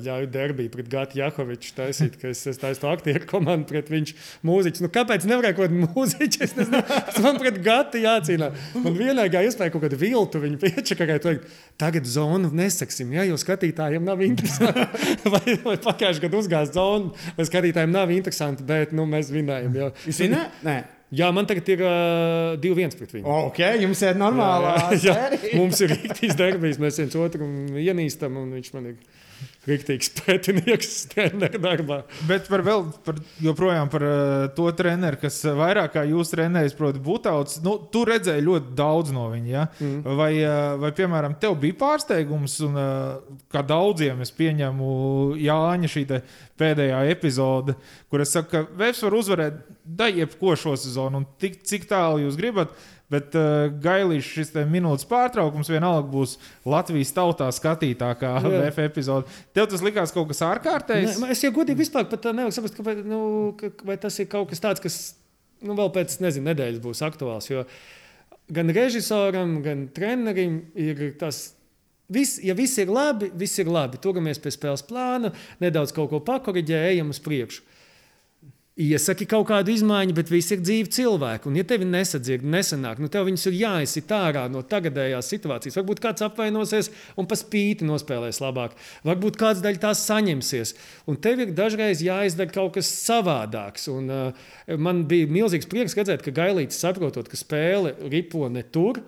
ļauj 0.05 0.29
derbiju 0.35 0.73
pret 0.75 0.91
Gatu 0.93 1.21
Jakoviču 1.23 1.73
taisīt, 1.79 2.19
ka 2.21 2.29
es, 2.35 2.43
es 2.51 2.61
taisu 2.61 2.91
aktieru 2.91 3.25
komandu 3.31 3.71
pret 3.73 3.89
viņš 3.93 4.13
mūziķus. 4.45 4.85
Nu, 4.85 4.91
kāpēc 4.93 5.25
nevarēja 5.31 5.57
kaut 5.57 5.71
kādu 5.71 5.87
mūziķu? 5.87 6.43
Es 6.45 6.55
nezinu, 6.59 6.83
man 7.25 7.41
pret 7.41 7.63
Gatu 7.65 8.05
jācīnās. 8.05 8.69
Man 8.77 9.01
vienīgā 9.01 9.47
iespēja 9.49 9.73
kaut 9.73 9.87
kādu 9.87 10.01
viltu 10.05 10.45
viņu 10.45 10.61
piečakarēt. 10.67 11.49
Tagad 11.81 12.09
zonu 12.11 12.53
nesaksim, 12.53 13.17
ja, 13.17 13.25
jo 13.29 13.41
skatītājiem 13.41 14.05
nav 14.05 14.21
interesanti. 14.27 14.85
vai 15.33 15.57
vai 15.65 15.79
pagājušajā 15.89 16.27
gadā 16.27 16.45
uzgāzt 16.45 16.77
zonu, 16.77 17.17
vai 17.39 17.49
skatītājiem 17.49 17.97
nav 17.97 18.13
interesanti, 18.13 18.69
bet 18.69 18.93
nu, 18.93 19.09
mēs 19.09 19.33
vinējam. 19.33 19.81
Jūs 20.05 20.25
zināt? 20.27 20.63
Nē. 20.67 20.79
Jā, 21.15 21.31
man 21.33 21.47
tagad 21.49 21.69
ir 21.73 21.81
uh, 21.87 22.59
2-1 22.61 22.97
pret 22.99 23.15
viņu. 23.17 23.37
Ok, 23.49 23.63
jums 23.81 24.03
ir 24.05 24.19
normālā. 24.21 24.75
Jā, 24.93 24.99
jā, 25.07 25.15
jā. 25.41 25.53
Mums 25.57 25.81
ir 25.85 25.95
rīktīs 25.95 26.37
derbijas, 26.37 26.81
mēs 26.83 27.01
viens 27.01 27.17
otru 27.17 27.49
ienīstam, 27.81 28.37
un 28.37 28.51
viņš 28.59 28.75
man 28.77 28.91
ir 28.91 28.99
rīktīgs 29.69 30.11
pretinieks 30.19 30.95
treneru 31.13 31.61
darbā. 31.63 32.01
Bet 32.29 32.49
par 32.51 32.65
vēl, 32.67 32.87
par, 33.07 33.21
joprojām 33.45 33.91
par 33.93 34.07
uh, 34.07 34.47
to 34.57 34.69
treneru, 34.79 35.21
kas 35.23 35.41
vairāk 35.59 35.95
kā 35.97 36.05
jūs 36.09 36.33
trenējat, 36.35 36.77
proti, 36.79 37.03
Būtauts, 37.09 37.61
nu, 37.65 37.77
tu 37.93 38.05
redzēji 38.09 38.47
ļoti 38.47 38.75
daudz 38.79 39.15
no 39.15 39.29
viņa. 39.33 39.51
Ja? 39.53 39.67
Mm. 39.79 40.19
Vai, 40.19 40.33
uh, 40.43 40.75
vai, 40.83 40.93
piemēram, 40.97 41.39
tev 41.41 41.57
bija 41.63 41.79
pārsteigums, 41.81 42.59
un 42.67 42.79
uh, 42.79 43.41
kā 43.53 43.65
daudziem 43.67 44.25
es 44.25 44.35
pieņemu 44.35 44.93
Jāņa 45.45 45.93
šī 45.95 46.07
pēdējā 46.59 47.03
epizode, 47.13 47.77
kur 48.11 48.25
es 48.25 48.35
saku, 48.35 48.51
ka 48.53 48.65
Vēs 48.79 49.01
var 49.05 49.17
uzvarēt 49.19 49.59
da 49.89 50.07
jebko 50.07 50.57
šo 50.57 50.77
sezonu, 50.77 51.23
un 51.23 51.27
tik, 51.41 51.63
cik 51.65 51.89
tālu 51.89 52.27
jūs 52.27 52.37
gribat. 52.39 52.75
Bet 53.09 53.33
uh, 53.41 53.71
gailīšs 53.81 54.33
šis 54.37 54.51
minūtes 54.69 55.07
pārtraukums 55.09 55.71
vienalga 55.73 56.11
būs 56.13 56.35
Latvijas 56.69 57.15
tautā 57.17 57.47
skatītākā 57.57 58.35
VF 58.45 58.83
epizode. 58.91 59.39
Tev 59.57 59.71
tas 59.73 59.85
likās 59.85 60.13
kaut 60.13 60.29
kas 60.29 60.45
ārkārtējs? 60.45 61.23
Ne, 61.23 61.31
es 61.33 61.41
jau 61.41 61.53
godīgi 61.57 61.81
vispār 61.87 62.05
nevaru 62.29 62.53
saprast, 62.53 62.77
ka, 62.77 62.85
vai, 62.85 62.99
nu, 63.01 63.21
ka, 63.57 63.73
vai 63.89 63.97
tas 64.01 64.19
ir 64.21 64.29
kaut 64.29 64.53
kas 64.53 64.61
tāds, 64.61 64.85
kas 64.85 64.99
nu, 65.65 65.73
vēl 65.79 65.89
pēc 65.95 66.19
nezinu, 66.21 66.51
nedēļas 66.51 66.85
būs 66.85 67.01
aktuāls. 67.09 67.49
Jo 67.49 67.65
gan 68.53 68.75
režisoram, 68.77 69.57
gan 69.65 69.89
trenerim 69.95 70.61
ir 70.77 71.15
tas. 71.21 71.55
Viss, 72.13 72.39
ja 72.41 72.55
viss 72.57 72.77
ir 72.81 72.89
labi, 72.89 73.29
viss 73.37 73.61
ir 73.61 73.69
labi. 73.69 74.01
Turamies 74.01 74.41
pie 74.41 74.53
spēles 74.53 74.85
plāna, 74.89 75.29
nedaudz 75.61 75.93
kaut 75.97 76.09
ko 76.13 76.23
pakoriģējam, 76.25 76.93
ejam 76.93 77.13
uz 77.13 77.21
priekšu 77.25 77.65
iesaki 78.79 79.27
kaut 79.29 79.49
kādu 79.51 79.73
izmaiņu, 79.75 80.15
bet 80.15 80.31
visi 80.31 80.55
ir 80.55 80.63
dzīvi 80.63 80.93
cilvēki. 80.95 81.51
Un, 81.51 81.59
ja 81.59 81.65
tevi 81.67 81.87
nesadzird, 81.89 82.45
nesanāk, 82.47 83.01
nu 83.03 83.11
tev 83.13 83.27
viņus 83.29 83.49
ir 83.51 83.59
jāizsit 83.59 84.15
ārā 84.15 84.45
no 84.53 84.63
tagadējās 84.63 85.31
situācijas. 85.35 85.79
Varbūt 85.81 86.03
kāds 86.05 86.25
apvainosies 86.27 86.93
un 87.19 87.29
pa 87.29 87.39
spīti 87.39 87.89
nospēlēs 87.89 88.41
labāk. 88.45 88.79
Varbūt 89.09 89.39
kāds 89.41 89.63
daļa 89.65 89.83
tās 89.89 90.05
saņemsies. 90.07 90.75
Un 91.11 91.19
tev 91.23 91.43
ir 91.43 91.55
dažreiz 91.59 92.03
jāizdara 92.07 92.55
kaut 92.55 92.77
kas 92.79 92.91
savādāks. 93.03 93.89
Un, 93.93 94.13
uh, 94.13 94.51
man 94.79 95.05
bija 95.11 95.31
milzīgs 95.31 95.71
prieks 95.71 95.99
redzēt, 95.99 96.23
ka 96.23 96.35
Gailīts 96.39 96.79
saprotot, 96.79 97.29
ka 97.31 97.41
spēle 97.41 97.97
ripo 98.07 98.47
ne 98.53 98.63
tur 98.63 99.03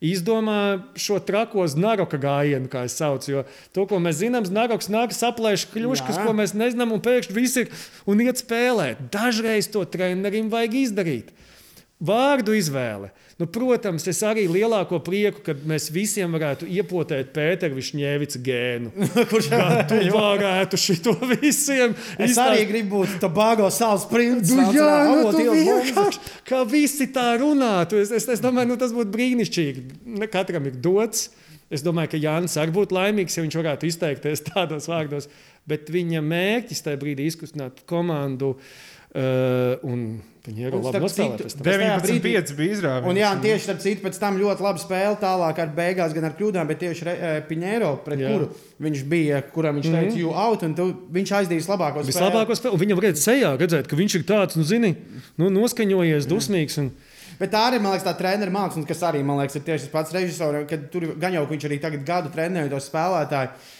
izdomā 0.00 0.80
šo 0.96 1.18
trako 1.20 1.66
znaroka 1.68 2.18
gājienu, 2.20 2.70
kā 2.72 2.86
es 2.88 2.96
saucu. 2.98 3.30
Jo 3.30 3.42
to, 3.76 3.84
ko 3.90 4.00
mēs 4.02 4.20
zinām, 4.22 4.46
znaroks 4.48 4.88
nāk 4.92 5.12
saplēš 5.16 5.68
kļuškas, 5.74 6.22
ko 6.24 6.34
mēs 6.36 6.56
nezinām, 6.56 6.94
un 6.96 7.04
pēkšņi 7.04 7.36
viss 7.36 7.60
ir 7.60 7.70
un 8.08 8.24
iet 8.24 8.40
spēlēt. 8.40 9.04
Dažreiz 9.12 9.68
to 9.72 9.84
trenerim 9.84 10.48
vajag 10.52 10.78
izdarīt. 10.86 11.34
Vārdu 12.00 12.54
izvēle. 12.56 13.10
Nu, 13.36 13.44
protams, 13.52 14.06
es 14.08 14.22
arī 14.24 14.46
lielāko 14.48 15.02
prieku, 15.04 15.42
kad 15.44 15.60
mēs 15.68 15.90
visiem 15.92 16.32
varētu 16.32 16.64
iepotēt 16.68 17.34
Pēteru 17.34 17.76
Višņēvica 17.76 18.40
gēnu. 18.44 18.92
Kurš 19.30 19.50
tu 19.90 19.98
varētu 20.14 20.80
šito 20.80 21.12
visiem? 21.34 21.92
Es 22.16 22.32
izstāst... 22.32 22.40
arī 22.46 22.64
gribu 22.70 23.02
būt 23.02 23.18
Tobago 23.20 23.68
salas 23.72 24.06
princis. 24.08 24.56
Nu, 24.56 24.70
jā, 24.72 24.94
nu, 25.10 25.32
tu 25.34 25.44
vienkārši, 25.44 26.22
kā 26.48 26.62
visi 26.68 27.10
tā 27.12 27.34
runātu. 27.42 28.00
Es, 28.00 28.12
es, 28.16 28.28
es 28.32 28.40
domāju, 28.44 28.72
nu, 28.72 28.78
tas 28.80 28.96
būtu 28.96 29.12
brīnišķīgi. 29.16 29.84
Ne 30.22 30.28
katram 30.32 30.70
ir 30.70 30.80
dots. 30.80 31.28
Es 31.70 31.84
domāju, 31.86 32.14
ka 32.14 32.18
Jānis 32.18 32.56
arī 32.58 32.72
būtu 32.74 32.96
laimīgs, 32.96 33.36
ja 33.36 33.44
viņš 33.44 33.58
varētu 33.60 33.90
izteikties 33.92 34.46
tādos 34.48 34.88
vārdos. 34.88 35.28
Bet 35.68 35.92
viņa 35.92 36.24
mērķis 36.24 36.80
tajā 36.86 36.98
brīdī 36.98 37.28
izkustināt 37.28 37.84
komandu 37.88 38.54
uh, 38.56 38.72
un 39.14 40.04
Viņi 40.40 40.62
ir 40.64 40.72
labi 40.72 41.00
nospēlējuši. 41.02 41.58
19,5 41.60 42.54
bija 42.56 42.74
izrāvis. 42.76 43.08
Un, 43.10 43.18
jā, 43.20 43.28
un 43.34 43.42
tieši 43.44 43.64
starp 43.66 43.82
citu, 43.82 44.00
pēc 44.06 44.16
tam 44.22 44.38
ļoti 44.40 44.64
labi 44.64 44.80
spēle 44.80 45.18
tālāk 45.20 45.58
ar 45.60 45.72
beigās, 45.76 46.14
gan 46.16 46.30
ar 46.30 46.36
kļūdām, 46.38 46.70
bet 46.70 46.80
tieši 46.80 47.08
eh, 47.12 47.34
Piņēro, 47.48 47.90
pret 48.06 48.22
jā. 48.22 48.30
kuru 48.32 48.48
viņš 48.86 49.02
bija, 49.10 49.42
kuram 49.52 49.76
viņš 49.76 49.88
teica, 49.90 50.06
mm 50.06 50.14
-hmm. 50.14 50.22
you 50.22 50.32
out, 50.32 50.64
un 50.64 50.76
tu, 50.78 50.86
viņš 51.12 51.32
aizdīs 51.42 51.68
labāko 51.68 52.00
spēli. 52.00 52.14
Vislabāko 52.14 52.56
spēli. 52.56 52.80
Viņam 52.80 53.00
varēja 53.02 53.20
sejā 53.20 53.50
redzēt, 53.60 53.90
ka 53.90 53.98
viņš 54.00 54.16
ir 54.16 54.24
tāds, 54.30 54.56
nu, 54.56 54.64
zini, 54.64 54.94
nu, 55.36 55.50
noskaņojies, 55.52 56.28
dusmīgs. 56.30 56.78
Un... 56.80 56.90
Bet 57.40 57.52
tā 57.52 57.66
arī, 57.68 57.82
man 57.82 57.92
liekas, 57.92 58.08
tā 58.08 58.16
treneru 58.16 58.54
māksla, 58.56 58.86
kas 58.88 59.04
arī, 59.10 59.20
man 59.24 59.42
liekas, 59.42 59.60
ir 59.60 59.66
tieši 59.68 59.86
tas 59.86 59.92
pats 59.92 60.16
režisors, 60.16 60.64
kad 60.70 60.88
tur 60.92 61.12
gan 61.20 61.36
jau 61.36 61.44
viņš 61.52 61.68
arī 61.68 61.80
tagad 61.84 62.06
gadu 62.08 62.32
trenēja 62.32 62.72
tos 62.72 62.88
spēlētājus. 62.88 63.76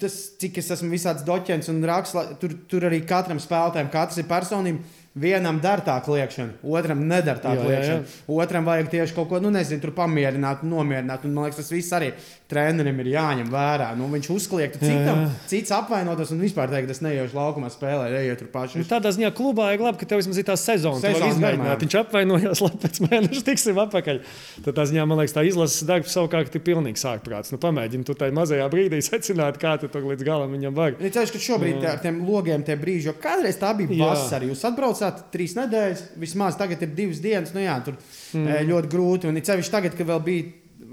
Tas, 0.00 0.14
cik 0.36 0.58
es 0.60 0.68
esmu 0.74 0.90
visāds 0.92 1.24
doķents 1.24 1.70
un 1.72 1.80
raksts, 1.88 2.36
tur, 2.42 2.52
tur 2.68 2.84
arī 2.90 3.00
katram 3.08 3.40
spēlētājam, 3.40 3.88
katrs 3.92 4.20
ir 4.20 4.28
personība 4.28 4.84
Vienam 5.16 5.62
der 5.64 5.80
tā 5.80 5.94
kliēkšana, 6.04 6.58
otram 6.76 7.06
neder 7.08 7.38
tā 7.40 7.54
kliēkšana. 7.56 8.16
Otram 8.36 8.66
vajag 8.68 8.90
tieši 8.92 9.14
kaut 9.16 9.30
ko, 9.30 9.38
nu, 9.40 9.48
nezinu, 9.54 9.80
tur 9.80 9.94
pamierināt, 9.96 10.60
nomierināt. 10.68 11.24
Un, 11.24 11.32
man 11.32 11.46
liekas, 11.46 11.62
tas 11.62 11.72
viss 11.72 11.94
arī 11.96 12.10
trenerim 12.50 13.00
ir 13.02 13.08
jāņem 13.10 13.48
vērā. 13.50 13.88
Nu, 13.98 14.06
viņš 14.12 14.28
uzkliek, 14.30 14.74
citam, 14.78 15.24
cits 15.50 15.72
apvainotas 15.74 16.30
un 16.34 16.42
vispār 16.42 16.70
teikt, 16.70 16.92
es 16.94 17.00
neiešu 17.02 17.34
laukumā 17.34 17.70
spēlē, 17.74 18.06
ejiet 18.20 18.38
tur 18.42 18.50
paši. 18.52 18.78
Nu, 18.78 18.86
tādā 18.86 19.10
ziņā 19.16 19.32
klubā 19.34 19.72
ir 19.74 19.82
labi, 19.82 19.98
ka 19.98 20.06
tev 20.06 20.20
vismaz 20.22 20.38
ir 20.38 20.46
tā 20.46 20.54
sezona. 20.60 21.00
sezona. 21.02 21.74
Viņš 21.80 21.96
apvainojās, 22.04 22.62
labi, 22.66 22.78
pēc 22.84 23.00
mēneša 23.02 23.42
tiksim 23.48 23.80
atpakaļ. 23.82 24.20
Tad 24.66 24.78
tā 24.78 24.84
ziņā, 24.92 25.06
man 25.10 25.22
liekas, 25.22 25.34
tā 25.34 25.42
izlases 25.48 25.86
darbs 25.88 26.14
savukārt 26.14 26.54
ir 26.54 26.62
pilnīgi 26.68 27.02
sākprāts. 27.02 27.50
Nu, 27.54 27.58
pamēģini 27.62 28.06
tu 28.06 28.14
tai 28.18 28.30
mazajā 28.36 28.68
brīdī 28.70 29.02
secināt, 29.08 29.58
kā 29.62 29.74
tu 29.82 29.90
tur 29.90 30.06
līdz 30.06 30.26
galam 30.26 30.54
viņam 30.54 30.76
var. 30.76 30.94
Es 31.00 31.16
ceru, 31.16 31.32
ka 31.34 31.42
šobrīd 31.48 31.82
ar 31.82 31.98
tiem 32.04 32.22
logiem 32.28 32.62
tie 32.66 32.78
brīži, 32.78 33.10
jo 33.10 33.16
kādreiz 33.22 33.58
tā 33.58 33.72
bija 33.78 34.12
vasara. 34.12 34.46
Jūs 34.46 34.62
atbraucāt 34.70 35.26
trīs 35.34 35.58
nedēļas, 35.58 36.12
vismaz 36.22 36.60
tagad 36.60 36.86
ir 36.86 36.94
divas 36.94 37.18
dienas. 37.24 37.50
Nu, 37.56 37.64
jā, 37.64 37.74
tur 37.82 37.98
mm. 37.98 38.70
ļoti 38.70 38.92
grūti. 38.94 39.30
Un 39.32 39.42
it 39.42 39.50
sevišķi 39.50 39.74
tagad, 39.74 39.98
kad 39.98 40.14
vēl 40.14 40.22
bija 40.26 40.46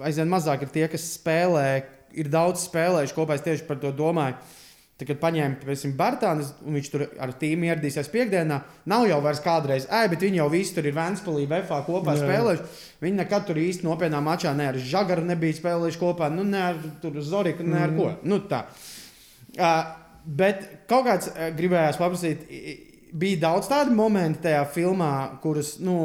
aizvien 0.08 0.32
mazāk 0.32 0.66
tie, 0.74 0.88
kas 0.92 1.14
spēlē, 1.18 1.68
ir 2.18 2.30
daudz 2.34 2.68
spēlējuši 2.68 3.16
kopā. 3.18 3.38
Es 3.38 3.46
tieši 3.46 3.66
par 3.68 3.80
to 3.82 3.94
domāju. 3.96 4.38
Tad, 4.94 5.08
kad 5.10 5.18
paņēma 5.24 5.94
Bartānu, 5.98 6.46
un 6.68 6.78
viņš 6.78 6.90
tur 6.94 7.04
ar 7.18 7.32
tīmu 7.42 7.66
ieradīsies 7.66 8.12
piekdienā, 8.14 8.60
nav 8.86 9.08
jau 9.10 9.18
vairs 9.26 9.42
kādreiz, 9.42 9.88
ej, 9.90 10.12
bet 10.12 10.22
viņi 10.22 10.38
jau 10.38 10.46
visi 10.54 10.76
tur 10.76 10.86
ir 10.86 10.94
Vēnspēlī, 10.94 11.48
VFā 11.50 11.80
kopā 11.88 12.14
jā. 12.14 12.22
spēlējuši. 12.22 12.68
Viņi 13.02 13.18
nekad 13.18 13.48
tur 13.48 13.58
īsti 13.58 13.88
nopietnā 13.88 14.22
mačā 14.22 14.54
ne 14.54 14.70
ar 14.70 14.78
Žagaru 14.78 15.26
nebija 15.26 15.58
spēlējuši 15.58 16.02
kopā, 16.02 16.30
nu 16.30 16.46
ne 16.46 16.62
ar 16.70 16.80
Zoriku, 17.26 17.66
ne 17.66 17.82
ar 17.82 17.90
mm. 17.90 17.98
ko. 17.98 18.30
Nu, 18.30 18.40
tā. 18.46 18.62
Uh, 19.58 19.82
bet 20.24 20.62
kaut 20.90 21.10
kāds 21.10 21.34
uh, 21.34 21.50
gribējās 21.58 21.98
paprasīt 21.98 22.46
bija 23.18 23.42
daudz 23.48 23.74
tādu 23.74 23.98
momentu 23.98 24.46
tajā 24.46 24.62
filmā, 24.78 25.14
kurus, 25.42 25.80
nu, 25.82 25.98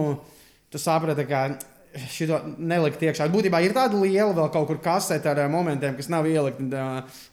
tu 0.72 0.80
saprati, 0.80 1.28
ka 1.28 1.44
šito 2.12 2.38
nelikt 2.58 3.02
iekšā. 3.02 3.28
Būtībā 3.32 3.61
ir 3.64 3.74
tāda 3.76 3.98
liela 4.00 4.32
vēl 4.37 4.50
kaut 4.54 4.68
kur 4.70 4.80
kasete 4.84 5.30
ar 5.30 5.42
momentiem, 5.52 5.96
kas 5.98 6.11
nav 6.12 6.28
ielikti 6.28 6.68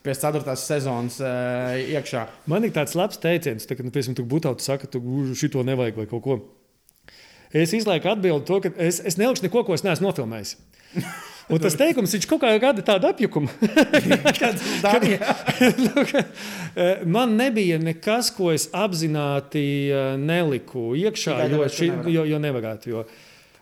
pie 0.04 0.16
4. 0.16 0.56
sezonas 0.60 1.20
iekšā. 1.20 2.26
Man 2.50 2.66
ir 2.66 2.74
tāds 2.76 2.96
labs 2.98 3.20
teiciens, 3.22 3.68
tā, 3.68 3.78
ka, 3.78 3.86
nu, 3.86 3.94
piemēram, 3.94 4.18
tur 4.18 4.28
būtu 4.30 4.50
tāds, 4.52 4.70
ka 4.82 4.90
tu 4.90 5.02
šito 5.38 5.64
nevajag 5.66 6.02
vai 6.02 6.08
kaut 6.10 6.24
ko. 6.26 6.40
es 7.52 7.72
izlaiku 7.72 8.10
atbildi 8.12 8.46
to, 8.48 8.60
ka 8.64 8.74
es, 8.82 9.00
es 9.00 9.16
nelikšu 9.20 9.46
neko, 9.46 9.64
ko 9.64 9.76
es 9.76 9.86
neesmu 9.86 10.10
nofilmējis. 10.10 10.56
Un 11.46 11.62
tas 11.62 11.76
teikums, 11.78 12.10
viņš 12.16 12.24
kaut 12.26 12.40
kā 12.42 12.50
rada 12.58 12.82
tādu 12.82 13.06
apjukumu. 13.06 13.46
Nu, 15.84 16.02
eh, 16.02 17.04
Man 17.06 17.36
nebija 17.38 17.78
nekas, 17.78 18.32
ko 18.34 18.50
es 18.52 18.66
apzināti 18.74 19.62
eh, 19.94 20.16
neliku 20.18 20.90
iekšā, 20.98 21.38
jo, 21.44 21.48
nevarētu. 21.54 22.10
jo, 22.12 22.26
jo 22.32 22.42
nevarētu. 22.42 22.90
Jo 22.90 23.06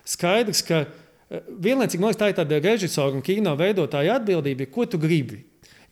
skaidrs, 0.05 0.61
ka 0.67 0.85
eh, 0.85 1.41
vienlaicīgi 1.49 2.01
man 2.01 2.13
liekas, 2.13 2.21
tā 2.21 2.31
ir 2.31 2.39
tāda 2.39 2.61
režisora 2.63 3.15
un 3.17 3.25
kino 3.25 3.55
veidotāja 3.59 4.19
atbildība, 4.19 4.69
ko 4.71 4.85
tu 4.89 5.01
gribi. 5.01 5.43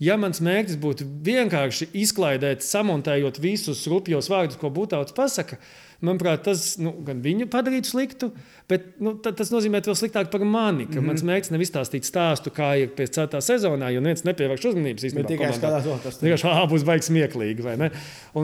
Ja 0.03 0.15
mans 0.19 0.41
mērķis 0.43 0.77
būtu 0.81 1.05
vienkārši 1.23 1.91
izklaidēt, 2.01 2.63
samontējot 2.65 3.37
visus 3.39 3.85
rupjos 3.87 4.27
vārdus, 4.31 4.57
ko 4.59 4.71
Būtauts 4.73 5.13
pasaka, 5.15 5.59
manuprāt, 6.03 6.41
tas 6.47 6.73
nu, 6.81 6.91
gan 7.05 7.21
viņu 7.23 7.47
padarītu 7.51 7.87
sliktu, 7.87 8.31
bet 8.69 8.97
nu, 9.03 9.13
ta- 9.23 9.31
tas 9.37 9.51
nozīmē 9.53 9.79
vēl 9.85 9.95
sliktāk 9.95 10.31
par 10.33 10.43
mani. 10.43 10.87
Mm 10.87 10.97
-hmm. 10.97 11.07
Mans 11.07 11.23
mērķis 11.23 11.53
nav 11.53 11.61
izstāstīt 11.63 12.09
stāstu, 12.09 12.51
kā 12.51 12.73
ir 12.81 12.89
pēc 12.97 13.13
4. 13.19 13.41
sezonā, 13.41 13.93
jo 13.93 14.01
neviens 14.01 14.25
nepievērš 14.27 14.65
uzmanības 14.73 15.03
īstenībā. 15.07 15.27
tikai 15.27 15.53
skatās, 15.53 16.03
tas 16.03 16.19
Vienkārši 16.21 16.49
ah, 16.51 16.65
būs 16.67 16.83
baigs 16.83 17.07
smieklīgi. 17.07 17.61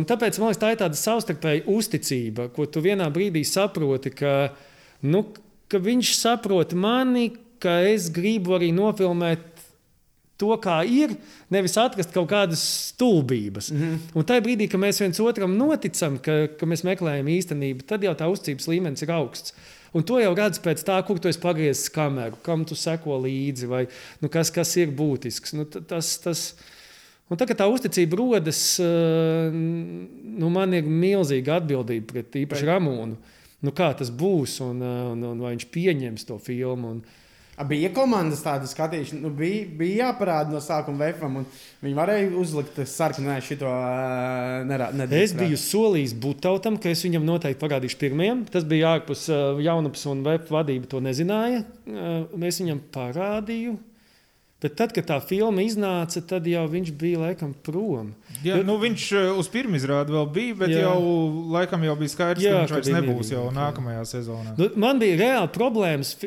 tāpēc 0.05 0.39
man 0.39 0.49
liekas, 0.49 0.63
tā 0.63 0.72
ir 0.72 0.78
tāda 0.78 0.95
savstarpēja 0.95 1.63
uzticība, 1.65 2.49
ko 2.53 2.65
tu 2.65 2.82
vienā 2.82 3.11
brīdī 3.11 3.43
saproti, 3.43 4.09
ka, 4.09 4.53
nu, 5.01 5.26
ka 5.70 5.82
viņš 5.82 6.15
saprot 6.17 6.74
mani, 6.74 7.32
ka 7.61 7.80
es 7.89 8.09
gribu 8.13 8.57
arī 8.57 8.72
nofilmēt. 8.76 9.45
To, 10.39 10.53
kā 10.55 10.78
ir, 10.88 11.17
nevis 11.51 11.74
atrast 11.76 12.13
kaut 12.15 12.30
kādas 12.32 12.61
stulbības. 12.93 13.74
Mm 13.74 13.80
-hmm. 13.82 13.97
Un 14.15 14.24
tajā 14.24 14.41
brīdī, 14.45 14.70
kad 14.72 14.80
mēs 14.80 15.01
viens 15.03 15.20
otram 15.20 15.57
noticam, 15.57 16.15
ka, 16.17 16.47
ka 16.59 16.65
mēs 16.65 16.86
meklējam 16.88 17.28
īstenību, 17.28 17.84
tad 17.84 18.03
jau 18.03 18.13
tā 18.15 18.30
uzticības 18.32 18.67
līmenis 18.67 19.03
ir 19.03 19.11
augsts. 19.11 19.53
Un 19.93 20.03
to 20.03 20.20
jau 20.20 20.36
redz 20.36 20.61
pēc 20.61 20.84
tā, 20.86 21.05
kur 21.05 21.20
tu 21.20 21.28
esi 21.28 21.39
pagriezis 21.39 21.89
kameru, 21.89 22.38
kam 22.41 22.65
tu 22.65 22.76
seko 22.76 23.20
līdzi, 23.20 23.67
vai 23.67 23.88
nu, 24.22 24.30
kas, 24.30 24.51
kas 24.51 24.78
ir 24.78 24.88
būtisks. 24.88 25.53
Nu, 25.53 25.65
ta- 25.65 25.82
tas, 25.82 26.17
tas, 26.17 26.55
Un 27.30 27.38
tagad 27.38 27.59
tā 27.59 27.67
uzticība 27.70 28.17
rodas, 28.17 28.80
eh, 28.82 29.51
nu, 29.53 30.49
man 30.49 30.74
ir 30.74 30.88
milzīga 30.89 31.59
atbildība 31.59 32.07
pret 32.13 32.38
īpaši 32.41 32.65
Ramonu. 32.65 33.17
Nu, 33.62 33.74
kā 33.76 33.89
tas 33.99 34.10
būs 34.12 34.60
un, 34.64 34.82
eh, 34.82 34.99
un, 35.14 35.24
un 35.34 35.41
vai 35.43 35.55
viņš 35.55 35.66
pieņems 35.74 36.30
to 36.30 36.38
filmu. 36.39 36.95
Un, 36.97 37.01
Bija 37.68 37.89
komandas 37.91 38.39
tāda 38.39 38.64
skatīšana, 38.72 39.20
nu, 39.20 39.30
bija, 39.36 39.66
bija 39.76 40.05
jāparāda 40.05 40.47
no 40.53 40.62
sākuma 40.64 41.10
vefam, 41.10 41.41
un 41.41 41.47
viņi 41.84 41.97
varēja 41.97 42.30
uzlikt 42.39 42.78
sarkanu, 42.88 43.28
nē, 43.28 43.41
šito 43.43 43.68
nerā- 44.70 44.93
nedrīkst 44.95 45.26
Es 45.26 45.34
biju 45.36 45.60
solījis 45.60 46.14
Būtautam, 46.24 46.78
ka 46.80 46.88
es 46.93 47.03
viņam 47.03 47.28
noteikti 47.28 47.60
parādīšu 47.60 47.99
pirmajam. 47.99 48.45
Tas 48.47 48.64
bija 48.64 48.93
ārpus 48.95 49.26
uh, 49.28 49.60
jaunapas 49.60 50.05
un 50.07 50.24
web 50.24 50.47
vadība 50.47 50.88
to 50.88 51.03
nezināja. 51.03 51.66
Es 52.47 52.62
viņam 52.64 52.80
parādīju. 52.95 53.76
Bet 54.60 54.74
tad, 54.76 54.91
kad 54.91 55.05
tā 55.07 55.18
filma 55.24 55.64
iznāca, 55.64 56.20
tad 56.28 56.47
jau 56.49 56.66
viņš 56.68 56.89
bija 56.99 57.22
laikam 57.22 57.53
prom. 57.64 58.12
Jā, 58.43 58.57
nu, 58.68 58.76
viņš 58.82 59.05
eh, 59.16 59.30
uz 59.39 59.47
pirmā 59.51 59.80
izrādi 59.80 60.12
vēl 60.12 60.28
bija, 60.36 60.57
bet 60.66 60.74
Jā. 60.74 60.82
Jau 60.84 60.99
laikam 61.55 61.86
jau 61.88 61.95
bija 61.99 62.12
skaidrs, 62.12 62.43
Jā, 62.43 62.57
ka 62.57 62.66
viņš 62.66 62.76
vairs 62.76 62.91
nebūs 62.97 63.32
jau 63.32 63.45
jā. 63.47 63.55
nākamajā 63.55 64.03
sezonā. 64.12 64.55
Nu, 64.60 64.68
man 64.84 64.99
bija 64.99 65.20
reāli 65.22 65.53
problēmas 65.55 66.18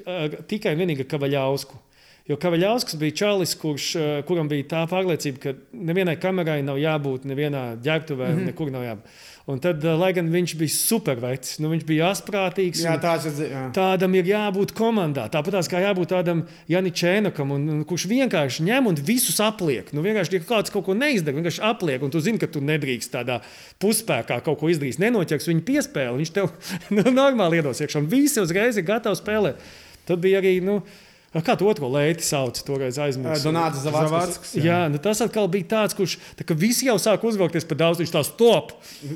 tikai 0.49 0.73
un 0.73 0.85
vienīgi 0.85 1.05
ar 1.05 1.11
Kavaļausku. 1.13 1.83
Jo 2.31 2.39
Kavaļauskas 2.41 2.97
bija 3.01 3.19
čalis, 3.19 3.53
kurš, 3.59 3.91
uh, 3.99 4.11
kuram 4.25 4.49
bija 4.49 4.69
tā 4.71 4.83
pārliecība, 4.89 5.41
ka 5.43 5.55
nevienai 5.75 6.15
kamerai 6.23 6.61
nav 6.65 6.79
jābūt, 6.81 7.27
nevienā 7.29 7.65
ģērbtuvē, 7.83 8.29
mm 8.29 8.39
-hmm. 8.39 8.51
nekur 8.53 8.71
nav 8.73 8.87
jābūt. 8.87 9.17
Un 9.51 9.59
tad, 9.59 9.83
uh, 9.83 9.97
lai 9.99 10.13
gan 10.15 10.29
viņš 10.31 10.53
bija 10.61 10.71
supervecs, 10.71 11.57
nu, 11.59 11.73
viņš 11.73 11.83
bija 11.89 12.13
asprātīgs. 12.13 12.85
Jā, 12.85 12.95
tāds 13.03 13.27
ir. 13.27 13.41
Jā. 13.51 13.63
Tādam 13.75 14.15
ir 14.15 14.29
jābūt 14.31 14.75
komandā. 14.79 15.25
Tāpat 15.33 15.59
kā 15.71 15.81
jābūt 15.83 16.13
tādam 16.15 16.45
Janis 16.71 16.95
Čēnakam, 17.01 17.51
un, 17.57 17.67
un, 17.75 17.83
kurš 17.89 18.07
vienkārši 18.13 18.69
ņem 18.69 18.91
un 18.93 19.01
visus 19.03 19.43
apliek. 19.43 19.91
Nu, 19.97 20.05
vienkārši, 20.07 20.39
ja 20.39 20.47
kāds 20.47 20.71
kaut 20.71 20.87
ko 20.87 20.95
neizdara, 20.95 21.41
vienkārši 21.41 21.65
apliek, 21.73 22.07
un 22.07 22.15
tu 22.15 22.23
zini, 22.23 22.39
ka 22.39 22.47
tu 22.47 22.63
nedrīkst 22.63 23.17
tādā 23.17 23.41
puspēkā 23.83 24.39
kaut 24.47 24.61
ko 24.63 24.71
izdarīt. 24.71 25.03
Nenoķers 25.03 25.51
viņu 25.51 25.67
piespēli, 25.67 26.23
viņš 26.23 26.35
tev 26.39 26.53
nu, 26.97 27.09
normāli 27.11 27.59
iedos 27.59 27.83
iekšā, 27.83 28.05
un 28.05 28.13
visi 28.13 28.39
uzreiz 28.45 28.79
ir 28.79 28.87
gatavi 28.87 29.19
spēlēt. 29.19 29.73
Tad 30.07 30.23
bija 30.23 30.39
arī. 30.43 30.61
Nu, 30.63 30.85
Kā 31.33 31.55
to 31.57 31.65
otru 31.65 31.89
leiti 31.89 32.21
sauc, 32.27 32.59
toreiz 32.67 32.99
aizmirsu. 33.01 33.47
Donāts 33.49 33.81
Zavārds. 33.81 34.11
Zavārds. 34.13 34.51
Jā, 34.61 34.83
nu 34.93 34.99
tas 35.01 35.23
atkal 35.25 35.47
bija 35.49 35.65
tāds, 35.71 35.97
kurš 35.97 36.19
tā, 36.37 36.45
visi 36.61 36.85
jau 36.91 36.99
sāk 37.01 37.23
uzvilkties 37.25 37.65
par 37.71 37.79
daudz. 37.81 38.03
Viņš 38.03 38.13
tā 38.13 38.21
stop, 38.29 38.75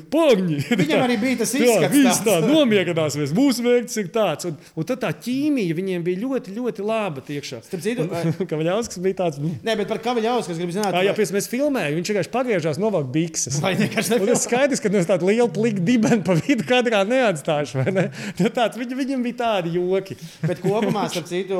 pogņi. 0.09 0.57
Viņam 0.81 1.03
arī 1.05 1.17
bija 1.21 1.37
tas 1.43 1.53
Jā, 1.57 1.75
izskats. 1.91 2.23
tāds. 2.23 2.23
tā 2.25 2.37
nomierināsies. 2.49 3.33
Mūsu 3.37 3.65
mērķis 3.67 3.99
ir 4.01 4.09
tāds. 4.15 4.47
Un, 4.49 4.57
un 4.73 4.87
tad 4.89 5.03
tā 5.03 5.11
ķīmija 5.13 5.75
viņiem 5.77 6.05
bija 6.07 6.21
ļoti, 6.23 6.55
ļoti 6.57 6.85
laba 6.89 7.21
tiekšā. 7.27 7.61
Citu, 7.69 8.07
vai- 8.09 8.33
Kavaļauskas 8.49 9.01
bija 9.05 9.19
tāds. 9.21 9.37
Nu, 9.43 9.53
Nē, 9.67 9.77
bet 9.83 9.89
par 9.91 10.01
Kavaļausku 10.05 10.55
es 10.55 10.61
gribu 10.61 10.73
zināt, 10.75 10.89
tā, 10.97 11.03
jā, 11.05 11.13
pēc 11.17 11.35
mēs 11.37 11.49
filmējām, 11.51 11.99
viņš 11.99 12.11
vienkārši 12.13 12.33
pagriežās 12.33 12.81
novāk 12.81 13.11
bikses. 13.13 13.59
vai 13.63 13.75
vienkārši 13.79 14.13
Un 14.13 14.17
nebija. 14.17 14.33
tas 14.33 14.47
skaidrs, 14.49 14.81
ka 14.83 14.91
es 14.97 15.09
tādu 15.09 15.29
lielu 15.29 15.49
pliku 15.53 15.85
dibenu 15.85 16.25
pa 16.25 16.33
vidu 16.41 16.65
kadrā 16.67 17.03
neatstāšu. 17.07 17.81
vai 17.83 17.93
Ne? 17.97 18.07
Nu, 18.41 18.49
tāds, 18.53 18.77
viņ, 18.77 18.91
viņam 18.99 19.23
bija 19.25 19.37
tādi 19.39 19.71
joki. 19.77 20.17
Bet 20.43 20.59
kopumā, 20.61 21.07
starp 21.09 21.25
citu, 21.29 21.57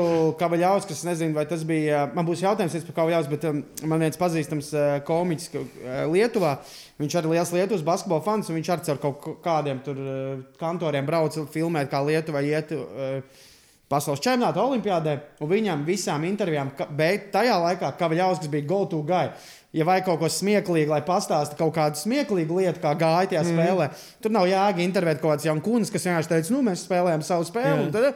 Kavaļauskas, 0.48 1.02
es 1.02 1.04
nezinu, 1.04 1.36
vai 1.36 1.44
tas 1.48 1.64
bija. 1.68 2.06
Man 2.16 2.24
būs 2.24 2.40
jautājums 2.40 2.76
par 2.88 2.96
Kavaļausku, 3.02 3.34
bet 3.34 3.44
um, 3.50 3.60
man 3.90 4.04
viens 4.06 4.16
pazīstams 4.20 4.70
uh, 4.72 4.86
komiķis 5.04 5.50
uh, 5.52 5.66
Lietuvā. 6.08 6.54
Viņš 7.02 7.18
arī 7.20 7.34
liels 7.34 7.52
Lietuvas 7.52 7.84
basketbola 7.84 8.24
fans, 8.24 8.48
un 8.48 8.56
viņš 8.56 8.72
arī 8.72 8.94
ar 8.94 9.02
kaut 9.02 9.28
kādiem 9.44 9.82
tur 9.84 10.00
uh, 10.00 10.40
kantoriem 10.60 11.06
brauc 11.06 11.36
filmēt, 11.52 11.92
kā 11.92 12.00
Lietuva 12.06 12.42
iet. 12.46 12.72
Uh, 12.72 13.44
Pasaules 13.88 14.20
čempionāta 14.20 14.60
olimpiādē, 14.60 15.14
un 15.40 15.48
viņam 15.48 15.84
visām 15.86 16.26
intervijām, 16.28 16.74
bet 16.96 17.30
tajā 17.32 17.54
laikā 17.62 17.94
Kavaļauskas 17.96 18.50
bija 18.52 18.66
go-to 18.68 19.00
guy. 19.08 19.30
Ja 19.76 19.84
vajag 19.88 20.06
kaut 20.06 20.20
ko 20.20 20.28
smieklīgu, 20.32 20.88
lai 20.92 21.00
pastāstītu 21.04 21.56
kaut 21.60 21.74
kādu 21.76 22.00
smieklīgu 22.00 22.60
lietu, 22.60 22.82
kā 22.82 22.94
gāja 23.00 23.30
tajā 23.32 23.46
mm. 23.46 23.56
spēlē, 23.56 23.88
tur 24.24 24.32
nav 24.32 24.48
jēga 24.48 24.84
intervēt 24.84 25.22
kaut 25.22 25.34
kāds 25.34 25.48
jauns 25.48 25.64
kunis, 25.64 25.92
kas 25.92 26.04
vienkārši 26.08 26.32
teica, 26.34 26.52
nu, 26.52 26.60
mēs 26.68 26.84
spēlējam 26.84 27.24
savu 27.24 27.48
spēli. 27.48 27.88
Jā. 27.92 28.12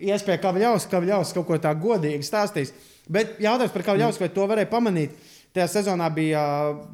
Iespēja 0.00 0.40
Kavaļaus, 0.42 0.88
Kavaļaus 0.90 1.34
kaut 1.36 1.48
ko 1.48 1.58
tā 1.60 1.74
godīgi 1.76 2.26
stāstīs. 2.26 2.72
Bet 3.10 3.38
jautājums 3.42 3.74
par 3.74 3.86
Kavaļaus, 3.90 4.20
vai 4.20 4.30
to 4.32 4.46
varēja 4.50 4.70
pamanīt? 4.70 5.14
Tajā 5.54 5.66
sezonā 5.72 6.06
bija 6.14 6.42
uh, 6.70 6.84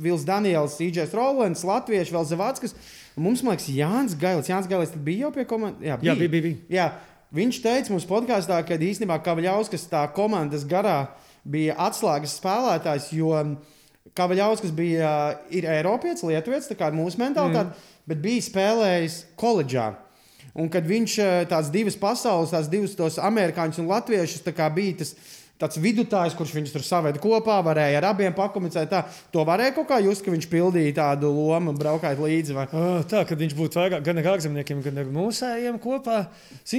Vils 0.00 0.26
Daniels, 0.28 0.76
Īģers 0.84 1.14
Rolands, 1.16 1.64
Latviešu 1.64 2.16
vēl 2.16 2.28
Zavādskas. 2.28 2.76
Un 3.16 3.26
Mums, 3.26 3.42
man 3.44 3.56
liekas, 3.56 3.70
Jānis 3.72 4.16
Gailis. 4.18 4.50
Jānis 4.50 4.68
Gailis 4.68 4.92
bija 4.96 5.26
jau 5.26 5.32
pie 5.34 5.46
komandas. 5.48 5.84
Jā, 5.84 5.96
bija, 6.00 6.16
bija. 6.28 6.44
bija. 6.44 6.58
Jā, 6.72 6.86
viņš 7.34 7.60
teica 7.64 7.92
mums 7.94 8.08
podkāstā, 8.08 8.60
ka 8.68 8.76
īstenībā 8.76 9.18
Kavaļauskas 9.24 9.88
tā 9.90 10.04
komandas 10.16 10.66
garā 10.68 10.98
bija 11.42 11.76
atslēgas 11.88 12.36
spēlētājs, 12.38 13.10
jo 13.16 13.32
Kavaļauskas 14.16 14.72
bija 14.76 15.10
ir 15.52 15.66
Eiropietis, 15.72 16.24
Lietuvietis, 16.28 16.68
tā 16.68 16.76
kā 16.78 16.90
mūsu 16.92 17.20
mentalitāte, 17.20 17.72
mm. 17.72 18.00
bet 18.12 18.20
bija 18.24 18.44
spēlējis 18.44 19.18
koledžā. 19.40 19.92
Un 20.52 20.68
kad 20.72 20.84
viņš 20.84 21.14
eh, 21.22 21.34
tās 21.48 21.70
divas 21.72 21.96
pasaules, 21.96 22.52
tās 22.52 22.68
divas 22.72 22.96
tos 22.98 23.16
amerikāņus 23.22 23.80
un 23.80 23.88
latviešus 23.92 24.44
tā 24.44 24.52
kā 24.56 24.68
bija 24.72 25.00
tas. 25.02 25.14
Tāds 25.62 25.78
vidutājs, 25.78 26.34
kurš 26.38 26.56
viņus 26.58 26.74
tur 26.74 26.86
saveda 26.86 27.22
kopā, 27.22 27.60
varēja 27.62 28.00
ar 28.02 28.08
abiem 28.10 28.34
pakomunicēt. 28.34 28.90
Tā, 28.90 29.04
to 29.30 29.46
varēja 29.46 29.76
kaut 29.76 29.86
kā 29.92 30.00
just, 30.02 30.24
ka 30.26 30.34
viņš 30.34 30.50
pildīja 30.50 30.96
tādu 30.98 31.30
lomu, 31.30 31.74
braukājot 31.78 32.22
līdzi. 32.26 32.56
Vai? 32.56 32.66
Ah, 32.74 33.02
Tā, 33.12 33.22
kad 33.28 33.40
viņš 33.40 33.54
būtu 33.56 33.76
vairāk 33.76 34.04
gan 34.06 34.20
ar 34.22 34.28
ārzemniekiem, 34.34 34.80
gan 34.84 35.00
ar 35.02 35.10
mūsējiem 35.12 35.78
kopā. 35.82 36.18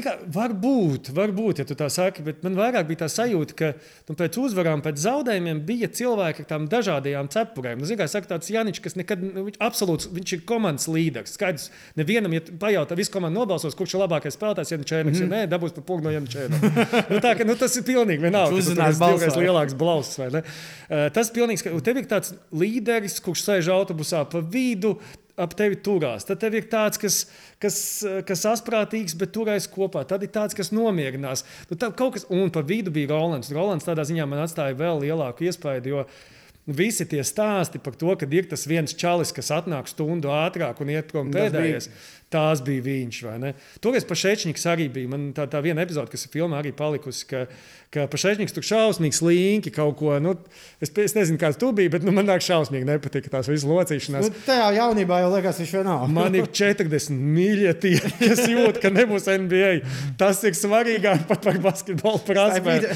Kā, 0.03 0.15
varbūt, 0.33 1.11
varbūt, 1.13 1.61
ja 1.61 1.65
tu 1.69 1.77
tā 1.77 1.89
saki, 1.93 2.23
bet 2.25 2.41
man 2.45 2.57
vairāk 2.57 2.87
bija 2.89 3.03
tā 3.03 3.09
sajūta, 3.13 3.57
ka 3.59 3.69
nu, 4.09 4.15
pēc 4.17 4.39
uzvarām, 4.41 4.81
pēc 4.85 4.97
zaudējumiem 5.03 5.61
bija 5.67 5.89
cilvēki 5.93 6.43
ar 6.43 6.49
tādām 6.49 6.65
dažādām 6.71 7.29
cepurēm. 7.33 7.81
Nu, 7.81 7.89
zini, 7.89 7.99
kā 8.01 8.07
saka, 8.09 8.31
tāds 8.33 8.49
Janičs, 8.51 8.81
kas 8.83 8.97
nekad, 8.99 9.21
nu, 9.23 9.45
viņš, 9.49 9.59
absolūts, 9.63 10.09
viņš 10.15 10.35
ir 10.37 10.43
komandas 10.49 10.89
līderis. 10.89 11.35
Skaidrs, 11.37 11.69
nevienam, 11.99 12.33
ja 12.33 12.41
pajautā, 12.59 12.97
visu 12.97 13.13
komandu 13.13 13.43
nobalsos, 13.43 13.77
kurš 13.77 13.95
ir 13.95 14.03
labākais 14.03 14.37
spēlētājs, 14.37 14.73
ja 14.73 14.81
Čēniņš, 14.83 15.21
mm 15.21 15.29
-hmm. 15.29 15.37
ja 15.37 15.45
nē, 15.45 15.51
dabūs 15.53 15.75
pa 15.77 15.85
pūgu 15.85 16.07
no 16.07 16.13
Jančēna. 16.13 16.59
nu, 17.13 17.21
tā, 17.23 17.35
ka, 17.37 17.45
nu, 17.47 17.55
tas 17.59 17.77
ir 17.77 17.85
pilnīgi 17.87 18.25
vienalga. 18.25 18.57
Ka 18.75 18.89
tur 18.89 18.91
esi 18.91 19.01
divreiz 19.01 19.23
balsot. 19.23 19.41
lielāks 19.43 19.75
blausts. 19.79 20.19
vai 20.21 20.29
ne? 20.33 20.43
Tas 21.15 21.29
ir 21.29 21.35
pilnīgi 21.37 21.63
skaidrs. 21.63 21.79
Un 21.79 21.85
Tev 21.87 21.99
ir 22.01 22.07
tāds 22.11 22.33
līderis, 22.51 23.19
kurš 23.23 23.45
sēž 23.47 23.71
autobusā 23.73 24.23
pa 24.29 24.43
vidu. 24.43 24.97
Ap 25.33 25.55
tevi 25.57 25.79
turās. 25.81 26.27
Tad 26.29 26.37
tev 26.43 26.53
ir 26.53 26.67
tāds, 26.69 26.99
kas, 27.01 27.23
kas, 27.57 27.77
kas 28.27 28.43
asprātīgs, 28.51 29.15
bet 29.17 29.31
turēs 29.33 29.65
kopā. 29.65 30.03
Tad 30.05 30.21
ir 30.21 30.29
tāds, 30.29 30.53
kas 30.53 30.69
nomierinās. 30.69 31.41
Nu, 31.71 31.77
tā, 31.81 31.89
kas, 31.97 32.27
un 32.29 32.53
pa 32.53 32.61
vidu 32.61 32.93
bija 32.93 33.09
Rolands. 33.15 33.49
Rolands 33.49 33.87
tādā 33.87 34.05
ziņā 34.05 34.27
man 34.29 34.43
atstāja 34.43 34.77
vēl 34.77 35.01
lielāku 35.01 35.49
iespēju, 35.49 35.89
jo 35.89 36.05
visi 36.65 37.05
tie 37.09 37.23
stāsti 37.27 37.81
par 37.83 37.97
to, 37.99 38.13
ka 38.15 38.27
ir 38.31 38.47
tas 38.47 38.67
viens 38.69 38.95
čalis, 38.95 39.33
kas 39.35 39.51
atnāk 39.51 39.89
stundu 39.91 40.31
ātrāk 40.31 40.79
un 40.81 40.93
iet 40.93 41.11
prom 41.11 41.31
pēdējais. 41.33 41.89
Tās 42.33 42.63
bija 42.65 42.81
viņš. 42.81 43.17
Toreiz 43.83 44.07
Pašēčņiks 44.09 44.63
arī 44.71 44.87
bija. 44.89 45.09
Man 45.11 45.27
tā, 45.37 45.45
tā 45.45 45.59
viena 45.61 45.83
epizode, 45.85 46.09
kas 46.09 46.23
ir 46.25 46.31
filmā, 46.33 46.63
arī 46.63 46.71
palikusi, 46.73 47.27
ka, 47.29 47.43
ka 47.93 48.07
Pašēčņiks 48.09 48.55
tur 48.55 48.65
šausmīgi 48.65 49.19
slinki 49.19 49.73
kaut 49.75 49.99
ko. 49.99 50.15
Nu, 50.23 50.33
es, 50.81 50.89
es 50.89 51.13
nezinu, 51.13 51.37
kāds 51.37 51.59
tu 51.61 51.69
biji, 51.77 51.91
bet 51.93 52.07
nu, 52.07 52.09
man 52.15 52.25
nāk 52.25 52.41
šausmīgi 52.41 52.89
nepatika 52.89 53.35
tās 53.35 53.51
visas 53.51 53.67
locīšanās. 53.69 54.31
Nu, 54.31 54.41
tajā 54.47 54.71
jaunībā 54.79 55.19
jau 55.21 55.29
liekas, 55.35 55.61
viņš 55.61 55.75
vēl 55.77 55.85
nav. 55.91 56.07
Man 56.15 56.39
ir 56.39 56.49
40 56.49 57.21
mīļie 57.37 57.75
tie, 57.83 57.93
kas 58.17 58.41
jūt, 58.49 58.81
ka 58.81 58.89
nebūs 58.95 59.29
NBA. 59.45 59.73
Tas 60.17 60.41
ir 60.47 60.57
svarīgāk 60.57 61.27
pat 61.29 61.45
par 61.45 61.61
basketbolu 61.67 62.23
prasmēm. 62.31 62.89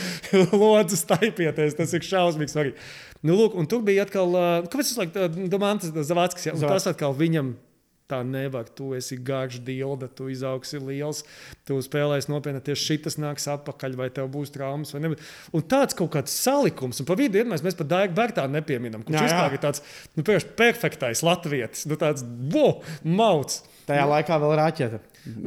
Lūdzu, 0.50 0.98
staipieties, 1.04 1.78
tas 1.78 1.94
ir 1.94 2.10
šausmīgi 2.10 2.56
svarīgi. 2.56 2.90
Nu, 3.26 3.38
lūk, 3.38 3.56
un 3.58 3.70
tur 3.70 3.86
bija 3.86 4.06
atkal, 4.06 4.36
ā, 4.38 4.50
kāpēc 4.68 4.92
tas 4.92 5.00
laikam, 5.02 5.48
Domantas 5.50 5.96
Zavadskis, 6.10 6.50
ja, 6.50 6.58
un 6.58 6.66
tas 6.66 6.90
atkal 6.90 7.16
viņam 7.18 7.56
tā 8.08 8.22
nevar. 8.24 8.68
Tu 8.76 8.94
esi 8.98 9.18
garš, 9.20 9.60
dilda, 9.68 10.08
tu 10.08 10.30
izaugsi 10.32 10.80
liels, 10.82 11.24
tu 11.68 11.78
spēlēsi 11.84 12.32
nopietni. 12.32 12.64
Tieši 12.64 12.98
šis 12.98 13.20
nāks 13.22 13.48
atpakaļ, 13.52 13.98
vai 14.00 14.10
tev 14.14 14.30
būs 14.34 14.54
traumas 14.56 14.94
vai 14.96 15.04
ne. 15.04 15.14
Un 15.56 15.66
tāds 15.68 15.98
kaut 15.98 16.14
kāds 16.16 16.36
salikums, 16.36 17.02
un 17.04 17.10
pa 17.10 17.18
vidu 17.20 17.42
ir 17.42 17.50
mēs, 17.50 17.66
pat 17.68 17.92
Daigu 17.92 18.16
Bērtānu 18.18 18.58
nepieminam, 18.58 19.04
kurš 19.06 19.28
vispār 19.28 19.58
ir 19.58 19.64
tāds 19.64 19.84
nu, 20.16 20.26
perfektais 20.60 21.24
latvietis, 21.26 21.88
nu, 21.90 22.00
tāds 22.00 22.26
wow, 22.54 22.80
mauts. 23.04 23.66
Tajā 23.88 24.04
laikā 24.04 24.36
vēl 24.44 24.58
raķete. 24.60 24.98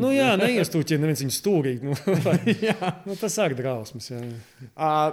Nu, 0.01 0.09
jā, 0.14 0.31
neiestūķi, 0.41 0.97
neviens 1.01 1.21
viņu 1.21 1.35
stūrīgi. 1.35 1.85
Nu, 1.85 1.97
vai, 2.27 2.39
nu, 3.09 3.16
tas 3.21 3.37
arī 3.45 3.59
drausmas. 3.59 4.09
Jā. 4.12 4.21
Uh, 4.73 5.11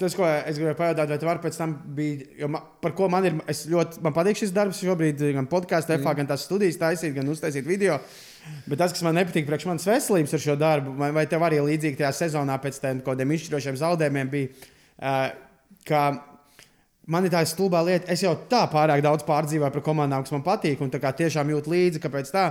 tas, 0.00 0.14
ko 0.16 0.26
es 0.28 0.58
gribēju 0.58 0.76
pajautāt, 0.78 1.10
vai 1.12 1.18
tu 1.20 1.28
vari 1.28 1.42
pēc 1.42 1.58
tam 1.58 1.72
bija, 1.96 2.26
jo 2.42 2.50
man, 2.52 2.64
par 2.84 2.94
ko 2.98 3.08
man 3.12 3.28
ir, 3.28 3.38
es 3.50 3.64
ļoti, 3.70 4.02
man 4.04 4.14
patīk 4.16 4.40
šis 4.40 4.54
darbs 4.56 4.82
šobrīd, 4.84 5.24
gan 5.36 5.48
podkāstā, 5.50 5.96
mm. 5.96 6.18
gan 6.20 6.30
tās 6.30 6.44
studijas 6.48 6.78
taisīt, 6.80 7.14
gan 7.16 7.32
uztaisīt 7.32 7.66
video. 7.68 7.98
Bet 8.68 8.78
tas, 8.78 8.92
kas 8.94 9.02
man 9.02 9.16
nepatīk 9.18 9.48
priekš 9.48 9.66
manas 9.66 9.88
veselības 9.88 10.36
ar 10.36 10.42
šo 10.44 10.56
darbu, 10.60 10.94
vai, 11.00 11.10
vai 11.16 11.26
tev 11.30 11.42
arī 11.46 11.58
līdzīgi 11.64 11.98
tajā 12.02 12.12
sezonā 12.20 12.60
pēc 12.62 12.78
tam 12.82 13.00
kaut 13.02 13.16
kādiem 13.16 13.34
izšķirošiem 13.34 13.78
zaudējumiem 13.80 14.32
bija, 14.32 14.70
uh, 15.00 15.24
ka 15.88 16.02
man 17.10 17.26
ir 17.26 17.34
tā 17.34 17.42
stulbā 17.48 17.82
lieta, 17.86 18.10
es 18.12 18.22
jau 18.22 18.34
tā 18.50 18.64
pārāk 18.70 19.02
daudz 19.04 19.26
pārdzīvoju 19.26 19.74
par 19.74 19.84
komandām, 19.86 20.26
kas 20.26 20.34
man 20.34 20.44
patīk, 20.46 20.82
un 20.82 20.92
tā 20.92 21.00
kā 21.02 21.14
tiešām 21.16 21.50
jūt 21.54 21.70
līdzi, 21.72 22.02
kāpēc 22.02 22.32
tā. 22.34 22.50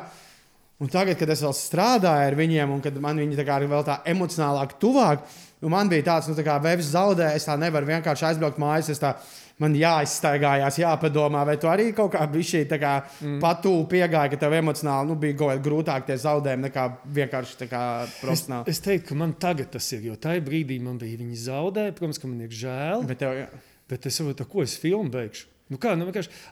Un 0.84 0.92
tagad, 0.92 1.16
kad 1.16 1.30
es 1.32 1.40
vēl 1.44 1.54
strādāju 1.56 2.28
ar 2.28 2.36
viņiem, 2.36 2.72
un 2.76 2.82
kad 2.84 2.96
man 3.00 3.20
viņi 3.22 3.38
tā 3.40 3.46
kā 3.48 3.62
ir 3.64 3.70
vēl 3.72 3.86
tā 3.88 4.02
emocionālāk, 4.12 4.76
tuvāk, 4.82 5.24
nu 5.64 5.72
man 5.72 5.90
bija 5.92 6.12
tāds, 6.12 6.30
nu, 6.30 6.36
tā 6.38 6.46
kā 6.46 6.60
vēvs 6.64 6.94
zaudē, 6.94 7.32
es 7.38 7.48
tā 7.48 7.56
nevaru 7.60 7.90
vienkārši 7.90 8.30
aizbraukt 8.32 8.62
mājās. 8.62 8.92
es 8.94 9.02
Tā, 9.02 9.16
man 9.64 9.76
jāizstaigājās, 9.80 10.80
jāpadomā, 10.82 11.46
vai 11.48 11.56
tu 11.62 11.70
arī 11.72 11.88
kaut 11.96 12.12
kā 12.16 12.26
šī 12.28 12.66
mm. 13.00 13.38
patūri 13.44 13.88
piegāja, 13.94 14.34
ka 14.34 14.40
tev 14.42 14.56
emocionāli 14.58 15.12
nu, 15.12 15.16
bija 15.20 15.38
kā 15.40 15.56
grūtāk 15.64 16.10
tie 16.10 16.18
zaudējumi 16.20 16.68
nekā 16.68 16.86
vienkārši 17.20 17.60
tā 17.64 17.70
kā 17.72 17.84
Es, 18.04 18.18
profesionāli. 18.20 18.68
es 18.74 18.84
teiktu, 18.84 19.14
ka 19.14 19.20
man 19.24 19.36
tagad 19.40 19.72
tas 19.78 19.88
ir, 19.96 20.10
jo 20.10 20.20
tajā 20.20 20.44
brīdī 20.44 20.82
man 20.84 21.00
bija 21.00 21.22
viņi 21.22 21.42
zaudēja. 21.48 21.96
Protams, 21.96 22.20
ka 22.20 22.32
man 22.32 22.44
ir 22.44 22.56
žēl, 22.64 23.08
Bet 23.08 23.24
tev, 23.24 23.36
jā. 23.40 23.50
bet 23.92 24.10
es 24.12 24.20
saprotu, 24.20 24.50
ko 24.52 24.66
es 24.68 24.76
filmu 24.82 25.14
beigšu. 25.14 25.55
Nu 25.66 25.80
kā, 25.82 25.96
nu 25.98 26.06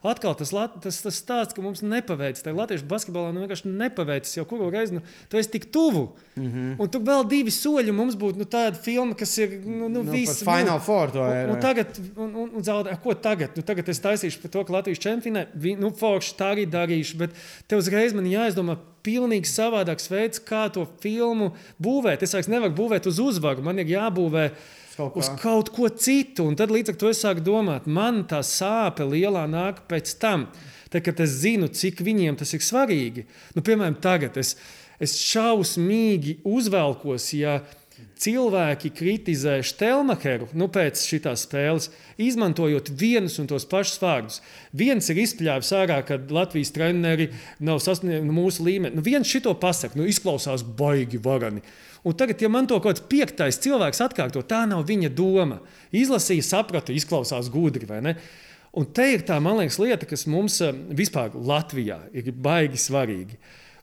atkal 0.10 0.34
tas, 0.34 0.50
tas, 0.82 0.96
tas 1.06 1.18
stāsts, 1.22 1.54
ka 1.54 1.62
mums 1.62 1.84
nepaveicis. 1.86 2.42
Tā 2.42 2.50
latviešu 2.50 2.88
basketbolā 2.90 3.30
nu 3.30 3.44
vienkārši 3.44 3.70
nepaveicis 3.70 4.40
jau 4.40 4.46
kuru 4.50 4.72
reizi. 4.74 4.96
Nu, 4.98 5.04
tu 5.30 5.38
esi 5.38 5.52
tik 5.54 5.68
tuvu. 5.70 6.08
Mm. 6.34 6.48
-hmm. 6.48 6.72
Un 6.82 6.90
tur 6.90 7.04
vēl 7.06 7.28
divi 7.30 7.54
soļi 7.54 7.94
mums 7.94 8.18
būtu 8.18 8.42
nu, 8.42 8.50
tāda 8.50 8.74
filma, 8.74 9.14
kas 9.14 9.38
ir 9.38 9.60
nu, 9.66 9.88
nu, 9.88 10.02
Nu, 10.04 10.12
viss. 10.12 10.42
Final 10.42 10.80
Four 10.80 11.12
to 11.12 11.22
Un, 11.22 11.54
un 11.54 11.60
tagad, 11.60 11.88
un, 12.16 12.36
un, 12.36 12.50
un 12.56 12.64
zaudē, 12.64 12.98
ko 13.04 13.14
tagad? 13.14 13.50
Nu, 13.56 13.62
tagad 13.62 13.90
es 13.90 14.02
taisīšu 14.02 14.42
par 14.42 14.52
to, 14.52 14.64
ka 14.64 14.74
Latvijas 14.74 15.00
čempionē, 15.00 15.48
nu, 15.78 15.92
forši 15.92 16.36
tā 16.36 16.50
arī 16.56 16.66
darīšu, 16.66 17.18
bet 17.18 17.30
tev 17.68 17.78
uzreiz 17.78 18.14
man 18.14 18.26
jāizdomā 18.26 18.78
pilnīgi 19.04 19.46
savādāks 19.46 20.10
veids, 20.10 20.40
kā 20.40 20.72
to 20.74 20.88
filmu 21.00 21.54
būvēt. 21.78 22.24
Es 22.24 22.34
vairs 22.34 22.48
nevaru 22.48 22.74
būvēt 22.74 23.06
uz 23.06 23.20
uzvaru, 23.20 23.62
man 23.62 23.80
ir 23.80 23.86
jābūvē 23.86 24.52
kaut 24.98 25.18
uz 25.20 25.30
kaut 25.42 25.72
ko 25.74 25.90
citu. 25.90 26.48
Un 26.50 26.58
tad 26.60 26.74
līdz 26.74 26.94
ar 26.94 27.00
to 27.02 27.12
es 27.12 27.22
sāku 27.24 27.44
domāt, 27.46 27.88
man 27.90 28.24
tā 28.30 28.44
sāpe 28.46 29.08
lielā 29.08 29.46
nāk 29.50 29.84
pēc 29.90 30.16
tam. 30.22 30.48
Tad, 30.94 31.02
kad 31.08 31.22
es 31.26 31.40
zinu, 31.42 31.70
cik 31.74 32.04
viņiem 32.06 32.38
tas 32.38 32.54
ir 32.54 32.62
svarīgi, 32.62 33.26
nu, 33.58 33.64
piemēram, 33.66 33.96
tagad 34.02 34.38
es, 34.38 34.54
es 35.02 35.16
šausmīgi 35.18 36.44
uzvelkos, 36.46 37.32
ja 37.34 37.62
cilvēki 38.24 38.92
kritizē 38.96 39.58
Štelmacheru 39.66 40.48
nu, 40.58 40.68
pēc 40.72 41.02
šīs 41.08 41.44
spēles, 41.44 41.90
izmantojot 42.22 42.92
vienus 43.00 43.40
un 43.42 43.50
tos 43.50 43.66
pašus 43.70 44.02
vārdus. 44.02 44.40
Viens 44.76 45.10
ir 45.12 45.22
izpļāvis 45.24 45.74
ārā, 45.78 46.00
ka 46.08 46.20
Latvijas 46.34 46.74
treneri 46.76 47.30
nav 47.64 47.82
sasnieguši 47.84 48.36
mūsu 48.38 48.68
līmeni. 48.68 48.98
Nu, 48.98 49.06
viens 49.06 49.30
šito 49.30 49.54
pasakā, 49.60 50.00
nu, 50.00 50.08
izklausās 50.10 50.66
baigi 50.78 51.22
varani. 51.24 51.64
Un 52.04 52.16
tagad, 52.20 52.42
ja 52.44 52.50
man 52.52 52.68
to 52.68 52.78
kaut 52.84 52.98
kāds 52.98 53.06
piektais 53.08 53.62
cilvēks 53.64 54.02
atkārto, 54.04 54.42
tā 54.44 54.66
nav 54.68 54.84
viņa 54.90 55.12
doma. 55.16 55.62
Izlasīja, 55.96 56.44
saprata, 56.44 56.92
izklausās 56.92 57.48
gudri 57.52 57.88
vai 57.88 58.02
ne. 58.04 58.18
Un 58.76 58.88
te 58.90 59.06
ir 59.14 59.24
tā, 59.24 59.38
man 59.44 59.60
liekas, 59.62 59.78
lieta, 59.80 60.08
kas 60.10 60.26
mums 60.28 60.58
eh, 60.66 60.74
vispār 60.98 61.36
Latvijā 61.38 62.00
ir 62.12 62.32
baigi 62.34 62.82
svarīga. 62.82 63.38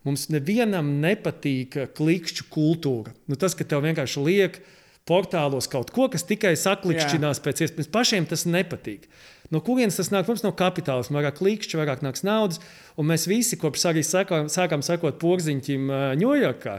Mums 0.04 0.26
nevienam 0.34 0.96
nepatīk 1.00 1.78
eh, 1.78 1.88
klikšķu 1.96 2.48
kultūra. 2.52 3.14
Nu, 3.30 3.38
tas, 3.40 3.56
ka 3.56 3.64
tev 3.64 3.86
vienkārši 3.86 4.24
liek 4.26 4.60
portālos 5.08 5.70
kaut 5.70 5.88
ko, 5.94 6.10
kas 6.12 6.26
tikai 6.26 6.52
saklikšķinās 6.58 7.40
pēc 7.44 7.64
iespējas. 7.64 7.92
Pašiem 7.94 8.26
tas 8.28 8.44
nepatīk. 8.44 9.06
No 9.50 9.62
kurienes 9.64 9.96
tas 9.98 10.10
nāk? 10.12 10.28
Mums 10.28 10.44
no 10.44 10.52
kapitālisma 10.54 11.18
vairāk 11.18 11.38
klikšķi, 11.40 11.78
vairāk 11.80 12.04
nāks 12.04 12.26
naudas. 12.26 12.60
Un 13.00 13.08
mēs 13.08 13.24
visi, 13.30 13.58
kopš 13.58 13.88
arī 13.90 14.04
sākām, 14.06 14.50
sākām 14.52 14.84
sekot 14.86 15.18
porziņķim 15.22 15.90
Ņujorkā, 16.20 16.76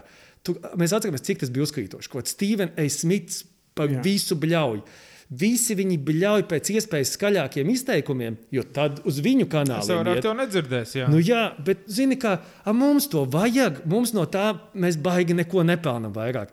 mēs 0.49 0.93
atceramies, 0.95 1.23
cik 1.27 1.43
tas 1.43 1.53
bija 1.53 1.67
uzkrītoši. 1.67 2.11
Kaut 2.11 2.29
Steven 2.31 2.73
A. 2.79 2.87
Smits 2.89 3.43
par 3.77 3.91
Jā. 3.91 4.01
visu 4.05 4.37
bļauju. 4.39 4.83
Visi 5.31 5.77
viņi 5.79 5.95
bļauj 6.03 6.43
pēc 6.49 6.73
iespējas 6.73 7.13
skaļākiem 7.15 7.69
izteikumiem, 7.71 8.35
jo 8.51 8.65
tad 8.75 8.99
uz 9.07 9.21
viņu 9.23 9.45
Es 9.45 9.51
kanālu 9.53 9.95
vairāk 10.01 10.19
to 10.25 10.33
nedzirdēšu. 10.35 10.97
Jā. 10.99 11.07
Nu, 11.07 11.21
jā, 11.23 11.45
bet 11.63 11.85
zini, 11.87 12.17
kā 12.19 12.35
mums 12.75 13.07
to 13.13 13.23
vajag. 13.31 13.85
Mums 13.87 14.11
no 14.17 14.25
tā 14.27 14.49
mēs 14.75 14.99
baigi 14.99 15.37
neko 15.37 15.63
nepelnām 15.63 16.11
vairāk. 16.17 16.51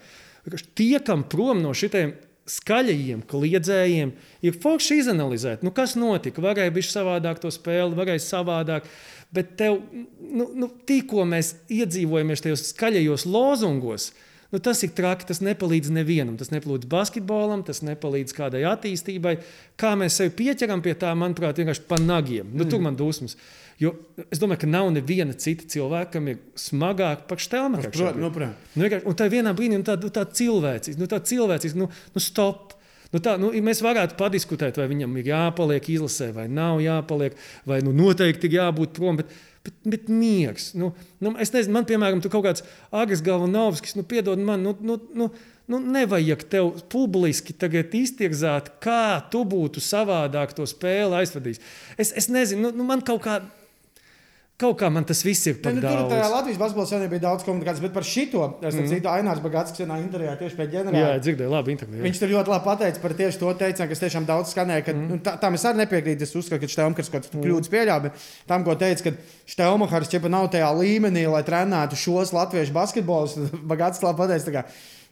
Tiekam 0.79 1.27
prom 1.27 1.59
no 1.65 1.75
šitiem 1.75 2.15
skaļajiem 2.49 3.25
kliedzējiem, 3.29 4.13
ir 4.45 4.61
forši 4.63 5.01
izanalizēt, 5.03 5.65
nu, 5.67 5.73
kas 5.75 5.97
notika. 6.01 6.43
Varēja 6.45 6.75
būt 6.75 6.89
savādāk 6.89 7.43
to 7.43 7.53
spēli, 7.55 7.99
varēja 7.99 8.25
savādāk. 8.25 8.89
Bet 9.35 9.59
tev, 9.61 9.83
nu, 10.19 10.49
nu, 10.57 10.71
tikko 10.89 11.27
mēs 11.29 11.59
iedzīvojamies 11.69 12.47
tajos 12.47 12.71
skaļajos 12.71 13.27
lozungos, 13.29 14.09
Nu, 14.49 14.59
tas 14.65 14.81
ir 14.81 14.95
traki. 14.97 15.27
Tas 15.29 15.43
nepalīdz 15.45 15.91
nevienam. 15.93 16.39
Tas 16.41 16.49
nepalīdz 16.55 16.89
basketbolam, 16.89 17.65
tas 17.69 17.83
nepalīdz 17.85 18.33
kādai 18.37 18.65
attīstībai. 18.71 19.35
Kā 19.81 19.93
mēs 20.01 20.17
sevi 20.21 20.33
pieķeram 20.39 20.81
pie 20.85 20.95
tā, 20.97 21.13
manuprāt, 21.19 21.61
vienkārši 21.61 21.85
pa 21.89 21.99
nagiem. 22.01 22.49
Nu, 22.57 22.65
tur 22.69 22.81
man 22.85 22.97
dusmas. 22.97 23.37
Jo 23.79 23.93
es 24.27 24.41
domāju, 24.43 24.65
ka 24.65 24.71
nav 24.71 24.89
neviena 24.91 25.37
cita 25.39 25.67
cilvēka, 25.71 26.11
kam 26.17 26.33
ir 26.33 26.41
smagāk 26.59 27.29
par. 27.31 27.39
Protams, 27.95 28.19
nu. 28.19 28.31
Nu, 28.75 28.89
un 29.07 29.19
tā 29.19 29.29
vienā 29.31 29.53
brīdī 29.55 29.79
nu, 29.79 29.87
tā, 29.87 29.95
nu, 30.03 30.11
tā 30.15 30.25
cilvēcīga, 30.27 30.99
nu, 30.99 31.07
tā 31.11 31.21
cilvēcīga, 31.31 31.79
nu, 31.79 31.87
nu 32.15 32.23
stop. 32.23 32.75
Nu 33.15 33.23
tā, 33.25 33.39
nu, 33.41 33.49
mēs 33.65 33.79
varētu 33.81 34.19
padiskutēt, 34.19 34.77
vai 34.77 34.89
viņam 34.91 35.15
ir 35.17 35.31
jāpaliek 35.31 35.87
izlasē, 35.95 36.29
vai 36.37 36.49
nav 36.53 36.83
jāpaliek, 36.85 37.39
vai 37.69 37.79
nu, 37.87 37.95
noteikti 37.97 38.51
ir 38.51 38.59
jābūt 38.59 38.99
prom. 38.99 39.21
Bet, 39.23 39.31
bet, 39.65 39.79
bet 39.95 40.11
miegs. 40.13 40.73
Nu, 40.77 40.91
nu, 41.25 41.33
es 41.41 41.55
nezinu, 41.55 41.79
man, 41.79 41.87
piemēram, 41.89 42.21
tur 42.21 42.35
kaut 42.35 42.45
kāds 42.51 42.67
Agris 42.93 43.23
Galvanovskis, 43.25 43.97
nu, 43.97 44.05
piedod 44.11 44.43
man, 44.43 44.67
nu, 44.67 44.75
nu, 44.85 44.99
nu, 45.17 45.31
nu, 45.71 45.81
nevajag 45.95 46.45
tev 46.53 46.75
publiski 46.93 47.57
tagad 47.57 47.95
iztirzāt, 47.97 48.75
kā 48.85 49.23
tu 49.33 49.41
būtu 49.49 49.81
savādāk 49.85 50.53
to 50.59 50.67
spēli 50.69 51.23
aizvadījis. 51.23 51.63
Es, 51.97 52.13
es 52.13 52.29
nezinu, 52.33 52.67
nu, 52.67 52.83
nu, 52.83 52.91
man 52.91 53.07
kaut 53.07 53.23
kā. 53.25 53.39
Kaut 54.59 54.75
kā 54.81 54.89
man 54.91 55.05
tas 55.07 55.21
viss 55.23 55.47
ir 55.47 55.55
Ne, 55.55 55.63
par 55.63 55.75
nu, 55.77 55.83
tur 55.85 56.09
tajā 56.11 56.23
daudz. 56.25 56.33
Latvijas 56.33 56.57
basketbolā 56.59 56.99
jau 57.05 57.11
bija 57.13 57.23
daudz 57.23 57.45
komunikācijas, 57.47 57.83
bet 57.85 57.93
par 57.95 58.07
šito 58.07 58.47
es 58.59 58.75
mm. 58.75 58.89
citu 58.91 59.11
Ainārs 59.13 59.43
Bagāts, 59.45 59.71
kas 59.71 59.85
vienā 59.85 60.01
intervijā 60.03 60.33
tieši 60.41 60.59
pie 60.59 60.65
Jā, 60.65 60.71
ģenerāla. 60.73 61.21
dzirdēju, 61.23 61.53
labi, 61.53 61.75
intervijā. 61.77 62.03
Viņš 62.09 62.19
tur 62.19 62.33
ļoti 62.33 62.53
labi 62.53 62.67
pateica 62.67 63.03
par 63.05 63.15
tieši 63.21 63.39
to 63.39 63.53
teicienu, 63.61 63.89
kas 63.93 64.03
tiešām 64.03 64.27
daudz 64.27 64.51
skanēja. 64.57 64.85
Ka, 64.89 64.97
mm. 64.99 65.21
tā, 65.29 65.37
tam 65.39 65.55
es 65.55 65.67
arī 65.71 65.85
nepiekrītu. 65.85 66.27
Es 66.27 66.35
uzskatu, 66.35 66.65
ka 66.65 66.75
Štelmkars 66.75 67.13
kaut 67.15 67.29
kādas 67.29 67.47
kļūdas 67.47 67.71
pieļāva. 67.71 68.11
Bet 68.11 68.27
tam, 68.51 68.67
ko 68.67 68.75
teica, 68.83 69.07
ka 69.07 69.53
Štelmkars 69.55 70.11
ķepa 70.17 70.33
nav 70.35 70.51
tajā 70.51 70.73
līmenī, 70.75 71.23
lai 71.31 71.45
trenētu 71.47 72.01
šos 72.03 72.35
latviešu 72.35 72.75
basketbolus, 72.75 73.39
Bagāts 73.71 74.03
labi 74.03 74.25
pateica. 74.25 74.51
tā 74.51 74.57
kā, 74.59 74.67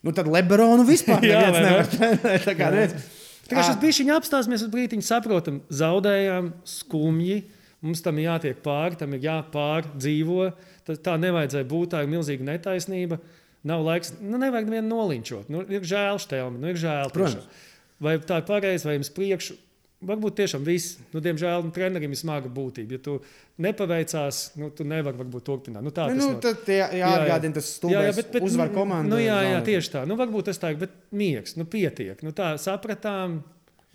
Nu, 0.06 0.12
tad 0.14 0.28
Lebronu 0.30 0.84
vispār 0.86 1.24
Jā, 1.26 1.48
ne? 1.50 1.62
nevar 1.64 1.88
trenēt. 1.90 2.44
Tā 2.46 2.54
kā, 2.58 2.68
redz, 2.74 3.06
Tikai 3.46 3.62
šis 3.62 3.78
bija 3.78 3.94
viņa 4.02 4.18
apstāsies, 4.18 4.62
uz 4.66 4.70
brīdiņu 4.72 5.06
saprotam, 5.06 5.60
zaudējām, 5.70 6.50
skumji. 6.66 7.44
Mums 7.86 8.02
tam 8.04 8.18
ir 8.18 8.26
jātiek 8.28 8.62
pāri, 8.64 8.98
tam 9.00 9.14
ir 9.16 9.24
jāpārdzīvo. 9.26 10.50
Tā, 10.86 10.96
tā 11.08 11.16
nevajadzēja 11.22 11.68
būt, 11.70 11.92
tā 11.94 12.02
ir 12.04 12.10
milzīga 12.12 12.48
netaisnība. 12.50 13.20
Nav 13.66 13.82
laiks, 13.86 14.12
nu, 14.20 14.38
nevajag 14.38 14.68
nevienu 14.70 14.90
nolinčot. 14.92 15.48
Nu, 15.50 15.62
ir 15.70 15.86
žēl, 15.86 16.20
Štelmi, 16.22 16.60
nu, 16.62 16.70
ir 16.70 16.78
žēl. 16.82 17.10
Protams. 17.14 17.64
Vai 18.02 18.18
tā 18.22 18.42
ir 18.42 18.46
pareizi, 18.50 18.86
vai 18.86 18.98
jums 18.98 19.10
priekšu? 19.14 19.56
varbūt 20.04 20.36
tiešām 20.36 20.64
viss, 20.66 20.98
nu, 21.14 21.20
diemžēl, 21.24 21.64
nu, 21.64 21.72
trenerim 21.74 22.12
ir 22.12 22.18
smaga 22.20 22.50
būtība. 22.52 22.98
Ja 22.98 23.02
tu 23.02 23.16
nepaveicās, 23.62 24.40
nu, 24.60 24.68
tu 24.76 24.84
nevari 24.88 25.18
varbūt 25.22 25.46
turpināt. 25.46 25.84
Nu, 25.84 25.92
tā 25.94 26.08
Nu, 26.10 26.18
tas 26.18 26.22
nu, 26.22 26.32
not- 26.34 26.42
tad 26.44 26.68
jā, 26.68 26.88
jāatgādina 27.00 27.56
tas 27.56 27.70
stulbais 27.78 28.20
uzvar 28.42 28.72
komandu. 28.74 29.14
Nu, 29.14 29.20
jā, 29.22 29.38
jā, 29.48 29.62
tieši 29.64 29.92
tā. 29.96 30.04
Nu, 30.06 30.18
varbūt 30.20 30.50
tas 30.50 30.60
tā 30.60 30.74
ir, 30.74 30.80
bet 30.84 30.92
miegs, 31.12 31.56
nu, 31.56 31.64
pietiek. 31.64 32.20
Nu, 32.22 32.34
tā 32.36 32.54
sapratām, 32.60 33.42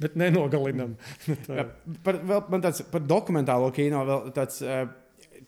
bet 0.02 0.18
nenogalinām. 0.20 0.96
Par, 2.06 2.18
vēl, 2.18 2.42
man 2.52 2.64
tāds 2.66 2.84
par 2.92 3.04
dokumentālo 3.06 3.70
kino 3.76 4.04
vēl 4.08 4.34
tāds. 4.38 4.64
Uh, 4.66 4.90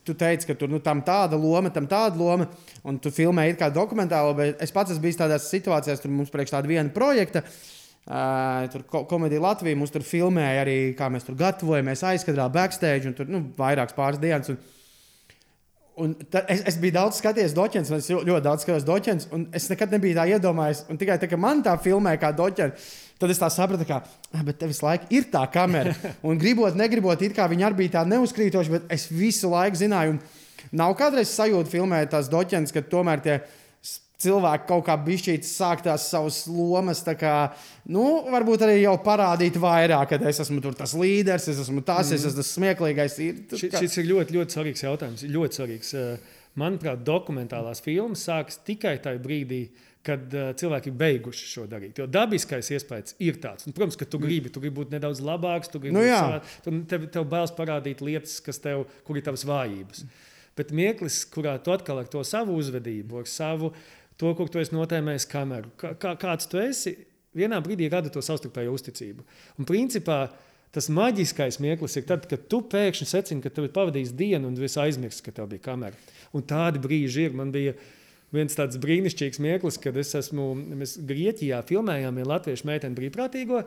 Tu 0.04 0.12
teici, 0.20 0.44
ka 0.44 0.52
tur 0.58 0.68
nu, 0.68 0.76
tam 0.84 0.98
tāda 1.00 1.32
loma, 1.40 1.70
tam 1.72 1.86
tāda 1.88 2.18
loma, 2.20 2.44
un 2.84 2.98
tu 3.00 3.08
filmēji 3.14 3.54
kā 3.56 3.70
dokumentālo, 3.72 4.34
bet 4.36 4.60
es 4.60 4.68
pats 4.74 4.92
esmu 4.92 5.00
bijis 5.06 5.16
tādās 5.16 5.46
situācijās, 5.48 6.02
tur 6.02 6.12
mums 6.12 6.28
priekš 6.34 6.52
tāda 6.52 6.68
viena 6.68 6.92
projekta. 6.92 7.40
Uh, 8.04 8.66
tur 8.74 8.84
ko 8.90 9.00
komēdija 9.08 9.40
Latvija 9.40 9.78
mums 9.80 9.94
tur 9.94 10.04
filmēja 10.04 10.60
arī, 10.66 10.76
kā 10.98 11.08
mēs 11.08 11.24
tur 11.24 11.38
gatavojamies, 11.40 12.04
aizkadrā, 12.10 12.50
backstage, 12.52 13.08
un 13.08 13.16
tur 13.16 13.32
nu, 13.32 13.40
vairākas 13.56 13.96
pāris 13.96 14.20
dienas. 14.20 14.52
Un, 14.52 14.60
Un 15.94 16.10
es, 16.50 16.58
es 16.66 16.76
biju 16.82 16.90
daudz 16.96 17.20
skatījies 17.20 17.52
doķens, 17.54 17.90
un 17.92 18.00
es 18.00 18.08
ļo- 18.10 18.24
ļoti 18.26 18.42
daudz 18.42 18.64
skatos 18.66 18.82
doķens, 18.88 19.28
un 19.30 19.44
es 19.54 19.68
nekad 19.70 19.92
nebiju 19.94 20.16
tā 20.16 20.24
iedomājies. 20.26 20.80
Un 20.90 20.98
tikai 20.98 21.20
tā, 21.22 21.28
ka 21.30 21.38
man 21.38 21.60
tā 21.62 21.76
filmē 21.78 22.16
kā 22.18 22.32
doķens, 22.34 22.88
tad 23.18 23.30
es 23.30 23.38
tā 23.40 23.48
sapratu, 23.52 23.86
ka, 23.88 24.00
ah, 24.34 24.42
bet 24.46 24.58
tev 24.60 24.72
visu 24.72 24.84
laiku 24.86 25.06
ir 25.14 25.28
tā 25.32 25.44
kamera. 25.52 25.94
Un 26.28 26.38
gribot, 26.40 26.74
negribot, 26.76 27.22
it 27.22 27.34
kā 27.36 27.46
viņa 27.50 27.68
arī 27.70 27.84
bija 27.84 28.00
tā 28.00 28.06
neuzkrītoša, 28.10 28.72
bet 28.78 28.88
es 28.96 29.06
visu 29.12 29.48
laiku 29.52 29.80
zināju, 29.80 30.16
un 30.16 30.74
nav 30.80 30.96
kādreiz 30.98 31.30
sajūta 31.36 31.70
filmēt 31.72 32.10
tās 32.14 32.28
doķens, 32.32 32.72
ka 32.74 32.82
tomēr 32.90 33.22
tie 33.24 33.38
s- 33.84 34.00
cilvēki 34.24 34.66
kaut 34.68 34.84
kā 34.86 34.94
bišķīt 35.06 35.44
sāk 35.44 35.82
tās 35.84 36.06
savas 36.10 36.42
lomas, 36.48 37.02
kā, 37.20 37.34
nu, 37.92 38.04
varbūt 38.32 38.62
arī 38.64 38.78
jau 38.82 38.94
parādīt 39.04 39.58
vairāk, 39.60 40.14
ka 40.14 40.20
es 40.30 40.40
esmu 40.44 40.62
tur 40.64 40.74
tas 40.78 40.94
līderis, 40.96 41.48
es 41.52 41.58
esmu 41.66 41.82
tas, 41.84 42.08
mm. 42.10 42.14
es 42.16 42.24
esmu 42.24 42.40
tas 42.40 42.52
smieklīgais. 42.58 43.18
Ir, 43.20 43.42
tu 43.50 43.60
Ši, 43.60 43.68
kā- 43.72 43.82
šis 43.84 43.98
ir 44.00 44.08
ļoti, 44.12 44.38
ļoti 44.38 44.56
svarīgs 44.58 44.84
jautājums. 44.86 45.26
Ļoti 45.28 45.60
svarīgs. 45.60 45.94
Eh, 45.94 46.32
Manuprāt, 46.54 47.00
dokumentālās 47.02 47.80
filmas 47.82 48.20
sākas 48.28 48.60
tikai 48.62 48.92
tajā 49.02 49.18
brīdī, 49.18 49.64
kad 49.74 49.93
uh, 50.36 50.50
cilvēki 50.60 50.90
ir 50.92 50.96
beiguši 51.00 51.46
šo 51.48 51.64
darīt. 51.70 51.98
Jo 51.98 52.06
dabiskais 52.10 52.68
iespējas 52.76 53.14
ir 53.24 53.38
tāds. 53.40 53.64
Un, 53.68 53.72
protams, 53.76 53.96
ka 53.96 54.04
tu 54.04 54.20
gribi, 54.20 54.50
tu 54.52 54.60
gribi 54.60 54.82
būt 54.82 54.92
nedaudz 54.92 55.22
labāks, 55.24 55.70
tu 55.72 55.80
gribi 55.80 55.96
Nu 55.96 56.02
būt 56.04 56.12
savā- 56.12 56.84
tev, 56.90 57.08
tev 57.14 57.24
bailes 57.32 57.54
parādīt 57.56 58.02
lietas, 58.04 58.36
kas 58.44 58.58
tev, 58.60 58.84
kur 59.06 59.16
ir 59.16 59.24
tavas 59.26 59.44
vājības. 59.48 60.04
Bet 60.54 60.70
mirklis, 60.70 61.22
kurā 61.34 61.56
tu 61.62 61.72
atkal 61.74 61.98
ar 62.04 62.06
to 62.12 62.20
savu 62.22 62.54
uzvedību, 62.60 63.24
ar 63.24 63.26
savu 63.26 63.72
to, 64.20 64.30
kur 64.38 64.48
tu 64.48 64.60
esi 64.62 64.74
notēmējis 64.76 65.26
kameru, 65.32 65.72
kā, 65.80 65.94
kā, 65.98 66.12
kāds 66.20 66.46
tu 66.46 66.60
esi, 66.62 66.92
vienā 67.34 67.58
brīdī 67.64 67.88
rada 67.90 68.12
to 68.14 68.22
savstarpēju 68.22 68.76
uzticību. 68.76 69.24
Un 69.58 69.66
principā 69.66 70.28
tas 70.74 70.86
maģiskais 70.90 71.58
mirklis 71.62 71.96
ir 71.98 72.06
tad, 72.06 72.28
kad 72.30 72.46
tu 72.50 72.60
pēkšņi 72.70 73.06
secini, 73.10 73.42
ka 73.42 73.50
tev 73.50 73.66
ir 73.68 73.74
pavadījis 73.74 74.12
dienu 74.14 74.48
un 74.50 74.54
tu 74.58 74.62
esi 74.66 74.78
aizmirsis, 74.82 75.22
ka 75.22 75.34
tev 75.34 75.48
bija 75.50 75.62
kamera. 75.66 75.98
Un 76.34 76.42
tādi 76.42 76.78
brīži 76.82 77.28
ir. 77.28 77.34
Man 77.38 77.50
bija 77.54 77.74
viens 78.34 78.56
tāds 78.58 78.78
brīnišķīgs 78.82 79.40
mirklis, 79.42 79.78
kad 79.82 79.96
es 80.00 80.12
esmu 80.18 80.50
mēs 80.54 80.96
Grieķijā 81.06 81.62
filmējām 81.68 82.20
vienu 82.20 82.30
latviešu 82.32 82.68
meiteni 82.68 82.98
brīvprātīgo, 82.98 83.62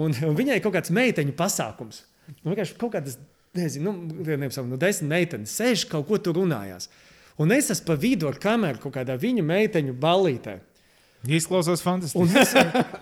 un, 0.00 0.18
un 0.28 0.36
viņai 0.38 0.60
kaut 0.64 0.76
kāds 0.76 0.92
meiteņu 0.94 1.36
pasākums. 1.38 2.02
Nu, 2.42 2.52
vienkārši 2.52 2.76
kaut 2.80 2.94
kādas, 2.96 3.18
nezinu, 3.56 3.92
nu, 3.94 4.28
nevis, 4.28 4.58
nu, 4.66 4.78
desmit 4.80 5.10
meitenes 5.10 5.56
sēž 5.56 5.88
kaut 5.90 6.08
ko 6.08 6.20
tur 6.22 6.40
runājās. 6.40 6.88
Un 7.40 7.50
es 7.54 7.72
esmu 7.74 7.88
pa 7.88 7.98
vidu 7.98 8.28
ar 8.30 8.38
kameru 8.42 8.82
kaut 8.84 8.94
kādā 8.98 9.16
viņa 9.20 9.42
meiteņu 9.46 9.96
ballītē. 10.00 10.60
Izklausās 11.24 11.80
fantastiski. 11.80 12.20
Un 12.20 12.36
es, 12.36 12.52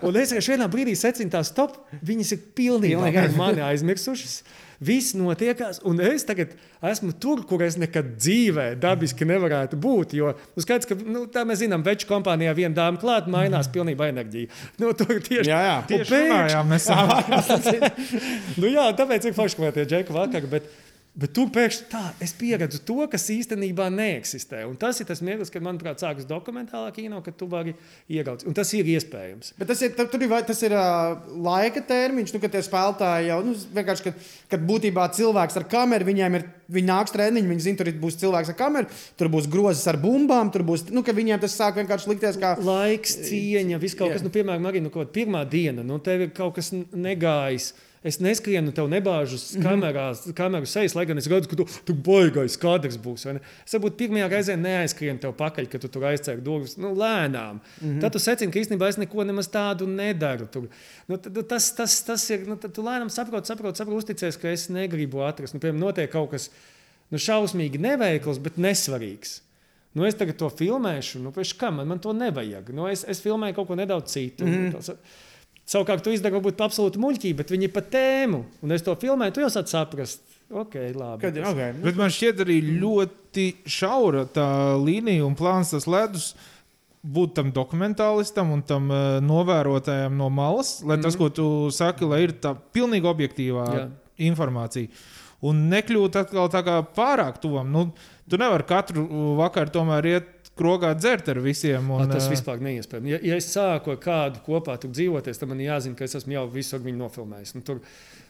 un 0.07 0.19
es 0.39 0.47
vienā 0.47 0.69
brīdī 0.71 0.93
secinu, 0.95 1.31
tās 1.33 1.51
top, 1.55 1.75
viņas 2.07 2.31
ir 2.37 2.43
Pilnīgi. 2.55 2.95
par 2.95 3.35
mani 3.35 3.63
aizmirsušas. 3.65 4.37
Viss 4.83 5.15
notiekās, 5.17 5.79
un 5.87 6.01
es 6.03 6.25
tagad 6.27 6.53
esmu 6.83 7.13
tur, 7.21 7.43
kur 7.47 7.63
es 7.65 7.77
nekad 7.79 8.13
dzīvē 8.19 8.65
dabiski 8.81 9.27
nevarētu 9.29 9.79
būt. 9.79 10.15
Jo 10.19 10.33
nu, 10.35 10.63
skaidrs, 10.65 10.89
ka 10.89 10.97
nu, 10.99 11.25
tā 11.31 11.45
mēs 11.47 11.61
zinām, 11.63 11.85
veču 11.85 12.09
kompānijā 12.09 12.53
viena 12.57 12.75
dāma 12.81 12.99
klāta, 13.01 13.31
mainās 13.33 13.69
pilnībā 13.73 14.11
enerģija. 14.13 14.51
Nu, 14.83 14.91
tur 14.97 15.19
tieši 15.23 15.49
pēkšņi- 15.89 16.23
runājām, 16.27 16.73
mēs 16.73 16.89
nu, 18.61 18.69
jā, 18.71 18.87
tāpēc 18.97 19.29
ir 19.29 19.37
forši, 19.37 19.61
ka 19.61 19.75
tie 19.77 19.85
džeki 19.89 20.15
vakar. 20.15 20.49
Bet, 20.51 20.67
bet 21.13 21.33
tur 21.35 21.49
pēkšņi 21.53 21.83
tā, 21.91 22.01
es 22.23 22.31
pieredzu 22.33 22.79
to, 22.87 23.03
kas 23.11 23.27
īstenībā 23.29 23.85
neeksistē. 23.93 24.63
Un 24.65 24.73
tas 24.81 24.97
ir 24.97 25.05
tas 25.05 25.21
mirklis, 25.21 25.51
kad, 25.53 25.61
manuprāt, 25.65 26.01
sākas 26.01 26.25
dokumentālā 26.29 26.89
kino, 26.95 27.19
kad 27.25 27.37
tu 27.37 27.45
vari 27.51 27.75
ieraudzīt. 28.09 28.47
Un 28.49 28.57
tas 28.57 28.71
ir 28.73 28.89
iespējams. 28.95 29.53
Bet 29.59 29.69
tas 29.69 29.83
ir, 29.85 29.93
tur 29.93 30.25
ir, 30.25 30.33
tas 30.47 30.63
ir 30.65 30.73
uh, 30.73 31.13
laika 31.45 31.83
termiņš, 31.85 32.33
nu, 32.33 32.41
kad 32.41 32.55
tie 32.55 32.63
spēlētāji 32.65 33.29
jau 33.29 33.37
nu, 33.45 33.53
vienkārši, 33.77 34.07
kad, 34.07 34.25
kad 34.55 34.65
būtībā 34.71 35.05
cilvēks 35.19 35.61
ar 35.61 35.67
kameru, 35.69 36.09
viņiem 36.09 36.39
ir, 36.39 36.49
viņi 36.73 36.89
nāks 36.89 37.13
treniņi, 37.13 37.51
viņi 37.53 37.67
zina, 37.67 37.81
tur 37.83 37.93
būs 38.01 38.19
cilvēks 38.23 38.53
ar 38.55 38.59
kameru, 38.63 39.01
tur 39.19 39.29
būs 39.37 39.51
grozes 39.53 39.85
ar 39.93 40.01
bumbām, 40.01 40.49
tur 40.53 40.65
būs, 40.65 40.87
nu, 40.89 41.05
viņiem 41.05 41.45
tas 41.45 41.53
sāk 41.59 41.77
vienkārši 41.77 42.09
likties 42.09 42.41
kā. 42.41 42.55
Laiks, 42.63 43.19
cieņa, 43.29 43.77
viss 43.81 43.99
kaut 43.99 44.09
Jā. 44.09 44.17
kas, 44.17 44.25
nu, 44.25 44.33
piemēram, 44.33 44.65
arī 44.71 44.81
nu, 44.81 44.93
pirmā 45.13 45.45
diena, 45.45 45.85
nu, 45.85 46.01
tev 46.01 46.25
ir 46.25 46.33
kaut 46.33 46.57
kas 46.57 46.73
negājis. 46.73 47.75
Es 48.03 48.17
neskrienu, 48.19 48.73
tev 48.75 48.89
nebāžu 48.91 49.37
uz 49.37 49.43
kamerās, 49.63 50.25
kameru 50.35 50.67
sejas, 50.67 50.91
lai 50.97 51.05
gan 51.07 51.21
es 51.21 51.27
redzu, 51.31 51.47
ka 51.47 51.55
tu, 51.55 51.65
tu 51.87 51.93
baigais 51.95 52.57
kadrs 52.59 52.97
būs. 52.99 53.23
Es 53.63 53.75
varbūt 53.77 53.95
pirmajā 54.01 54.27
reizē 54.33 54.57
neaizskrienu 54.59 55.23
tev 55.23 55.31
pakaļ, 55.39 55.69
kad 55.71 55.85
tu 55.85 55.91
tur 55.93 56.03
aizcēli 56.09 56.43
durvis 56.43 56.75
nu, 56.75 56.91
lēnām. 56.99 57.61
Mm 57.61 57.87
-hmm. 57.87 58.01
Tad 58.03 58.11
tu 58.11 58.19
secini, 58.19 58.51
ka 58.51 58.59
īstenībā 58.59 58.89
es 58.91 58.99
neko 58.99 59.23
nemaz 59.23 59.47
tādu 59.47 59.87
nedaru. 59.87 60.49
Tur. 60.51 60.67
Nu, 61.07 61.17
tas, 61.17 61.71
tas, 61.75 62.01
tas 62.03 62.29
ir, 62.29 62.43
nu, 62.47 62.59
tu 62.59 62.83
lēnām 62.83 63.09
saproti, 63.09 63.47
saproti, 63.47 63.77
saproti 63.77 63.97
uzticies, 63.97 64.37
ka 64.37 64.51
es 64.51 64.67
negribu 64.69 65.23
atrast. 65.23 65.55
Nu, 65.55 65.63
piemēram, 65.63 65.79
notiek 65.87 66.11
kaut 66.11 66.31
kas 66.35 66.49
nu, 67.09 67.17
šausmīgi 67.17 67.79
neveikls, 67.79 68.43
bet 68.43 68.57
nesvarīgs. 68.57 69.39
Nu, 69.93 70.05
es 70.05 70.15
tagad 70.17 70.35
to 70.41 70.49
filmēšu, 70.49 71.21
nu, 71.21 71.31
pēc 71.31 71.53
kā 71.55 71.69
man, 71.71 71.87
man 71.87 71.99
to 72.01 72.11
nevajag. 72.13 72.73
Nu, 72.73 72.87
es, 72.89 73.05
es 73.07 73.21
filmēju 73.21 73.55
kaut 73.55 73.67
ko 73.67 73.75
nedaudz 73.79 74.11
citu. 74.11 74.43
Mm 74.43 74.71
-hmm. 74.71 74.97
Savukārt, 75.63 76.03
tu 76.03 76.11
izdari 76.11 76.35
varbūt 76.35 76.59
absolūti 76.63 76.99
muļķīgi, 76.99 77.35
bet 77.39 77.51
viņi 77.53 77.69
ir 77.69 77.73
pa 77.73 77.83
tēmu. 77.87 78.41
Un 78.65 78.75
es 78.75 78.83
to 78.83 78.95
filmēju, 78.99 79.35
tu 79.35 79.43
jau 79.45 79.51
sāc 79.53 79.71
saprast. 79.71 80.25
Ok, 80.51 80.75
labi. 80.91 81.21
Kad, 81.23 81.37
okay, 81.39 81.71
nu, 81.77 81.85
Bet 81.85 81.99
man 81.99 82.11
šķiet 82.13 82.41
arī 82.43 82.57
ļoti 82.81 83.45
šaura 83.71 84.25
tā 84.29 84.47
līnija 84.81 85.23
un 85.25 85.37
plāns 85.39 85.71
tas 85.73 85.87
ledus. 85.89 86.33
Būt 87.03 87.33
tam 87.35 87.49
dokumentālistam 87.55 88.53
un 88.55 88.61
tam 88.63 88.91
uh, 88.91 89.17
novērotājam 89.23 90.13
no 90.15 90.29
malas, 90.31 90.77
lai 90.87 90.95
tas, 91.03 91.17
ko 91.19 91.27
tu 91.27 91.47
saki, 91.75 92.07
lai 92.07 92.21
ir 92.23 92.37
tā 92.43 92.53
pilnīgi 92.75 93.09
objektīvā 93.09 93.65
Jā. 93.75 93.87
informācija. 94.29 94.91
Un 95.43 95.65
nekļūt 95.71 96.15
atkal 96.21 96.47
tā 96.51 96.61
kā 96.63 96.77
pārāk 96.95 97.41
tuvam. 97.43 97.67
Nu, 97.75 97.89
tu 98.31 98.39
nevari 98.39 98.63
katru 98.67 99.03
vakaru 99.35 99.75
tomēr 99.75 100.07
iet 100.13 100.32
krogā 100.59 100.93
dzert 100.97 101.29
ar 101.33 101.39
visiem. 101.43 101.89
Un, 101.89 102.05
Un, 102.05 102.11
tas 102.11 102.27
vispār 102.31 102.61
neiespējami. 102.63 103.13
Ja, 103.15 103.19
ja 103.31 103.37
es 103.41 103.49
sāku 103.53 103.95
ar 103.95 104.01
kādu 104.01 104.41
kopā 104.45 104.77
dzīvoties, 104.83 105.39
tad 105.39 105.49
man 105.51 105.61
jāzina, 105.63 105.97
ka 105.97 106.05
es 106.07 106.17
esmu 106.19 106.35
jau 106.35 106.43
visu 106.53 106.79
viņu 106.81 106.99
nofilmējis. 107.01 107.55
Nu, 107.57 107.63
tur, 107.65 107.81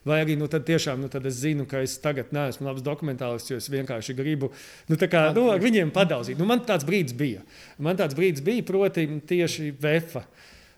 vai 0.07 0.21
arī 0.23 0.37
nu, 0.39 0.47
tad 0.51 0.65
tiešām 0.67 1.03
nu, 1.03 1.09
es 1.11 1.41
zinu, 1.41 1.67
ka 1.69 1.83
es 1.83 1.97
tagad 2.03 2.31
neesmu 2.35 2.69
labs 2.69 2.85
dokumentālists, 2.85 3.51
jo 3.51 3.59
es 3.59 3.69
vienkārši 3.73 4.15
gribu 4.17 4.51
nu, 4.89 4.99
tā 4.99 5.09
kā, 5.11 5.25
nu, 5.35 5.49
ar 5.53 5.63
viņiem 5.63 5.91
padalīt. 5.95 6.39
Nu, 6.39 6.47
man 6.49 6.63
tāds 6.67 6.87
brīdis 6.87 7.17
bija. 7.19 7.43
Man 7.77 7.99
tāds 7.99 8.15
brīdis 8.17 8.45
bija, 8.45 8.65
proti, 8.67 9.07
tieši 9.33 9.73
VFA. 9.83 10.23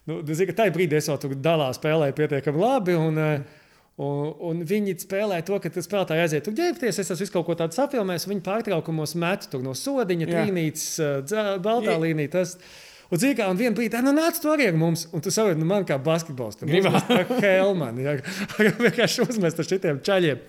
Nu, 0.06 0.20
zini, 0.22 0.52
ka 0.52 0.62
tajā 0.62 0.74
brīdī 0.74 1.00
es 1.00 1.10
jau 1.10 1.18
tur 1.22 1.34
dalā 1.34 1.72
spēlēju 1.74 2.18
pietiekami 2.18 2.62
labi. 2.62 2.98
Un, 2.98 3.18
eh, 3.18 3.62
Un, 3.96 4.34
un 4.44 4.64
viņi 4.68 4.98
spēlē 5.06 5.38
to, 5.48 5.56
ka 5.64 5.70
tas 5.72 5.86
spēlētāji 5.88 6.24
aiziet 6.26 6.44
tur 6.44 6.56
ģērbties. 6.58 6.98
Es 7.00 7.14
esmu 7.14 7.30
kaut 7.38 7.46
ko 7.48 7.56
tādu 7.62 7.78
sapilmējis. 7.78 8.28
Viņi 8.28 8.44
pārtraukumos 8.44 9.16
met 9.22 9.48
tur 9.52 9.64
no 9.64 9.72
sodiņa, 9.78 10.28
trīnītes, 10.28 10.90
baltā 11.64 11.96
līnija. 12.02 12.34
Tas, 12.40 12.58
Un 13.14 13.22
tā, 13.22 13.46
un 13.52 13.58
vienā 13.60 13.76
brīdī, 13.78 14.00
nu, 14.02 14.12
nāc, 14.18 14.40
tu 14.42 14.50
arī 14.50 14.66
ar 14.72 14.78
mums. 14.82 15.06
Un 15.14 15.22
tu 15.22 15.30
saproti, 15.30 15.60
nu, 15.62 15.68
man 15.70 15.84
kā 15.86 16.00
basketbolistam, 16.02 16.70
gribās 16.72 17.06
Helmanu, 17.38 18.02
ja 18.06 18.16
vienkārši 18.58 19.28
uzmest 19.28 19.62
ar 19.62 19.68
šitiem 19.70 20.00
čaļiem. 20.06 20.42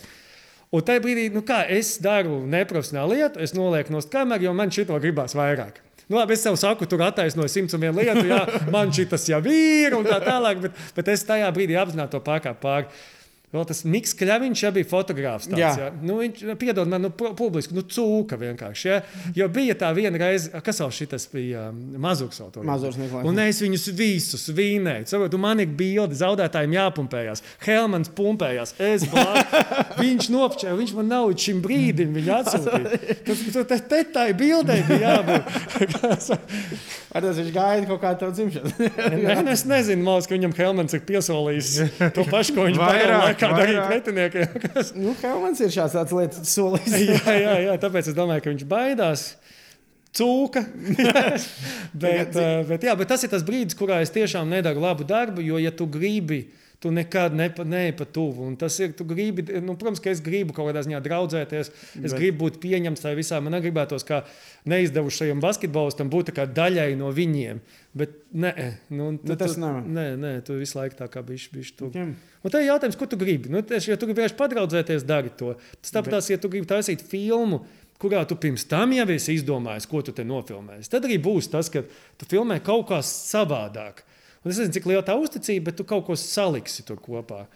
Un 0.75 0.85
tajā 0.89 1.03
brīdī, 1.05 1.27
nu, 1.35 1.43
kā 1.47 1.61
es 1.71 1.99
daru 2.03 2.41
neprofesionālu 2.51 3.13
lietu, 3.13 3.43
es 3.45 3.53
nolieku 3.55 3.93
no 3.95 4.01
kameras, 4.01 4.47
jo 4.49 4.55
man 4.57 4.73
šito 4.73 4.97
gribās 5.05 5.37
vairāk. 5.37 5.83
Nu, 6.07 6.17
labi, 6.17 6.33
es 6.33 6.47
sev 6.47 6.57
saku, 6.59 6.89
tur 6.89 7.05
attaisnoju 7.05 7.51
simts 7.51 7.77
un 7.77 7.83
vienu 7.83 8.01
lietu, 8.01 8.25
jā, 8.31 8.41
man 8.73 8.93
šis 8.95 9.29
jau 9.29 9.43
ir 9.51 9.95
un 9.99 10.07
tā 10.07 10.19
tālāk, 10.25 10.65
bet, 10.65 10.83
bet 10.97 11.13
es 11.13 11.27
tajā 11.29 11.53
brīdī 11.55 11.77
apzināti 11.79 12.17
to 12.17 12.23
pārkāpu 12.25 12.63
pāri. 12.63 12.89
Vēl 13.55 13.63
tas 13.69 13.85
Mikls 13.87 14.11
Kļaviņš 14.19 14.63
jau 14.65 14.71
bija 14.75 14.87
fotogrāfs. 14.91 15.47
Tāds, 15.47 15.61
Jā. 15.61 15.69
jā. 15.79 15.91
Nu, 16.03 16.17
viņš 16.19 16.41
piedod 16.59 16.89
man, 16.91 17.05
nu, 17.07 17.11
pu- 17.15 17.31
publiski, 17.39 17.77
nu, 17.77 17.85
cūka 17.87 18.35
vienkārši. 18.41 18.89
Ja? 18.91 18.97
Jo 19.39 19.47
bija 19.55 19.77
tā 19.79 19.93
viena 19.95 20.19
reize, 20.19 20.51
kas 20.67 20.81
vēl 20.83 20.91
šis 20.97 21.29
bija 21.31 21.69
Mazurs 21.73 22.41
Nikolais. 22.43 23.29
Un 23.31 23.39
es 23.45 23.61
viņus 23.63 23.87
visus 23.97 24.49
vīnēju. 24.51 25.07
Saprotu, 25.13 25.39
man 25.39 25.63
ir 25.63 25.71
bilde, 25.79 26.19
zaudētājiem 26.19 26.75
jāpumpējas. 26.75 27.45
Helmans 27.63 28.11
pumpējās, 28.19 28.75
es 28.83 29.07
blāvu. 29.13 29.63
viņš 30.03 30.31
nopčēja, 30.35 30.75
viņš 30.83 30.97
man 30.99 31.11
nav 31.15 31.31
līdz 31.31 31.47
šim 31.47 31.63
brīdim 31.63 32.19
viņa 32.19 32.41
atsūtīja. 32.43 33.19
Tas 33.71 33.87
te, 33.87 34.03
tā 34.11 34.27
ir 34.33 34.37
bildē, 34.43 34.81
bija 34.91 35.15
jābūt. 35.21 35.43
Ar 37.17 37.25
tas 37.25 37.39
viņš 37.39 37.53
gaida 37.55 37.87
kaut 37.89 38.03
kādu 38.03 38.29
dzimšanu. 38.35 38.73
Nē, 39.23 39.39
nu, 39.41 39.53
es 39.55 39.63
nezinu, 39.69 40.05
Maus, 40.05 40.27
ka 40.29 40.35
viņam 40.37 40.53
Helmans 40.59 40.97
ir 40.99 41.01
piesolījis 41.09 41.71
to 42.17 42.27
pašu, 42.29 42.57
ko 42.59 42.67
viņš 42.67 42.81
Vairāk. 42.83 43.36
Kā 43.41 43.51
darīt 43.55 43.77
vairāk. 43.79 43.91
pretiniekiem. 43.93 44.61
Kas- 44.75 44.95
Nu, 44.97 45.15
Helmans 45.23 45.61
ir 45.65 45.73
šāds 45.75 45.97
tāds 45.99 46.15
lietas 46.17 46.53
solis. 46.57 46.89
jā, 47.11 47.37
jā, 47.41 47.55
jā, 47.69 47.77
tāpēc 47.83 48.11
es 48.13 48.17
domāju, 48.17 48.45
ka 48.47 48.53
viņš 48.55 48.67
baidās. 48.71 49.27
Cūka. 50.17 50.63
bet, 52.05 52.37
eh, 52.37 52.63
bet, 52.69 52.85
jā, 52.87 52.95
bet 52.97 53.09
tas 53.11 53.25
ir 53.27 53.33
tas 53.33 53.45
brīdis, 53.47 53.77
kurā 53.77 53.99
es 54.05 54.13
tiešām 54.15 54.49
nedaru 54.49 54.81
labu 54.85 55.05
darbu, 55.09 55.43
jo, 55.45 55.59
ja 55.61 55.73
tu 55.77 55.85
gribi, 55.93 56.47
tu 56.81 56.91
nekad 56.93 57.33
neej 57.37 57.93
pa 57.97 58.05
tuvu. 58.05 58.47
Un 58.49 58.57
tas 58.61 58.75
ir, 58.81 58.93
tu 58.97 59.05
gribi, 59.09 59.45
nu, 59.65 59.75
protams, 59.81 60.01
ka 60.05 60.13
es 60.13 60.21
gribu 60.25 60.53
kaut 60.57 60.69
kādā 60.71 60.83
ziņā 60.87 61.01
draudzēties, 61.05 61.71
es 61.73 62.01
Bet- 62.01 62.17
gribu 62.21 62.47
būt 62.47 62.59
pieņemts 62.65 63.05
tajā 63.05 63.17
visā. 63.19 63.41
Man 63.45 63.57
negribētos, 63.57 64.05
kā 64.09 64.23
neizdevušajam 64.69 65.41
basketbolistam, 65.45 66.11
būt 66.13 66.33
daļai 66.37 66.91
no 67.01 67.13
viņiem. 67.17 67.61
Bet 67.97 68.13
nē, 68.37 68.51
nu, 68.93 69.07
tu, 69.17 69.31
Nu, 69.31 69.37
tas 69.41 69.55
nav. 69.57 69.79
nē, 69.89 70.05
nē, 70.21 70.33
tu 70.45 70.59
visu 70.59 70.77
laiku 70.77 70.99
tā 70.99 71.07
kā 71.09 71.23
bišķi, 71.25 71.53
bišķi. 71.57 71.91
Un 72.45 72.53
tā 72.53 72.61
ir 72.61 72.69
jautājums, 72.69 72.99
ko 73.01 73.07
tu 73.09 73.17
gribi. 73.17 73.49
Nu, 73.49 73.63
tieši, 73.65 73.95
ja 73.95 73.97
tu 73.97 74.05
gribi 74.09 74.21
vienkārši 74.21 74.37
padraudzēties, 74.37 75.07
dari 75.09 75.33
to. 75.41 75.55
Tas 75.81 75.95
tāpat, 75.95 76.19
tās, 76.19 76.29
ja 76.29 76.37
tu 76.43 76.51
gribi 76.53 76.69
taisīt 76.69 77.01
filmu, 77.09 77.63
kurā 78.03 78.21
tu 78.29 78.37
pirms 78.37 78.67
tam 78.69 78.93
jau 78.93 79.07
esi 79.15 79.39
izdomājis, 79.39 79.89
ko 79.89 80.03
tu 80.05 80.13
te 80.13 80.27
nofilmēsi, 80.29 80.91
tad 80.93 81.09
arī 81.09 81.17
būs 81.25 81.49
tas, 81.49 81.73
ka 81.73 81.81
tu 82.21 82.29
filmē 82.29 82.61
kaut 82.61 82.85
kā 82.93 83.01
savādāk. 83.01 84.05
Un 84.45 84.53
es 84.53 84.61
nezinu, 84.61 84.75
cik 84.77 84.91
liela 84.93 85.03
tā 85.03 85.17
uzticība, 85.19 85.71
bet 85.71 85.81
tu 85.81 85.87
kaut 85.89 86.05
ko 86.07 86.15
saliksi 86.21 86.85
tur 86.87 87.01
kopā. 87.03 87.47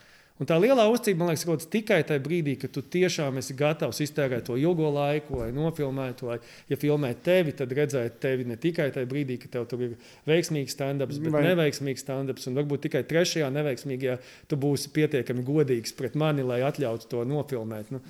Un 0.41 0.49
tā 0.49 0.57
lielā 0.57 0.86
uzticība, 0.88 1.20
man 1.20 1.34
liekas, 1.34 1.45
ir 1.53 1.68
tikai 1.74 1.99
tajā 2.09 2.22
brīdī, 2.24 2.55
kad 2.62 2.72
tu 2.72 2.80
tiešām 2.80 3.36
esi 3.43 3.53
gatavs 3.59 4.01
iztērēt 4.01 4.47
to 4.49 4.57
ilgo 4.57 4.88
laiku, 4.95 5.36
lai 5.43 5.51
nofilmētu, 5.53 6.30
vai, 6.30 6.38
ja 6.70 6.78
filmē 6.80 7.11
tevi, 7.24 7.53
tad 7.59 7.74
redzēt 7.76 8.16
tevi 8.24 8.49
ne 8.49 8.57
tikai 8.61 8.88
tajā 8.95 9.09
brīdī, 9.11 9.36
kad 9.43 9.53
tev 9.59 9.66
tur 9.68 9.84
ir 9.84 9.97
veiksmīgs 10.30 10.76
stand-ups, 10.78 11.20
bet 11.20 11.36
Vai- 11.36 11.45
neveiksmīgs 11.51 12.07
stand-ups. 12.07 12.49
Un 12.49 12.57
varbūt 12.57 12.86
tikai 12.88 13.05
trešajā 13.11 13.51
neveiksmīgajā 13.53 14.16
tu 14.49 14.57
būsi 14.61 14.93
pietiekami 14.97 15.45
godīgs 15.45 15.93
pret 15.97 16.16
mani, 16.16 16.47
lai 16.47 16.62
atļautu 16.64 17.12
to 17.12 17.26
nofilmēt. 17.28 17.93
Nu, 17.93 18.01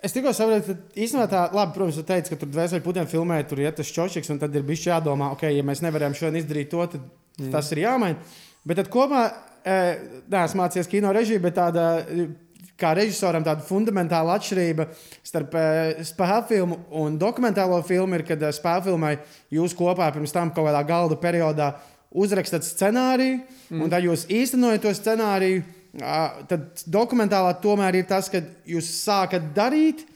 Es 0.00 0.14
tikko 0.16 0.32
saprotu, 0.32 0.72
ka 0.72 1.00
īstenībā 1.04 1.26
tā, 1.28 1.40
labi, 1.52 1.74
protams, 1.74 1.98
tu 2.00 2.02
teici, 2.08 2.32
ka 2.32 2.38
tur 2.40 2.48
dvēseli 2.48 2.80
putiem 2.80 3.08
filmē, 3.08 3.36
tur 3.44 3.60
ir 3.60 3.74
tas 3.76 3.90
čočiks, 3.92 4.30
un 4.32 4.38
tad 4.40 4.54
ir 4.56 4.64
bijis 4.64 4.86
jādomā, 4.86 5.28
ok, 5.34 5.44
ja 5.52 5.64
mēs 5.66 5.82
nevaram 5.84 6.16
šodien 6.16 6.40
izdarīt 6.40 6.70
to, 6.72 6.86
tad 6.94 7.02
mm. 7.04 7.50
tas 7.52 7.68
ir 7.74 7.82
jāmaina. 7.82 8.16
Bet 8.64 8.80
tad 8.80 8.88
kopumā, 8.92 9.26
neesmu 9.64 10.62
mācījies 10.62 10.90
kino 10.90 11.14
režiju, 11.16 11.42
bet 11.46 11.58
tāda. 11.60 11.88
Kā 12.80 12.94
režisoram 12.96 13.44
tāda 13.44 13.60
fundamentāla 13.60 14.38
atšķirība 14.38 14.86
starp 15.20 15.52
spēļu 16.08 16.44
filmu 16.48 16.78
un 16.96 17.18
dokumentālo 17.20 17.76
filmu 17.84 18.16
ir, 18.16 18.22
kad 18.24 18.40
spēļu 18.56 18.86
filmai 18.86 19.10
jūs 19.52 19.74
kopā 19.76 20.06
pirms 20.14 20.32
tam 20.32 20.48
kaut 20.48 20.64
kādā 20.64 20.80
galda 20.88 21.18
periodā 21.20 21.74
uzrakstat 22.10 22.64
scenāriju, 22.64 23.42
mm. 23.68 23.82
un 23.84 23.92
tad 23.92 24.06
jūs 24.06 24.24
īstenojat 24.32 24.86
to 24.86 24.94
scenāriju. 24.96 25.60
Tad 26.48 26.84
dokumentālā 26.88 27.52
tomēr 27.62 28.00
ir 28.00 28.08
tas, 28.08 28.32
ka 28.32 28.40
jūs 28.64 28.88
sākat 29.02 29.52
darīt, 29.52 30.06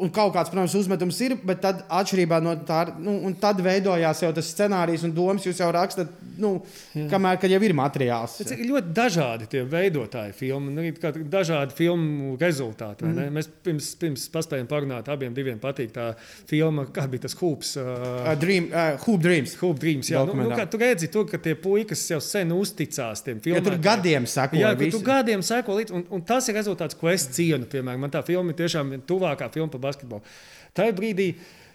un 0.00 0.08
kaut 0.10 0.32
kāds, 0.34 0.48
protams, 0.50 0.72
uzmetums 0.78 1.18
ir, 1.22 1.34
bet 1.46 1.60
tad 1.62 1.82
atšķirībā 1.92 2.38
no 2.42 2.54
tā, 2.66 2.86
nu, 2.98 3.18
un 3.28 3.34
tad 3.38 3.60
veidojās 3.62 4.22
jau 4.24 4.30
tas 4.34 4.48
scenārijs 4.54 5.04
un 5.04 5.12
domas, 5.14 5.44
jūs 5.46 5.60
jau 5.60 5.68
rakstat, 5.74 6.08
nu, 6.40 6.54
kamēr 7.10 7.36
kad 7.42 7.52
jau 7.52 7.60
ir 7.62 7.74
materiāls. 7.76 8.38
Tas 8.40 8.54
ir 8.56 8.64
ļoti 8.70 8.94
dažādi 8.96 9.48
tie 9.52 9.62
veidotāji 9.68 10.32
filmu, 10.38 10.72
un 10.72 10.80
arī 10.80 10.94
dažādi 11.30 11.76
filmu 11.76 12.38
rezultāti. 12.40 13.04
Mm. 13.04 13.28
Mēs 13.36 13.50
pirms, 13.62 13.90
pirms 14.00 14.24
paspējām 14.32 14.70
parunāt, 14.70 15.10
abiem 15.12 15.34
diviem 15.36 15.60
patīk 15.62 15.92
tā 15.94 16.08
filma, 16.50 16.86
kā 16.88 17.04
bija 17.12 17.26
tas 17.28 17.36
hūps. 17.38 17.76
Uh, 17.78 17.90
Uh, 18.02 18.34
dream, 18.38 18.68
uh, 18.72 18.96
Hoop 19.04 19.20
Dreams. 19.22 19.54
Hoop 19.60 19.78
Dreams, 19.82 20.08
jā, 20.10 20.20
nu, 20.26 20.34
nu, 20.36 20.48
kā 20.56 20.64
tu 20.70 20.78
redzi, 20.80 21.08
tur, 21.12 21.26
ka 21.28 21.38
tie 21.42 21.52
puikas 21.58 22.00
jau 22.10 22.18
sen 22.24 22.50
uzticās 22.54 23.22
tiem 23.24 23.38
Ja 23.38 23.44
filmām. 23.44 23.64
tur 23.66 23.76
gadiem 23.82 24.26
sako, 24.30 24.56
Jā, 24.60 24.72
tu 24.92 25.00
gadiem 25.04 25.42
seko 25.44 25.76
līdzi, 25.78 25.94
un, 25.98 26.04
un 26.16 26.24
tas 26.26 26.48
ir 26.48 26.56
rezultāts, 26.58 26.96
ko 26.98 27.10
es 27.12 27.26
cienu. 27.34 27.66
Piemēram, 27.70 28.02
man 28.06 28.12
tā 28.14 28.22
filma 28.26 28.54
ir 28.54 28.58
tiešām 28.58 28.94
tuvākā 29.08 29.50
filma 29.54 29.70
basketbolu. 29.82 30.22
Tajā 30.76 30.94
brīdī 30.96 31.32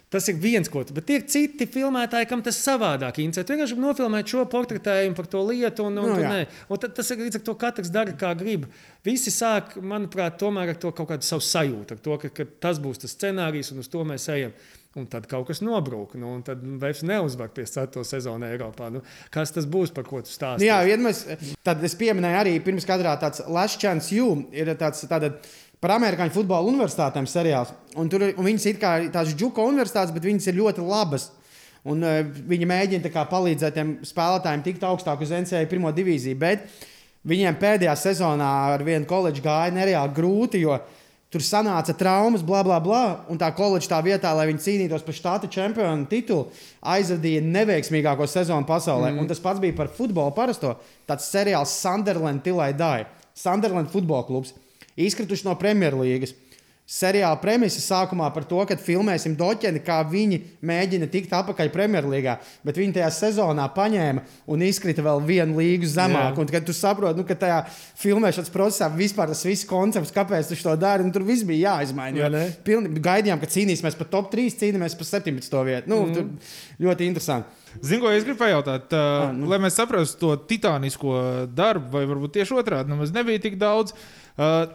tas 0.08 0.24
ir 0.32 0.38
viens, 0.40 0.68
ko 0.72 0.82
tu. 0.88 0.94
Bet 0.96 1.10
ir 1.12 1.26
citi 1.28 1.66
filmētāji, 1.68 2.28
kam 2.30 2.40
tas 2.44 2.56
savādāk 2.64 3.20
interesē. 3.20 3.44
Tu 3.44 3.54
vienkārši 3.54 3.76
nofilmēt 3.80 4.32
šo 4.32 4.46
portretējumu 4.48 5.18
par 5.18 5.28
to 5.28 5.42
lietu, 5.44 5.84
un, 5.84 6.00
un, 6.00 6.08
Nu, 6.08 6.16
nu, 6.16 6.30
nē. 6.32 6.46
un 6.72 6.80
tad, 6.80 6.94
tas 6.96 7.12
ir 7.12 7.20
līdz 7.20 7.40
ar 7.40 7.44
to 7.44 7.54
katrs 7.60 7.92
dara, 7.92 8.16
kā 8.16 8.32
grib. 8.38 8.64
Visi 9.04 9.32
sāk, 9.34 9.76
manuprāt, 9.84 10.38
tomēr 10.40 10.72
ar 10.72 10.80
to 10.80 10.94
kaut 10.96 11.10
kādu 11.12 11.28
savu 11.28 11.44
sajūtu, 11.44 11.92
ar 11.92 12.02
to, 12.08 12.18
ka, 12.24 12.32
ka 12.40 12.48
tas 12.68 12.80
būs 12.80 13.04
tas 13.04 13.12
scenārijs, 13.18 13.74
un 13.74 13.84
uz 13.84 13.92
to 13.92 14.04
mēs 14.08 14.28
ejam. 14.32 14.56
Un 14.96 15.04
tad 15.06 15.28
kaut 15.30 15.46
kas 15.50 15.60
nobrūk, 15.62 16.16
nu, 16.18 16.30
un 16.38 16.40
tad 16.42 16.62
vairs 16.80 17.04
neuzvar 17.06 17.52
pie 17.54 17.66
4. 17.68 18.02
sezonas 18.08 18.48
Eiropā. 18.48 18.88
Nu, 18.90 19.02
kas 19.30 19.52
tas 19.54 19.68
būs, 19.68 19.92
par 19.94 20.08
ko 20.08 20.22
tu 20.24 20.32
stāsti? 20.32 20.64
Nu, 20.64 20.70
jā, 20.72 20.78
vienmēr, 20.88 21.44
tad 21.62 21.84
es 21.84 21.94
pieminēju 22.00 22.38
arī 22.40 22.54
pirms 22.64 22.88
kadrā 22.88 23.12
tāds 23.20 23.44
Chance 23.78 24.16
U 24.24 24.30
ir 24.50 24.72
tāds. 24.80 25.04
Tāda, 25.06 25.34
Par 25.78 25.94
amerikāņu 25.94 26.34
futbola 26.34 26.66
universitātēm 26.66 27.28
seriāls. 27.30 27.70
Un 27.98 28.08
tur, 28.10 28.24
un 28.32 28.46
viņas 28.46 28.64
ir 28.66 28.80
tādas 28.82 29.34
džuka 29.38 29.62
universitātes, 29.62 30.10
bet 30.14 30.26
viņas 30.26 30.50
ir 30.50 30.58
ļoti 30.58 30.82
labas. 30.82 31.28
Un, 31.88 32.02
uh, 32.02 32.20
viņi 32.50 32.66
mēģina 32.66 33.12
kā 33.14 33.22
palīdzēt 33.30 33.76
tiem 33.76 33.92
spēlētājiem 34.06 34.64
tikt 34.66 34.86
augstāk 34.88 35.22
uz 35.22 35.30
NCAA 35.30 35.68
pirmo 35.70 35.92
divīziju. 35.94 36.38
Bet 36.40 36.66
viņiem 37.28 37.58
pēdējā 37.60 37.94
sezonā 37.98 38.48
ar 38.74 38.82
vienu 38.86 39.06
koledžu 39.08 39.44
gāja 39.46 39.74
nereāli 39.76 40.16
grūti, 40.16 40.64
jo 40.66 40.76
tur 41.30 41.44
sanāca 41.44 41.94
traumas, 41.96 42.42
bla, 42.42 42.64
bla, 42.66 42.80
bla. 42.82 43.02
Un 43.30 43.38
tā 43.40 43.52
koledža 43.54 43.94
tā 43.94 44.02
vietā, 44.04 44.34
lai 44.34 44.48
viņi 44.50 44.64
cīnītos 44.64 45.06
par 45.06 45.16
štāta 45.16 45.50
čempionu 45.52 46.08
titulu, 46.10 46.48
aizvadīja 46.82 47.44
neveiksmīgāko 47.46 48.26
sezonu 48.26 48.66
pasaulē. 48.68 49.12
Mm. 49.12 49.22
Un 49.22 49.30
tas 49.30 49.42
pats 49.44 49.62
bija 49.62 49.76
par 49.78 49.92
futbolu 49.94 50.34
parasto. 50.36 50.74
Tāds 51.08 51.30
seriāls 51.30 51.78
Sunderland 51.78 52.42
Tilai 52.42 52.72
Dai. 52.76 53.04
Sunderland 53.38 53.92
futbola 53.92 54.26
klubs. 54.26 54.56
Izkrituši 54.98 55.46
no 55.46 55.54
Premjerlīgas. 55.58 56.34
Seriāla 56.88 57.36
premisa 57.36 57.82
sākumā 57.84 58.30
par 58.32 58.46
to, 58.48 58.62
ka 58.64 58.72
filmēsim 58.80 59.34
doķeni, 59.36 59.82
kā 59.84 59.98
viņi 60.08 60.38
mēģina 60.64 61.04
tikt 61.12 61.34
atpakaļ 61.36 61.68
Premjerlīgā. 61.74 62.38
Bet 62.64 62.78
viņi 62.80 62.94
tajā 62.96 63.10
sezonā 63.12 63.66
paņēma 63.76 64.22
un 64.48 64.62
izkrita 64.64 65.04
vēl 65.04 65.20
vienu 65.28 65.58
līgu 65.60 65.84
zemāk. 65.84 66.40
Un, 66.40 66.48
kad 66.48 66.64
tu 66.64 66.72
saproti, 66.72 67.20
nu, 67.20 67.26
ka 67.28 67.36
tajā 67.36 67.58
filmēšanas 68.00 68.48
procesā 68.54 68.88
vispār 68.94 69.28
tas 69.28 69.44
viss 69.44 69.68
koncepts, 69.68 70.14
kāpēc 70.16 70.48
tu 70.48 70.56
to 70.62 70.72
dari, 70.80 71.04
un 71.04 71.12
tur 71.12 71.26
viss 71.28 71.44
bija 71.44 71.74
jāizmaina. 71.74 72.24
Jā? 72.24 72.46
Pilni, 72.64 73.04
gaidījām, 73.04 73.42
ka 73.42 73.50
cīnīsimies 73.52 73.98
par 73.98 74.08
top 74.08 74.30
3, 74.32 74.48
cīnīsimies 74.56 74.96
par 74.96 75.10
17. 75.10 75.58
vietu. 75.68 75.92
Nu, 75.92 76.06
mm. 76.08 76.54
Ļoti 76.86 77.10
interesanti. 77.10 77.52
Zinu, 77.84 78.06
ko 78.06 78.14
es 78.16 78.24
gribu 78.24 78.40
pajautāt. 78.40 78.88
Uh, 78.96 79.04
Ah, 79.28 79.34
nu. 79.36 79.44
lai 79.50 79.58
mēs 79.60 79.76
saprastu 79.76 80.16
to 80.22 80.30
titānisko 80.48 81.18
darbu, 81.52 81.92
vai 81.92 82.06
varbūt 82.08 82.38
tieši 82.38 82.56
otrādi, 82.56 82.94
nemaz 82.94 83.12
nebija 83.12 83.44
tik 83.44 83.60
daudz. 83.60 83.92
Uh, 83.92 84.27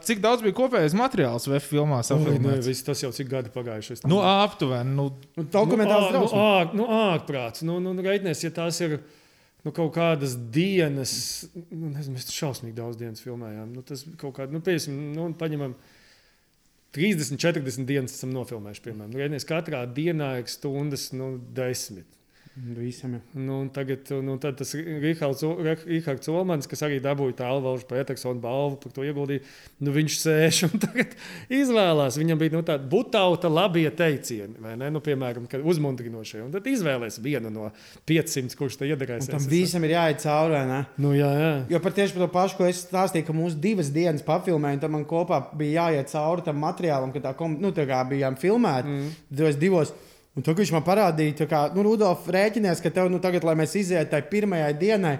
cik 0.04 0.20
daudz 0.20 0.42
bija 0.44 0.52
kopējais 0.58 0.92
materiāls 0.98 1.46
VF 1.48 1.70
filmā? 1.72 2.02
Oi, 2.12 2.36
nu, 2.42 2.50
viss 2.66 2.84
tas 2.84 3.00
jau 3.00 3.08
cik 3.16 3.30
gadi 3.32 3.48
pagājuši. 3.54 4.02
Nu, 4.10 4.18
aptuveni. 4.20 4.92
Nu, 4.92 5.06
Nu, 5.38 5.44
Dokumentāls 5.48 6.10
nu, 6.10 6.18
drausmas. 6.18 6.34
ā- 6.36 6.74
nu, 6.76 6.84
ārprāts. 6.92 7.62
Nu, 7.64 7.78
nu, 7.80 7.94
Reitnieks, 8.04 8.42
ja 8.44 8.50
tās 8.52 8.80
ir 8.84 8.98
nu, 9.64 9.72
kaut 9.72 9.94
kādas 9.96 10.34
dienas, 10.52 11.14
nu, 11.70 11.88
nezinu, 11.94 12.18
mēs 12.18 12.28
šausmīgi 12.34 12.76
daudz 12.76 12.98
dienas 13.00 13.24
filmējām. 13.24 13.72
Nu, 13.72 13.80
tas 13.82 14.04
kaut 14.20 14.36
kādā, 14.36 14.52
nu, 14.52 14.60
piemēram, 14.60 15.00
nu, 15.16 15.30
paņemam 15.40 15.74
30, 16.94 17.40
40 17.40 17.86
dienas 17.88 18.12
esam 18.14 18.30
nofilmējuši. 18.36 18.84
Piemēram, 18.84 19.10
nu, 19.14 19.18
Reitnieks 19.22 19.48
katrā 19.48 19.80
dienā 19.96 20.34
ir 20.42 20.50
stundas, 20.52 21.08
nu, 21.16 21.38
desmit. 21.56 22.04
Visam. 22.54 23.20
Nu, 23.32 23.68
tagad 23.74 23.98
nu, 24.22 24.36
tad 24.38 24.54
tas 24.58 24.74
Rihards 24.78 26.28
Olmans, 26.30 26.68
kas 26.70 26.84
arī 26.86 27.00
dabūja 27.02 27.34
tā 27.40 27.48
Alvalžu 27.50 27.88
Petersona 27.90 28.38
balvu 28.38 28.76
par 28.84 28.92
to 28.94 29.02
ieguldīju, 29.02 29.42
nu, 29.82 29.94
viņš 29.96 30.18
sēž 30.20 30.60
un 30.68 30.78
tagad 30.84 31.16
izvēlās. 31.50 32.14
Viņam 32.20 32.38
bija 32.38 32.54
nu, 32.54 32.62
tāda 32.62 32.86
butauta 32.86 33.50
labie 33.50 33.88
teicieni, 33.90 34.54
vai 34.62 34.76
ne? 34.78 34.92
Nu, 34.94 35.02
piemēram, 35.02 35.50
uzmundrinošie. 35.66 36.44
Un 36.44 36.54
tad 36.54 36.70
izvēlēs 36.70 37.18
vienu 37.26 37.50
no 37.50 37.72
500, 38.06 38.54
kurš 38.60 38.78
te 38.78 38.92
iedarēs. 38.92 39.32
Tam 39.34 39.50
visam 39.50 39.82
ir 39.88 39.96
jāiet 39.96 40.22
cauri. 40.22 40.62
Nu, 41.02 41.10
jā, 41.18 41.34
jā. 41.34 41.52
Jo 41.74 41.82
par 41.82 41.98
tieši 41.98 42.14
par 42.14 42.28
to 42.28 42.32
pašu, 42.38 42.60
ko 42.60 42.70
es 42.70 42.86
stāstīju, 42.86 43.26
ka 43.26 43.34
mūsu 43.34 43.58
divas 43.58 43.90
dienas 43.90 44.22
papilnēja, 44.22 44.84
tad 44.86 44.94
man 44.94 45.02
kopā 45.10 45.42
bija 45.58 45.88
jāiet 45.88 46.14
cauri 46.14 46.46
tam 46.46 46.62
materiālam, 46.62 47.10
ka 47.10 47.26
tā, 47.26 47.34
kom, 47.34 47.58
nu, 47.58 47.74
tā 47.74 47.90
kā 47.90 48.04
bijām 48.14 48.38
filmēti 48.38 48.94
mm. 48.94 49.14
divos. 49.34 49.64
divos. 49.66 49.96
Un 50.34 50.42
to, 50.42 50.50
ka 50.50 50.62
viņš 50.64 50.74
man 50.74 50.82
parādīja, 50.86 51.46
kā, 51.46 51.68
nu, 51.76 51.84
Rudolf, 51.86 52.26
rēķinies, 52.34 52.82
ka 52.82 52.90
tev, 52.90 53.10
nu, 53.12 53.20
tagad, 53.22 53.46
lai 53.46 53.54
mēs 53.58 53.76
izietu 53.78 54.10
tai 54.10 54.22
pirmajai 54.26 54.72
dienai, 54.80 55.12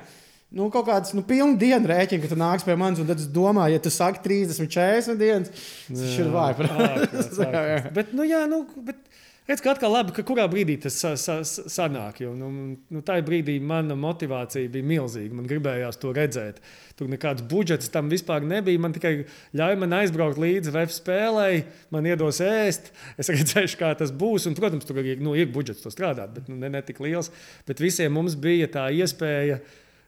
nu, 0.54 0.66
kaut 0.74 0.88
kāds, 0.88 1.14
nu, 1.14 1.22
pilnu 1.26 1.54
dienu 1.60 1.90
rēķini, 1.90 2.22
ka 2.24 2.30
tu 2.32 2.38
nāks 2.40 2.66
pie 2.66 2.74
manis, 2.78 3.02
un 3.02 3.06
tad 3.10 3.22
es 3.22 3.28
domāju, 3.30 3.76
ja 3.76 3.82
tu 3.84 3.92
saki 3.94 4.24
30, 4.26 4.66
40 4.74 5.20
dienas, 5.20 5.68
tas 5.86 6.18
ir 6.18 6.34
ārprāts. 6.44 7.38
Bet, 7.96 8.10
nu, 8.16 8.26
jā, 8.26 8.42
nu, 8.50 8.64
bet 8.74 9.03
redz, 9.49 9.61
ka 9.61 9.74
atkal 9.74 9.92
labi, 9.92 10.14
ka 10.16 10.22
kurā 10.26 10.45
brīdī 10.51 10.76
tas 10.80 10.97
sa, 10.99 11.12
sa, 11.20 11.36
sa- 11.45 11.64
sanāk. 11.70 12.22
Jo, 12.24 12.32
nu, 12.38 12.49
nu, 12.78 13.03
tā 13.07 13.18
brīdī 13.26 13.59
mana 13.61 13.97
motivācija 13.99 14.70
bija 14.72 14.88
milzīga. 14.88 15.36
Man 15.36 15.49
gribējās 15.51 16.01
to 16.01 16.14
redzēt. 16.16 16.62
Tur 16.99 17.11
nekāds 17.12 17.45
budžets 17.51 17.90
tam 17.92 18.09
vispār 18.12 18.47
nebija. 18.47 18.80
Man 18.80 18.95
tikai 18.97 19.14
ļauj 19.59 19.78
man 19.82 19.97
aizbraukt 20.01 20.40
līdzi 20.40 20.74
VF 20.74 20.97
spēlē, 20.97 21.49
man 21.95 22.09
iedos 22.09 22.40
ēst. 22.45 22.92
Es 23.20 23.30
redzēšu, 23.34 23.80
kā 23.80 23.92
tas 24.01 24.14
būs. 24.14 24.49
Un, 24.51 24.57
protams, 24.59 24.88
tur 24.88 25.03
arī 25.03 25.18
nu, 25.20 25.36
ir 25.38 25.53
budžets 25.55 25.84
to 25.84 25.92
strādāt, 25.92 26.32
bet 26.38 26.49
nu, 26.53 26.57
ne, 26.61 26.72
ne 26.72 26.84
tik 26.86 27.03
liels. 27.05 27.32
Bet 27.68 27.82
visiem 27.84 28.14
mums 28.16 28.38
bija 28.40 28.70
tā 28.78 28.88
iespēja 28.95 29.61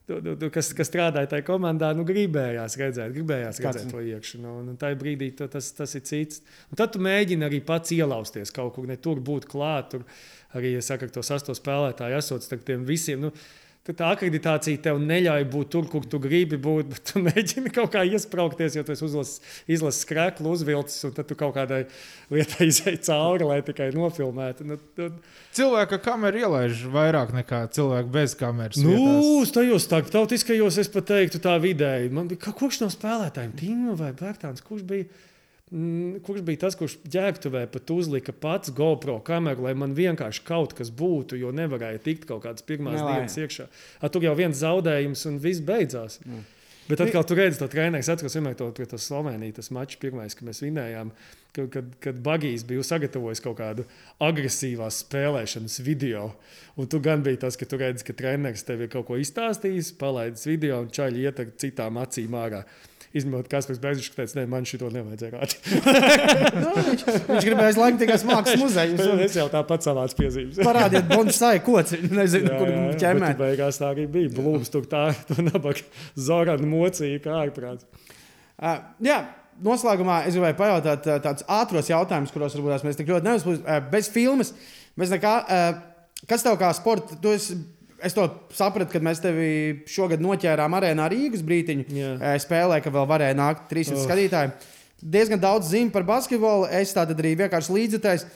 tu, 0.07 0.21
tu, 0.23 0.35
tu, 0.41 0.51
kas, 0.55 0.71
kas 0.77 0.91
strādāja 0.91 1.31
tajā 1.33 1.45
komandā, 1.47 1.91
nu, 1.99 2.07
gribējās 2.09 2.79
redzēt, 2.81 3.13
gribējās 3.17 3.61
Kāds 3.63 3.83
redzēt 3.83 3.93
to 3.95 4.03
iekšā. 4.15 4.41
Nu, 4.43 4.57
un 4.63 4.81
tajā 4.81 4.99
brīdī 5.01 5.33
tu, 5.39 5.49
tas, 5.53 5.73
tas 5.77 5.95
ir 5.99 6.05
cits. 6.07 6.43
Un 6.71 6.81
tad 6.81 6.95
tu 6.95 7.03
mēģini 7.03 7.47
arī 7.47 7.61
pats 7.67 7.95
ielausties 7.97 8.55
kaut 8.55 8.77
kur, 8.77 8.89
ne 8.89 8.99
tur 9.03 9.23
būt 9.25 9.49
klāt. 9.51 9.95
Tur 9.95 10.07
arī, 10.57 10.77
ja 10.77 10.85
saka, 10.85 11.11
to 11.13 11.25
sasto 11.27 11.57
spēlētāju 11.57 12.21
esot 12.21 12.47
starp 12.47 12.67
tiem 12.69 12.87
visiem. 12.89 13.27
Nu, 13.27 13.33
Tā 13.87 14.09
akreditācija 14.17 14.81
tev 14.83 14.99
neļauj 14.99 15.45
būt 15.53 15.69
tur, 15.71 15.85
kur 15.91 16.07
tu 16.11 16.19
gribi 16.23 16.59
būt, 16.59 16.89
bet 16.91 17.05
tu 17.11 17.21
mēģini 17.27 17.71
kaut 17.75 17.93
kā 17.95 18.03
iesprāgties, 18.09 18.79
jo 18.79 18.83
tu 18.87 18.97
izlasi 18.97 20.01
skreklu, 20.01 20.57
uzvilcis, 20.57 21.05
un 21.07 21.15
tad 21.15 21.29
tu 21.31 21.37
kaut 21.39 21.55
kādai 21.55 21.85
lietai 22.35 22.67
izai 22.73 22.97
cauri, 22.99 23.47
lai 23.47 23.61
tikai 23.67 23.93
nofilmētu. 23.95 24.67
Nu, 24.67 24.81
tu... 24.99 25.11
Cilvēka 25.57 26.01
kamera 26.03 26.43
ielaiž 26.43 26.83
vairāk 26.91 27.31
nekā 27.37 27.63
cilvēku 27.77 28.13
bez 28.17 28.35
kameras. 28.39 28.83
Nu, 28.83 28.97
vietās. 28.97 29.55
tajos 29.55 29.87
starptautiskajos 29.87 30.83
es 30.83 30.91
pat 30.91 31.07
teiktu 31.13 31.43
tā 31.45 31.55
vidēji. 31.63 32.11
Man 32.15 32.27
bija, 32.33 32.57
kurš 32.59 32.83
no 32.83 32.91
spēlētājiem, 32.93 33.55
Tīna 33.61 33.97
vai 34.01 34.11
Bērtāns, 34.17 34.65
kurš 34.67 34.83
bija? 34.89 35.09
Mm, 35.73 36.21
kurš 36.23 36.45
bija 36.47 36.61
tas, 36.63 36.77
kurš 36.79 36.95
ģērbtuvē 37.11 37.65
pat 37.75 37.91
uzlika 37.91 38.31
pats 38.31 38.71
GoPro 38.71 39.17
kameru, 39.27 39.65
lai 39.67 39.73
man 39.75 39.97
vienkārši 39.99 40.45
kaut 40.47 40.77
kas 40.79 40.93
būtu, 40.95 41.39
jo 41.41 41.51
nevarēja 41.51 42.05
tikt 42.05 42.29
kaut 42.29 42.45
kādas 42.45 42.63
pirmās 42.67 43.01
Nelai. 43.01 43.17
dienas 43.17 43.35
iekšā. 43.35 43.67
A, 43.99 44.11
tur 44.13 44.23
jau 44.23 44.37
viens 44.39 44.61
zaudējums 44.61 45.27
un 45.27 45.41
viss 45.43 45.65
beidzās. 45.67 46.21
Mm. 46.23 46.45
Bet 46.87 47.03
atkal 47.03 47.27
tur 47.27 47.41
redzat, 47.41 47.65
to 47.65 47.67
treniņš 47.73 48.13
atceros 48.13 48.37
vienmēr 48.39 48.55
to, 48.55 48.69
to 48.79 48.99
Sloveniju, 49.03 49.57
tas 49.57 49.73
mačs 49.75 49.99
pirmais, 49.99 50.37
kad 50.39 50.47
mēs 50.47 50.63
vinējām, 50.63 51.11
kad, 51.57 51.67
kad, 51.75 51.89
kad 52.05 52.21
Bagijs 52.23 52.63
bija 52.69 52.85
sagatavojis 52.87 53.43
kaut 53.43 53.59
kādu 53.59 53.87
agresīvās 54.23 55.01
spēlēšanas 55.03 55.81
video. 55.83 56.29
Un 56.79 56.87
tu 56.87 57.03
gan 57.03 57.27
biji 57.27 57.43
tas, 57.43 57.59
ka 57.59 57.67
tu 57.67 57.81
redzi, 57.83 58.07
ka 58.07 58.15
treneris 58.15 58.63
tev 58.69 58.87
ir 58.87 58.93
kaut 58.93 59.09
ko 59.11 59.19
izstāstījis, 59.19 59.97
palaidis 59.99 60.47
video 60.47 60.79
un 60.85 60.93
čaļi 60.95 61.27
iet 61.27 61.43
ar 61.43 61.51
citām 61.59 61.99
acīm 62.05 62.39
ārā. 62.39 62.63
Izņemot, 63.17 63.47
kas 63.49 63.69
pēc 63.69 63.79
tam 63.81 64.01
teica, 64.17 64.37
nē, 64.37 64.43
man 64.51 64.67
šito 64.69 64.89
nevajadzēja 64.93 65.33
rādīt. 65.33 65.69
Nu, 66.61 66.73
viņš, 66.89 67.05
viņš 67.29 67.47
gribēja 67.47 67.71
aiz 67.71 67.79
laiku 67.81 68.01
tikai 68.03 68.19
mākslas 68.29 68.61
muzeju. 68.61 68.99
es 69.27 69.39
jau 69.39 69.47
tāpat 69.53 69.87
savāds 69.87 70.17
piezīmes. 70.19 70.61
Parādiet, 70.67 71.07
bonsai, 71.09 71.55
kods. 71.65 71.95
Nezinu, 72.19 72.51
Jā, 72.53 72.59
kur 72.61 72.73
jā, 72.73 72.83
jā, 72.83 72.99
ķemē. 73.05 73.31
bet 73.33 73.41
Beigās 73.41 73.81
tā 73.81 73.91
arī 73.95 74.05
bija. 74.19 74.33
Blūms 74.37 74.73
tur 74.75 74.85
tā, 74.91 75.07
to 75.31 75.39
nabaga 75.47 75.83
Zorana 76.29 76.69
mocīja 76.69 77.23
kā 77.25 77.39
ārprāts. 77.45 77.89
Uh, 78.57 78.83
jā, 79.05 79.21
noslēgumā 79.65 80.23
es 80.29 80.37
gribēju 80.37 80.59
pajautāt 80.61 81.09
tādus 81.25 81.47
ātros 81.53 81.89
jautājumus, 81.93 82.35
kuros 82.35 82.57
varbūt 82.59 82.85
mēs 82.89 83.01
tik 83.01 83.13
ļoti 83.15 83.31
neuzpūsim. 83.31 83.89
Bez 83.93 84.13
filmas, 84.13 84.53
bez 84.99 85.15
nekā. 85.15 85.39
Uh, 85.47 86.21
kas 86.29 86.45
tev 86.45 86.59
kā 86.61 86.73
sports? 86.77 87.17
Tu 87.23 87.33
esi 87.37 87.57
Es 88.07 88.15
to 88.15 88.27
sapratu, 88.55 88.93
kad 88.93 89.05
mēs 89.05 89.21
tevi 89.23 89.49
šogad 89.91 90.23
noķērām 90.23 90.77
arēnā 90.79 91.09
Rīgas 91.11 91.43
brīdiņu. 91.47 91.87
Jā. 91.97 92.35
Spēlē, 92.43 92.79
ka 92.85 92.93
vēl 92.95 93.07
varēja 93.11 93.37
nākt 93.39 93.67
300 93.73 93.97
oh. 93.97 94.05
skatītāji. 94.07 94.53
Diezgan 95.03 95.43
daudz 95.43 95.73
zinu 95.75 95.93
par 95.95 96.07
basketbolu. 96.09 96.69
Es 96.71 96.95
tādu 96.97 97.17
arī 97.19 97.35
vienkārši 97.43 97.75
līdzjutējs. 97.75 98.27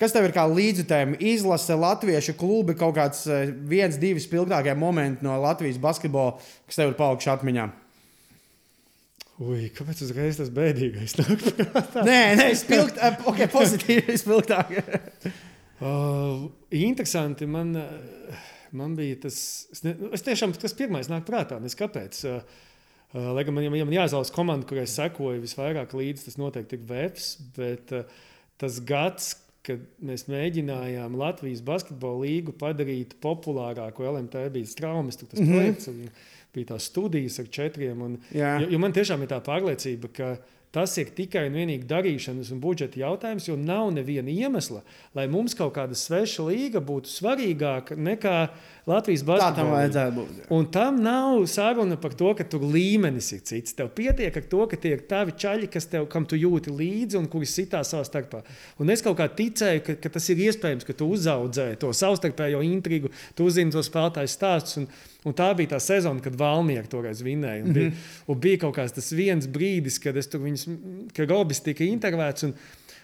Kas 0.00 0.14
tev 0.16 0.24
ir 0.24 0.32
kā 0.32 0.46
līdzjutējiem? 0.48 1.18
Izlase 1.28 1.76
Latviešu 1.76 2.32
klubi 2.40 2.72
kaut 2.80 2.96
kāds 2.96 3.26
viens, 3.68 4.00
divi 4.00 4.22
spilgtākie 4.24 4.72
momenti 4.78 5.26
no 5.26 5.36
Latvijas 5.42 5.76
basketbola, 5.82 6.38
kas 6.70 6.80
tev 6.80 6.94
ir 6.94 6.96
palikuši 6.96 7.32
atmiņā. 7.34 7.68
Ui, 9.40 9.68
kāpēc 9.72 10.02
uzreiz 10.04 10.40
tas 10.40 10.48
bēdīgais 10.52 11.16
nāk? 11.20 11.44
Nē, 12.08 12.18
nē, 12.36 12.48
spilgt, 12.60 12.98
eh, 13.00 13.20
ok, 13.28 13.46
pozitīvi 13.52 14.16
spilgtāk. 14.24 14.74
Uh, 15.80 16.50
interesanti. 16.76 17.46
Man, 17.48 17.70
uh, 17.72 18.40
man 18.76 18.96
bija 18.98 19.18
tas, 19.26 19.36
es, 19.72 19.84
ne, 19.86 19.94
es 20.16 20.24
tiešām 20.26 20.54
tas 20.58 20.76
pirmais 20.76 21.10
nāk 21.10 21.26
prātā. 21.28 21.60
Nes 21.62 21.76
kāpēc? 21.78 22.22
Uh, 22.28 22.58
uh, 23.14 23.30
Lai 23.36 23.44
gan 23.46 23.56
man, 23.56 23.66
ja 23.66 23.84
man 23.86 23.96
jāizvēlas 23.96 24.32
komanda, 24.34 24.68
kurai 24.68 24.86
sekoju 24.90 25.42
visvairāk 25.44 25.94
līdzi, 25.96 26.26
tas 26.28 26.40
noteikti 26.40 26.78
ir 26.78 26.84
VFS. 26.90 27.30
Bet 27.56 27.94
uh, 27.96 28.20
tas 28.60 28.80
gads, 28.86 29.32
kad 29.66 29.82
mēs 30.04 30.26
mēģinājām 30.30 31.16
Latvijas 31.20 31.62
basketbola 31.64 32.24
līgu 32.24 32.54
padarīt 32.60 33.18
populārāku, 33.22 34.06
LMT 34.08 34.46
bija 34.54 34.76
traumas, 34.78 35.20
tas 35.20 35.38
mm 35.38 35.46
-hmm. 35.46 35.56
projekts. 35.56 35.88
un 35.88 36.04
Bija 36.50 36.66
tās 36.66 36.88
studijas 36.90 37.38
ar 37.38 37.46
četriem. 37.46 38.00
Un, 38.02 38.18
jo, 38.34 38.46
jo 38.70 38.78
man 38.78 38.92
tiešām 38.92 39.22
ir 39.22 39.28
tā 39.30 39.36
pārliecība, 39.38 40.08
ka 40.10 40.30
tas 40.74 40.92
ir 41.02 41.08
tikai 41.16 41.48
un 41.48 41.56
vienīgi 41.58 41.88
darīšanas 41.90 42.52
un 42.54 42.60
budžeta 42.62 43.00
jautājums, 43.00 43.48
jo 43.48 43.56
nav 43.58 43.88
neviena 43.94 44.30
iemesla, 44.30 44.84
lai 45.18 45.26
mums 45.30 45.56
kaut 45.58 45.74
kāda 45.74 45.96
sveša 45.98 46.46
līga 46.46 46.82
būtu 46.84 47.10
svarīgāka 47.10 47.98
nekā 47.98 48.36
Latvijas 48.90 49.22
Tā 49.22 49.26
basketbola. 49.28 49.56
tam 49.58 49.72
vajadzētu 49.74 50.14
būt. 50.16 50.38
Un 50.56 50.66
tam 50.72 51.02
nav 51.04 51.44
saruna 51.50 51.98
par 52.00 52.14
to, 52.18 52.30
ka 52.38 52.46
tur 52.48 52.64
līmenis 52.64 53.28
ir 53.36 53.42
cits. 53.46 53.74
Tev 53.76 53.90
pietiek 53.94 54.34
ar 54.40 54.46
to, 54.50 54.64
ka 54.70 54.78
tie 54.80 54.94
ir 54.96 55.04
tavi 55.10 55.34
čaļi, 55.36 55.68
kas 55.70 55.86
tev, 55.90 56.08
kam 56.10 56.26
tu 56.26 56.38
jūti 56.38 56.72
līdzi 56.74 57.18
un 57.20 57.28
kuri 57.30 57.46
sitā 57.46 57.82
savā 57.86 58.06
starpā. 58.08 58.42
Un 58.80 58.90
es 58.90 59.02
kaut 59.04 59.18
kā 59.20 59.28
ticēju, 59.28 59.84
ka, 59.86 59.98
ka 60.00 60.14
tas 60.16 60.26
ir 60.32 60.42
iespējams, 60.48 60.86
ka 60.88 60.96
tu 60.96 61.10
uzaudzēji 61.12 61.78
to 61.84 61.92
savstarpējo 61.94 62.64
intrigu, 62.66 63.12
tu 63.36 63.46
uzzini 63.50 63.74
to 63.74 63.84
spēlētāju 63.84 64.32
stāstus. 64.32 64.88
Un, 65.20 65.30
un 65.30 65.36
tā 65.36 65.50
bija 65.56 65.74
tā 65.74 65.80
sezona, 65.84 66.22
kad 66.24 66.36
Valmiera 66.38 66.88
toreiz 66.90 67.22
vinēja. 67.24 67.64
Un 67.64 67.72
bija, 67.72 67.88
mm 67.88 67.92
-hmm. 67.92 68.26
un 68.26 68.40
bija 68.40 68.58
kaut 68.66 68.76
kāds 68.76 68.94
tas 68.94 69.12
viens 69.12 69.46
brīdis, 69.46 70.00
kad 70.02 70.16
es 70.16 70.26
tur 70.26 70.40
viņus, 70.40 70.68
ka 71.14 71.24
Robis 71.24 71.60
tika 71.60 71.84
intervēts. 71.84 72.44
Un, 72.44 72.54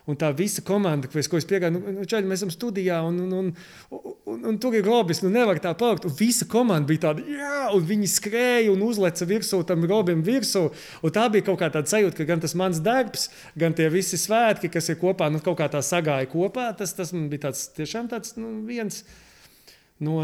Un 0.07 0.15
tā 0.15 0.29
visa 0.39 0.63
komanda, 0.63 1.09
pēc 1.11 1.27
ko 1.27 1.37
es 1.37 1.47
piegāju, 1.51 1.73
nu, 1.75 1.93
nu, 1.97 2.05
čaļi, 2.07 2.29
mēs 2.31 2.39
esam 2.39 2.51
studijā, 2.55 3.01
un, 3.03 3.17
un, 3.25 3.33
un, 3.33 3.49
un, 3.91 4.15
un, 4.31 4.45
un 4.53 4.59
tur 4.63 4.77
ir 4.79 4.87
Robis, 4.87 5.19
nu 5.25 5.33
nevar 5.35 5.59
tā 5.59 5.73
palikt. 5.75 6.07
Un 6.07 6.15
visa 6.15 6.47
komanda 6.47 6.87
bija 6.87 7.09
tāda, 7.09 7.25
jā, 7.27 7.57
un 7.75 7.83
viņi 7.89 8.13
skrēja 8.13 8.71
un 8.71 8.85
uzleca 8.87 9.27
virsū 9.27 9.65
tam 9.67 9.83
Robim 9.91 10.23
virsū. 10.23 10.71
Un 11.03 11.11
tā 11.11 11.27
bija 11.35 11.49
kaut 11.49 11.59
kā 11.59 11.73
tāda 11.75 11.91
sajūta, 11.91 12.21
ka 12.21 12.29
gan 12.31 12.45
tas 12.45 12.55
mans 12.55 12.79
darbs, 12.79 13.31
gan 13.59 13.75
tie 13.75 13.91
visi 13.91 14.15
svētki, 14.15 14.71
kas 14.71 14.95
ir 14.95 15.01
kopā, 15.03 15.27
nu 15.27 15.43
kaut 15.43 15.59
kā 15.59 15.67
tā 15.75 15.83
sagāja 15.83 16.31
kopā. 16.31 16.71
Tas, 16.79 16.95
tas 16.95 17.11
man 17.13 17.27
bija 17.33 17.49
tāds 17.49 17.67
tiešām 17.75 18.07
tāds 18.15 18.39
nu, 18.39 18.61
viens. 18.69 19.03
No 19.03 19.26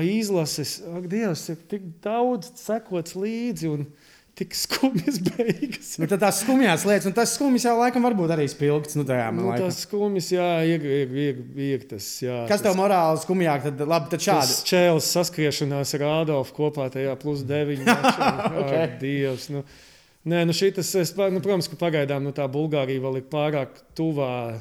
izlases, 0.05 0.81
ak, 0.85 1.07
Dievs, 1.09 1.47
ir 1.53 1.61
tik 1.71 1.85
daudz 2.05 2.51
sekots 2.61 3.15
līdzi 3.17 3.71
un 3.73 3.87
tik 4.37 4.53
skumjas 4.57 5.19
beigas. 5.29 5.95
Nu, 6.01 6.07
tās 6.21 6.39
skumjās 6.43 6.85
lietas, 6.89 7.07
un 7.09 7.15
tas 7.17 7.33
skumjas 7.37 7.65
jau 7.69 7.75
laikam 7.79 8.05
var 8.05 8.15
būt 8.17 8.33
arī 8.33 8.47
spilgts. 8.49 8.97
Nu, 8.97 9.05
tajā, 9.09 9.27
Nu, 9.37 9.47
laikam. 9.51 9.69
tas 9.69 9.81
skumjas, 9.87 10.29
jā, 10.33 10.47
tas. 11.91 12.07
Jā, 12.25 12.39
Kas 12.49 12.61
tas, 12.61 12.67
tev 12.71 12.79
morāli 12.81 13.21
skumjāk? 13.25 13.65
Tad, 13.69 13.85
labi, 13.93 14.11
tad 14.13 14.25
šādi. 14.25 14.49
Tas 14.49 14.65
čēlis 14.69 15.09
saskriešanās 15.17 15.95
ar 16.01 16.05
Ādolfu 16.11 16.57
kopā 16.63 16.89
tajā 16.93 17.17
plus 17.21 17.45
9. 17.49 17.85
mačā. 17.89 18.31
Okay. 18.63 18.83
Ak, 18.87 18.99
Dievs. 19.01 19.49
Nu. 19.53 19.65
Nē, 20.29 20.45
nu 20.47 20.55
šitas, 20.57 20.93
es, 21.01 21.11
pa- 21.17 21.29
nu, 21.33 21.41
protams, 21.45 21.67
ka 21.73 21.77
pagaidām 21.81 22.23
nu, 22.25 22.33
tā 22.37 22.45
Bulgārija 22.49 23.03
vēl 23.03 23.21
ir 23.21 23.25
pārāk 23.33 23.81
tuvā. 23.99 24.61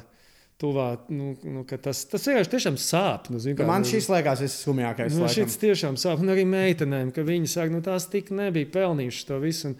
Tuvā 0.62 0.86
nu, 1.12 1.32
nu, 1.42 1.64
tas, 1.66 2.04
tas 2.08 2.26
vienkārši 2.28 2.52
tiešām 2.54 2.78
sāp. 2.80 3.28
Nu, 3.32 3.40
zini, 3.42 3.56
kā, 3.58 3.66
Man 3.68 3.84
nu, 3.84 3.90
šis 3.90 4.08
liekas, 4.12 4.42
tas 4.44 4.58
skumjākais. 4.62 5.16
Nu, 5.18 5.30
šis 5.30 5.58
tiešām 5.62 5.98
sāp. 6.00 6.22
Un 6.22 6.32
arī 6.34 6.44
meitenēm, 6.48 7.10
ka 7.14 7.24
viņas 7.26 7.56
saka, 7.58 7.74
nu, 7.74 7.82
tās 7.84 8.06
tik 8.12 8.30
nebija 8.34 8.70
pelnījušas 8.74 9.28
to 9.28 9.40
visu. 9.42 9.72
Un 9.72 9.78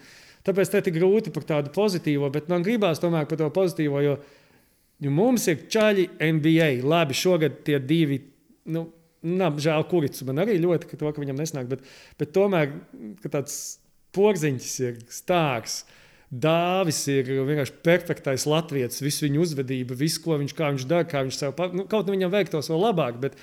tāpēc 0.49 0.73
te 0.73 0.83
tik 0.89 0.97
grūti 0.99 1.35
par 1.35 1.47
tādu 1.49 1.73
pozitīvo, 1.75 2.31
bet 2.35 2.51
man 2.53 2.67
gribās 2.67 3.03
tomēr 3.03 3.29
par 3.31 3.41
to 3.41 3.51
pozitīvo, 3.55 4.03
jo, 4.03 4.17
jo 5.03 5.15
mums 5.15 5.47
ir 5.53 5.63
čaļi 5.73 6.09
NBA. 6.33 6.73
Labi, 6.89 7.19
šogad 7.19 7.63
tie 7.69 7.79
divi. 7.83 8.23
Nu, 8.73 8.89
Nav 9.23 9.61
žēl, 9.63 9.85
kurš 9.87 10.25
man 10.27 10.43
arī 10.43 10.57
ļoti 10.59 10.89
ka 10.91 10.97
to, 10.99 11.11
ka 11.15 11.23
viņam 11.23 11.37
nesnāk, 11.39 11.69
bet, 11.71 11.85
bet 12.19 12.33
tomēr 12.35 12.73
ka 13.23 13.31
tāds 13.31 13.59
porziņš 14.17 14.71
ir 14.83 14.97
stāsts. 15.07 15.85
Dāvis 16.33 16.97
ir 17.13 17.27
vienkārši 17.45 17.75
perfektais 17.85 18.47
latviečs, 18.49 19.03
visu 19.05 19.27
viņa 19.27 19.41
uzvedību, 19.43 19.97
visu, 20.01 20.23
ko 20.25 20.39
viņš, 20.41 20.55
kā 20.57 20.71
viņš 20.73 20.87
dara, 20.89 21.05
kā 21.05 21.21
viņš 21.27 21.37
sev 21.37 21.51
pat, 21.59 21.75
nu, 21.77 21.85
kaut 21.85 22.07
kā 22.07 22.15
viņam 22.15 22.31
veiktos 22.33 22.71
vēl 22.73 22.79
labāk. 22.87 23.19
Bet, 23.21 23.35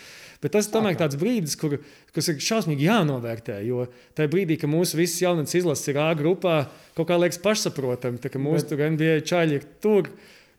bet 0.41 0.55
tas 0.55 0.71
tomēr 0.73 0.95
ir 0.95 1.01
tāds 1.03 1.19
brīdis, 1.21 1.53
kur, 1.61 1.75
kas 2.15 2.31
ir 2.31 2.39
šausmīgi 2.41 2.87
jānovērtē. 2.87 3.59
Jo 3.67 3.85
tajā 4.17 4.31
brīdī, 4.33 4.57
kad 4.57 4.73
mūsu 4.73 4.97
visas 4.97 5.21
jaunatnes 5.21 5.53
izlases 5.59 5.91
ir 5.91 5.99
A 6.01 6.07
grupā, 6.17 6.63
kaut 6.97 7.11
kā 7.11 7.19
liekas 7.21 7.37
pašsaprotami, 7.43 8.17
ka 8.23 8.41
mūsu 8.41 8.71
bet... 8.73 8.81
NBA 8.95 9.19
čaļi 9.29 9.59
ir 9.59 9.67
tur. 9.85 10.09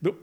Nu, 0.06 0.14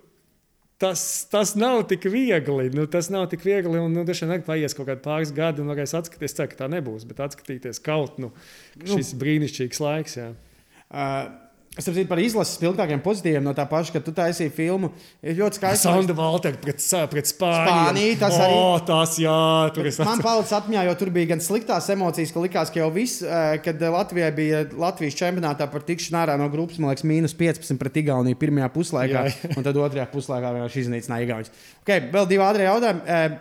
Tas, 0.77 1.01
tas 1.25 1.55
nav 1.57 1.87
tik 1.89 2.03
viegli. 2.05 2.67
Nu, 2.69 2.83
tas 2.85 3.07
nav 3.09 3.23
tik 3.31 3.41
viegli. 3.41 3.79
Un, 3.81 3.95
nu, 3.97 4.03
dažkārt 4.05 4.35
arī 4.35 4.45
paies 4.45 4.77
kaut 4.77 4.85
kādi 4.85 5.01
pāris 5.01 5.31
gadi, 5.33 5.63
un 5.63 5.73
varēs 5.73 5.95
atskatīties. 5.97 6.29
Es 6.29 6.37
ceru, 6.37 6.51
ka 6.51 6.59
tā 6.59 6.67
nebūs, 6.69 7.07
bet 7.09 7.23
atskatīties 7.25 7.81
kaut 7.81 8.19
nu, 8.21 8.29
šis 8.77 9.15
nu. 9.15 9.19
brīnišķīgs 9.23 9.81
laiks. 9.81 10.19
Jā. 10.21 10.27
Uh, 10.87 11.46
Es 11.77 11.85
saprotu 11.85 12.07
par 12.09 12.17
izlases 12.17 12.55
spilgtākiem 12.57 13.01
pozitīviem 13.05 13.43
no 13.45 13.51
tā 13.53 13.63
paša, 13.69 13.93
ka 13.93 13.99
tu 14.01 14.11
taisīji 14.17 14.49
filmu. 14.55 14.89
Ir 15.21 15.35
ļoti 15.37 15.59
skaisti. 15.59 15.83
Sonda 15.85 16.15
Valtera 16.17 16.57
pret, 16.57 16.81
pret 17.11 17.29
Spāniju. 17.29 17.67
Spāniju, 17.69 18.15
tas 18.23 18.33
o, 18.33 18.41
arī- 18.47 18.85
Tas, 18.87 19.17
jā, 19.21 19.35
tur 19.75 19.85
es 19.91 19.99
Man 20.01 20.23
palicis 20.25 20.55
atmiņā, 20.57 20.85
jo 20.89 20.95
tur 20.97 21.11
bija 21.13 21.29
gan 21.35 21.39
sliktās 21.43 21.89
emocijas, 21.93 22.31
ka 22.33 22.39
likās, 22.41 22.71
ka 22.73 22.79
jau 22.81 22.89
viss, 22.95 23.21
kad 23.65 23.81
Latvijai 23.81 24.31
bija 24.33 24.63
Latvijas 24.73 25.17
čempionātā 25.19 25.67
par 25.71 25.85
tikšanu 25.85 26.17
ārā 26.23 26.37
no 26.41 26.49
grupas, 26.49 26.79
man 26.81 26.89
liekas, 26.93 27.05
mīnus 27.05 27.35
15 27.37 27.77
pret 27.77 28.01
Igauniju 28.01 28.39
pirmajā 28.41 28.71
puslaikā, 28.73 29.27
Jā, 29.27 29.53
un 29.57 29.63
tad 29.63 29.75
otrajā 29.77 30.07
puslaikā 30.11 30.55
vienkārši 30.57 30.85
iznīcināja 30.87 31.27
Igaunijas. 31.29 31.53
Okay, 31.83 32.09
vēl 32.13 32.25
divi 32.33 32.41
ātrie 32.47 32.65
jautājumi. 32.65 33.39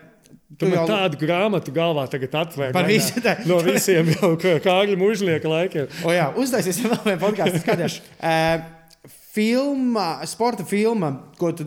Tu 0.54 0.68
jau... 0.70 0.84
tādu 0.86 1.18
grāmatu 1.18 1.72
galvā 1.74 2.04
tagad 2.10 2.36
atvēr. 2.44 2.70
Par 2.76 2.86
visu 2.86 3.18
tā. 3.24 3.34
No 3.50 3.58
visiem 3.66 4.12
jau 4.14 4.36
Kārļa 4.38 4.94
mužnieka 5.00 5.50
laikiem. 5.50 5.90
O 6.06 6.14
jā, 6.14 6.28
uztaisīsim 6.38 6.86
vēl 6.92 7.02
vienu 7.08 7.22
podkāstu. 7.24 7.62
Skaties, 7.64 7.98
uh, 8.20 9.10
filma, 9.34 10.08
sporta 10.30 10.64
filma, 10.64 11.10
ko 11.40 11.50
tu, 11.56 11.66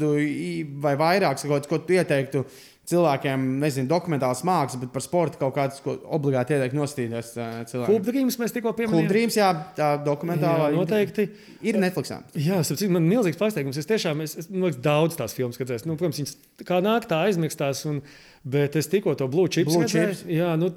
vai 0.81 0.95
vairāk, 0.99 1.43
ko, 1.43 1.59
ko 1.67 1.81
tu 1.83 1.99
ieteiktu 1.99 2.45
cilvēkiem, 2.89 3.43
nezinu, 3.61 3.85
dokumentāls 3.89 4.41
mākslas, 4.47 4.79
bet 4.81 4.89
par 4.95 5.03
sportu 5.05 5.37
kaut 5.41 5.53
kādas, 5.53 5.77
ko 5.83 5.93
obligāti 6.15 6.55
ieteikt 6.55 6.73
nostīties 6.77 7.35
cilvēkiem. 7.35 7.85
Klubdrīms 7.85 8.39
mēs 8.41 8.55
tikko 8.55 8.73
pieminējām. 8.77 9.05
Klubdrīms, 9.05 9.37
jā, 9.37 9.49
tā 9.77 9.91
dokumentālā. 10.07 10.71
Jā, 10.71 10.79
noteikti. 10.79 11.27
Ir 11.69 11.77
Netflixā. 11.83 12.23
Jā, 12.33 12.63
sapratu, 12.65 12.89
man 12.95 13.05
milzīgs 13.11 13.37
pārsteigums. 13.37 13.77
Es 13.77 13.89
tiešām, 13.89 14.23
es, 14.25 14.33
es, 14.41 14.49
man 14.49 14.69
liekas, 14.69 14.81
daudz 14.87 15.19
tās 15.19 15.37
filmas 15.37 15.61
redzēju. 15.61 15.85
Nu, 15.91 15.99
protams, 15.99 16.23
viņas 16.23 16.65
kā 16.65 16.81
nāk 16.81 17.05
tā 17.11 17.21
aizmirstās. 17.27 17.83
Un, 17.91 18.01
Bet 18.43 18.75
es 18.79 18.87
tikko 18.87 19.13
to 19.19 19.27
Blue 19.27 19.51
Chips 19.51 19.75
redzēju. 19.75 20.29
Jā, 20.31 20.53
nu, 20.59 20.69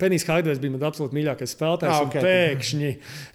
Penijs 0.00 0.26
Haiders 0.28 0.60
bija 0.60 0.74
mans 0.74 0.84
absolūti 0.90 1.16
mīļākais 1.16 1.54
spēlētājs. 1.56 1.94
Ah, 1.94 2.04
okay. 2.04 2.24
Pēkšņi 2.24 2.90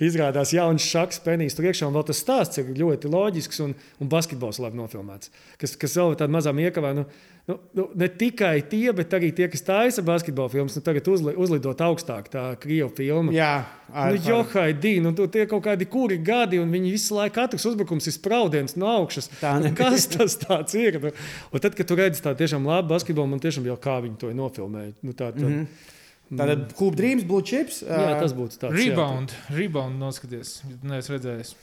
izrādās 0.05 0.53
jauns 0.53 0.85
šachs, 0.85 1.23
Penijs 1.25 1.57
tur 1.57 1.67
iekšā. 1.71 1.89
Un 1.89 1.97
vēl 1.97 2.05
tas 2.11 2.21
stāsts 2.21 2.61
ir 2.61 2.69
ļoti 2.77 3.09
loģisks 3.09 3.63
un, 3.65 3.73
un 3.73 4.11
basketbols 4.11 4.61
labi 4.61 4.77
nofilmēts. 4.77 5.33
Kas, 5.61 5.73
kas 5.81 5.97
vēl 5.97 6.13
tāda 6.19 6.35
mazā 6.35 6.53
iekavā. 6.53 6.93
Nu, 6.99 7.07
nu, 7.49 7.57
nu, 7.79 7.87
ne 7.97 8.11
tikai 8.13 8.59
tie, 8.69 8.85
bet 8.95 9.17
arī 9.17 9.33
tie, 9.35 9.49
kas 9.51 9.65
taisa 9.65 10.05
basketbola 10.05 10.53
filmas, 10.53 10.77
nu, 10.77 10.85
tagad 10.85 11.09
uzli, 11.09 11.33
uzlidot 11.33 11.81
augstāk, 11.87 12.29
tā 12.33 12.51
krievu 12.61 12.91
filma. 12.93 13.33
Jā, 13.33 13.55
ar, 13.93 14.15
nu, 14.15 14.21
Johaidī, 14.25 14.95
nu, 15.03 15.13
tie 15.13 15.45
kaut 15.49 15.63
kādi 15.67 15.87
kuri 15.89 16.17
gadi, 16.17 16.59
un 16.61 16.73
viņi 16.73 16.93
visu 16.95 17.17
laiku 17.17 17.37
katrs 17.37 17.65
uzbrukums 17.69 18.09
ir 18.09 18.15
spraudiens 18.17 18.77
no 18.79 18.89
augšas. 18.89 19.29
Nu, 19.63 19.73
kas 19.77 20.07
tas 20.11 20.37
ir? 20.77 20.99
Nu, 21.01 21.13
un 21.53 21.63
tad, 21.63 21.77
kad 21.77 21.89
tu 21.89 21.97
redzi 21.99 22.23
tādu 22.25 22.41
tiešām 22.43 22.65
labu 22.67 22.93
basketbolu, 22.93 23.35
man 23.35 23.43
tiešām 23.43 23.67
jau 23.69 23.77
kā 23.81 23.99
viņi 24.03 24.19
to 24.21 24.31
ir 24.33 24.39
nofilmējuši. 24.39 24.97
Nu, 25.05 25.13
tā, 25.13 25.31
tā, 25.31 25.45
mm 25.45 25.53
-hmm. 25.53 25.91
Tātad, 26.33 26.73
Club 26.77 26.95
Dreams, 26.95 27.23
Blue 27.23 27.43
Chips. 27.45 27.83
Jā, 27.83 28.15
tas 28.19 28.33
būtu 28.33 28.57
tāds. 28.57 28.73
Rebound, 28.73 29.29
jā, 29.29 29.57
rebound 29.57 29.99
noskaties. 30.01 30.61
Neesmu 30.81 31.17
redzējis. 31.17 31.53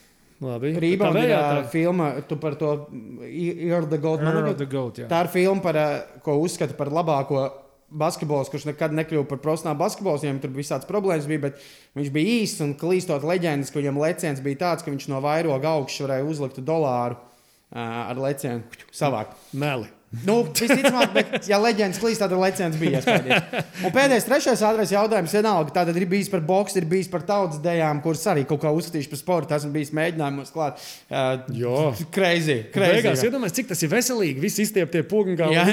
Labi. 0.40 0.72
Rebound 0.80 1.16
tā 1.16 1.24
ir 1.26 1.34
tā 1.34 1.64
filma, 1.68 2.10
tu 2.28 2.36
par 2.40 2.54
to 2.56 2.86
Ir 3.28 3.84
the 3.90 3.98
Goat. 4.00 4.20
The 4.56 4.66
Goat 4.66 5.02
jā. 5.02 5.08
tā 5.10 5.24
ir 5.26 5.28
filma, 5.28 5.60
par, 5.60 5.80
ko 6.24 6.38
uzskata 6.40 6.76
par 6.78 6.88
labāko 6.88 7.42
basketbols, 7.90 8.50
kurš 8.52 8.68
nekad 8.70 8.94
nekļuva 8.96 9.26
par 9.30 9.40
profesionālu 9.42 9.80
basketbolu. 9.82 10.22
Viņam 10.22 10.40
tur 10.42 10.54
bija 10.54 10.64
visādas 10.64 10.88
problēmas, 10.88 11.28
bija, 11.30 11.44
bet 11.48 11.62
viņš 11.98 12.12
bija 12.14 12.34
īsts 12.40 12.64
un 12.66 12.74
klīstot 12.80 13.26
leģendas, 13.26 13.72
ka 13.72 13.82
viņam 13.82 14.00
leciens 14.02 14.42
bija 14.44 14.62
tāds, 14.64 14.86
ka 14.86 14.94
viņš 14.94 15.08
no 15.12 15.22
vairoga 15.24 15.76
augšas 15.76 16.06
varēja 16.06 16.28
uzlikt 16.30 16.60
dolāru 16.66 17.18
uh, 17.18 17.80
ar 17.80 18.20
lecienu 18.20 18.86
savākt. 18.94 19.38
Meli. 19.52 19.90
Nu, 20.10 20.40
visticamāk, 20.42 21.12
bet, 21.14 21.34
ja 21.46 21.60
leģendas 21.62 22.00
klīst, 22.02 22.18
tad 22.18 22.32
leģendas 22.34 22.78
bija 22.80 22.98
iespējams. 22.98 23.60
Un 23.86 23.92
pēdējais, 23.94 24.24
trešais 24.26 24.62
ātrais 24.66 24.90
jautājums, 24.90 25.34
vienalga, 25.36 25.70
tātad 25.76 25.94
ir 26.00 26.06
bijis 26.10 26.26
par 26.32 26.42
boksu, 26.42 26.80
ir 26.80 26.86
bijis 26.90 27.06
par 27.12 27.22
tautas 27.28 27.60
dejām, 27.62 28.00
kuras 28.02 28.24
arī 28.32 28.42
kaut 28.48 28.58
kā 28.64 28.72
uzskatījuši 28.74 29.10
par 29.12 29.20
sportu. 29.20 29.54
Esmu 29.54 29.70
bijis 29.76 29.92
mēģinājumos 29.94 30.50
klāt. 30.50 30.82
Uh, 31.06 31.28
jo, 31.54 31.74
crazy. 32.10 32.56
crazy 32.74 32.96
Beigās, 32.96 33.22
iedomājieties, 33.22 33.58
cik 33.60 33.70
tas 33.70 33.84
ir 33.86 33.92
veselīgi. 33.92 34.42
Visi 34.42 34.66
izstieptie 34.66 35.04
pūgi. 35.06 35.36
Jā, 35.54 35.66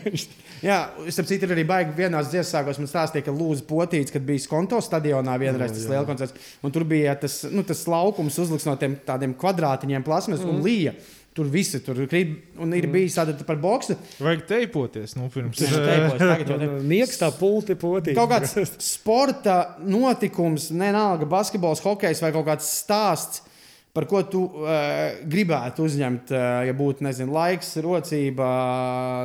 jā 0.68 0.76
starp 1.08 1.30
citu, 1.30 1.48
ir 1.48 1.54
arī 1.56 1.64
baigi 1.70 1.96
vienās 2.02 2.28
dziesmās 2.34 2.82
man 2.82 2.90
stāstīja, 2.90 3.30
ka 3.30 3.32
Lūdzu 3.32 3.64
Potīts, 3.70 4.12
kad 4.12 4.26
bija 4.28 4.44
Skonto 4.44 4.82
stadionā 4.84 5.38
vienreiz 5.40 5.72
tas 5.72 5.88
liels 5.88 6.08
koncerts, 6.10 6.52
un 6.60 6.76
tur 6.76 6.84
bija 6.88 7.16
tas, 7.24 7.46
nu, 7.48 7.64
tas 7.64 7.80
laukums 7.88 8.36
uzlikts 8.44 8.68
no 8.68 8.76
tiem 8.76 9.00
tādiem 9.08 9.32
kvadrātiņiem 9.40 10.04
plasmas 10.04 10.44
mm. 10.44 10.52
un 10.52 10.62
līja. 10.68 10.94
Tur 11.34 11.46
viss 11.46 11.76
tur 11.86 12.00
ir. 12.02 12.30
Un 12.58 12.72
ir 12.74 12.88
mm. 12.88 12.94
bijis 12.94 13.18
tāda 13.18 13.36
par 13.46 13.58
boksu. 13.62 13.94
Vajag 14.18 14.42
teipoties. 14.48 15.14
Nu, 15.14 15.28
pirms 15.30 15.60
tam 15.62 16.64
niekas 16.90 17.20
tā 17.20 17.28
pulti 17.36 17.76
potī. 17.78 18.16
Kaut 18.18 18.32
kāds 18.32 18.56
sporta 18.82 19.76
notikums, 19.86 20.72
nenāga 20.74 21.28
basketbols, 21.30 21.82
hokejs 21.86 22.22
vai 22.24 22.32
kaut 22.34 22.48
kāds 22.50 22.72
stāsts. 22.82 23.46
Par 23.90 24.04
ko 24.06 24.20
tu 24.30 24.44
uh, 24.46 25.16
gribētu 25.26 25.82
uzņemt, 25.82 26.28
uh, 26.30 26.60
ja 26.62 26.74
būtu 26.78 27.02
nezinu, 27.02 27.34
laiks, 27.34 27.72
rocība, 27.82 28.50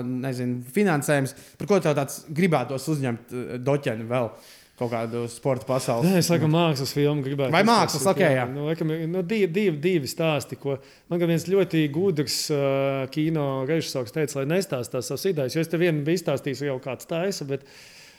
nezinu, 0.01 0.63
finansējums? 0.73 1.35
Par 1.59 1.69
ko 1.69 1.77
tev 1.85 1.93
tāds 1.99 2.23
gribētos 2.33 2.87
uzņemt 2.89 3.33
uh, 3.35 3.43
doķeni 3.61 4.07
vēl? 4.09 4.31
Uh, 4.31 4.54
kaut 4.75 4.91
kādu 4.91 5.23
sporta 5.31 5.67
pasauli. 5.67 6.09
Nē, 6.09 6.19
es 6.19 6.29
laikam 6.31 6.51
mākslas 6.51 6.91
filmu 6.95 7.23
gribētu. 7.23 7.53
Vai 7.55 7.63
mākslas, 7.67 8.03
ok, 8.11 8.21
jā. 8.25 8.31
jā. 8.41 8.45
Nu, 8.51 8.67
laikam, 8.67 8.91
nu, 8.91 9.23
divi, 9.23 9.47
divi, 9.47 9.75
divi 9.81 10.11
stāsti, 10.11 10.59
ko 10.59 10.75
man 11.11 11.21
kā 11.21 11.29
viens 11.29 11.47
ļoti 11.47 11.85
gudrs 11.95 12.39
uh, 12.51 13.05
kino 13.13 13.47
režisors 13.69 14.15
teica, 14.15 14.41
lai 14.41 14.49
nestāstās 14.57 15.11
savas 15.11 15.27
idejas, 15.31 15.55
jo 15.55 15.63
es 15.63 15.71
te 15.71 15.79
vienu 15.79 16.03
biju 16.03 16.19
izstāstījis 16.19 16.65
jau 16.67 16.75
kāds 16.83 17.07
taisa, 17.07 17.47
bet, 17.47 17.63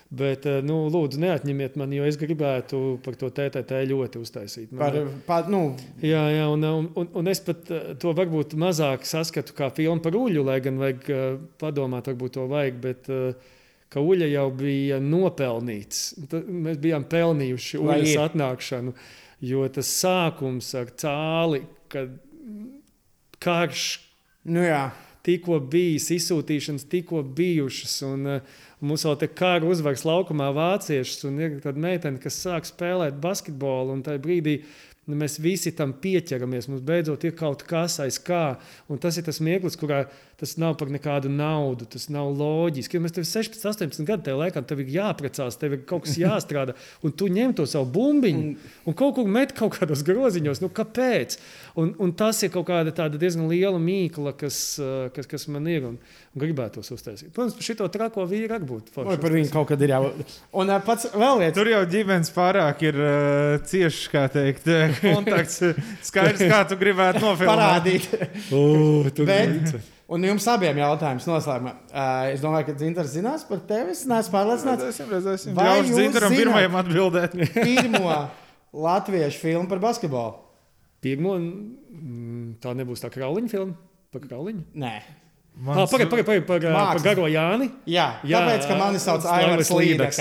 bet 0.08 0.48
uh, 0.48 0.62
nu, 0.64 0.78
lūdzu 0.94 1.20
neatņemiet 1.26 1.76
man, 1.76 1.92
jo 1.92 2.06
es 2.08 2.16
gribētu 2.22 2.80
par 3.04 3.18
to 3.20 3.28
TTT 3.36 3.82
ļoti 3.92 4.22
uztaisīt. 4.24 4.72
Man, 4.72 4.80
par, 4.80 5.10
par, 5.26 5.50
nu. 5.52 5.60
Jā, 6.00 6.22
jā, 6.38 6.46
un, 6.54 6.64
un, 6.70 6.88
un, 7.02 7.10
un 7.20 7.28
es 7.34 7.44
pat 7.44 7.68
uh, 7.68 7.90
to 8.00 8.16
varbūt 8.16 8.56
mazāk 8.56 9.04
saskatu 9.04 9.52
kā 9.60 9.68
filmu 9.76 10.00
par 10.08 10.16
uļu, 10.16 10.46
lai 10.48 10.56
gan 10.64 10.80
vajag 10.80 11.12
uh, 11.12 11.28
padomāt, 11.60 12.08
varbūt 12.08 12.38
to 12.38 12.48
vajag, 12.48 12.80
bet 12.86 13.12
uh, 13.12 13.52
ka 13.92 14.02
Uļa 14.02 14.28
jau 14.32 14.46
bija 14.56 15.00
nopelnīts. 15.02 16.12
Tad 16.30 16.50
mēs 16.50 16.80
bijām 16.82 17.06
pelnījuši 17.10 17.80
Uļas 17.82 18.14
atnākšanu, 18.26 18.94
jo 19.46 19.66
tas 19.72 19.90
sākums 20.00 20.72
ar 20.78 20.92
cāli, 20.98 21.62
kad 21.92 22.14
karš 23.42 23.88
nu 24.50 24.64
jā. 24.64 24.88
tikko 25.26 25.60
bijis, 25.70 26.10
izsūtīšanas 26.16 26.88
tikko 26.90 27.22
bijušas. 27.36 28.00
Un, 28.08 28.30
uh, 28.38 28.62
Mums 28.86 29.06
vēl 29.06 29.14
te 29.16 29.26
kara 29.32 29.64
uzvaras 29.64 30.02
laukumā 30.04 30.50
vāciešus, 30.52 31.22
un 31.30 31.38
ir 31.40 31.54
tāda 31.64 31.80
meitene, 31.80 32.20
kas 32.20 32.36
sāk 32.44 32.66
spēlēt 32.68 33.16
basketbolu. 33.22 33.94
Un 33.94 34.02
tajā 34.04 34.20
brīdī 34.20 34.58
Nu, 35.06 35.14
mēs 35.14 35.36
visi 35.38 35.70
tam 35.78 35.92
pieķeramies. 36.02 36.66
Mums 36.66 36.82
beidzot 36.86 37.22
ir 37.28 37.36
kaut 37.38 37.60
kas 37.68 38.00
aiz 38.02 38.16
kā. 38.18 38.56
Un 38.90 38.98
tas 38.98 39.14
ir 39.14 39.22
tas 39.26 39.38
mirklis, 39.38 39.78
kurā 39.78 40.00
tas 40.40 40.56
nav 40.60 40.76
par 40.80 40.90
nekādu 40.92 41.30
naudu. 41.32 41.88
Tas 41.92 42.08
nav 42.12 42.32
loģiski. 42.36 42.98
Ja 42.98 43.04
mēs 43.04 43.16
tev 43.16 43.26
16, 43.28 43.62
18 43.62 44.08
gadu 44.08 44.26
tajā 44.26 44.40
laikā, 44.40 44.62
tev 44.68 44.82
ir 44.84 44.92
jāprecās, 44.98 45.58
tev 45.60 45.78
ir 45.78 45.84
kaut 45.88 46.06
kas 46.06 46.18
jāstrādā. 46.24 46.76
Un 47.06 47.14
tu 47.16 47.30
ņem 47.32 47.56
to 47.56 47.68
savu 47.70 47.88
bumbiņu 47.96 48.52
un 48.86 48.98
kaut 48.98 49.16
kur 49.18 49.30
met 49.30 49.56
kaut 49.56 49.78
kādos 49.78 50.04
groziņos. 50.06 50.62
Nu, 50.64 50.72
kāpēc? 50.72 51.38
Un, 51.76 51.94
un 52.02 52.14
tas 52.16 52.42
ir 52.46 52.52
kaut 52.54 52.68
kāda 52.70 53.10
diezgan 53.16 53.50
liela 53.50 53.80
mīkla, 53.80 54.36
kas, 54.38 54.60
kas, 55.16 55.28
kas 55.30 55.48
man 55.52 55.68
ir. 55.72 55.90
Un, 55.92 56.00
gribētos 56.36 56.90
uztaisīt. 56.92 57.30
Protams, 57.34 57.56
par 57.56 57.66
šo 57.66 57.88
trako 57.92 58.26
vīru 58.28 58.56
arī 58.56 58.68
būtu. 58.68 58.92
Vai 59.06 59.16
par 59.20 59.34
viņu 59.34 59.50
kaut 59.54 59.70
kad 59.70 59.82
ir 59.84 59.94
jau. 59.94 60.02
Un 60.60 60.72
pats 60.84 61.08
vēl 61.14 61.40
viens. 61.42 61.56
Tur 61.56 61.70
jau 61.70 61.82
ģimenes 61.96 62.32
pārāk 62.36 62.84
ir 62.90 63.00
uh, 63.00 63.56
cieši, 63.66 64.06
kā 64.12 64.26
teikt, 64.32 64.68
kontakts. 65.04 65.62
Skaidrs, 66.06 66.44
kā 66.44 66.62
tu 66.68 66.78
gribētu 66.80 67.22
nofilmēt. 67.26 67.52
Parādīt. 67.52 68.10
uh, 68.52 69.08
Bet, 69.26 69.95
un 70.12 70.26
jums 70.28 70.46
abiem 70.50 70.80
jautājums 70.80 71.26
noslēgumā. 71.28 71.74
Uh, 71.90 72.30
es 72.32 72.42
domāju, 72.44 72.68
ka 72.70 72.76
Dzintars 72.78 73.14
zinās 73.16 73.46
par 73.48 73.62
tevi. 73.68 73.94
Es 73.96 74.04
neesmu 74.08 74.34
pārliecināts. 74.34 74.84
Redzēsim, 74.86 75.12
redzēsim. 75.12 75.56
Vai 75.58 75.68
jūs 75.80 75.92
Dzintaram 75.94 76.34
pirmajam 76.36 76.80
atbildēt? 76.82 77.36
pirmo 77.56 78.16
latviešu 78.86 79.42
filmu 79.42 79.70
par 79.70 79.82
basketbolu. 79.82 80.42
Pirmo, 81.04 81.36
tā 82.62 82.72
nebūs 82.76 83.02
tā 83.04 83.12
krauliņa 83.12 83.52
filma 83.52 83.76
par 84.14 84.24
krauliņu? 84.24 84.64
Nē. 84.80 84.96
Mans... 85.56 85.88
Pagaidiet, 85.88 86.10
pagaidiet, 86.12 86.44
pagaidiet, 86.44 86.74
par 86.76 86.98
garo 87.00 87.28
Jāni. 87.32 87.70
Jā, 87.88 88.04
jā 88.28 88.42
tāpēc, 88.44 88.66
ka 88.68 88.74
mani 88.76 88.98
sauc 89.00 89.24
Aivars 89.32 89.70
Līdeks, 89.72 90.18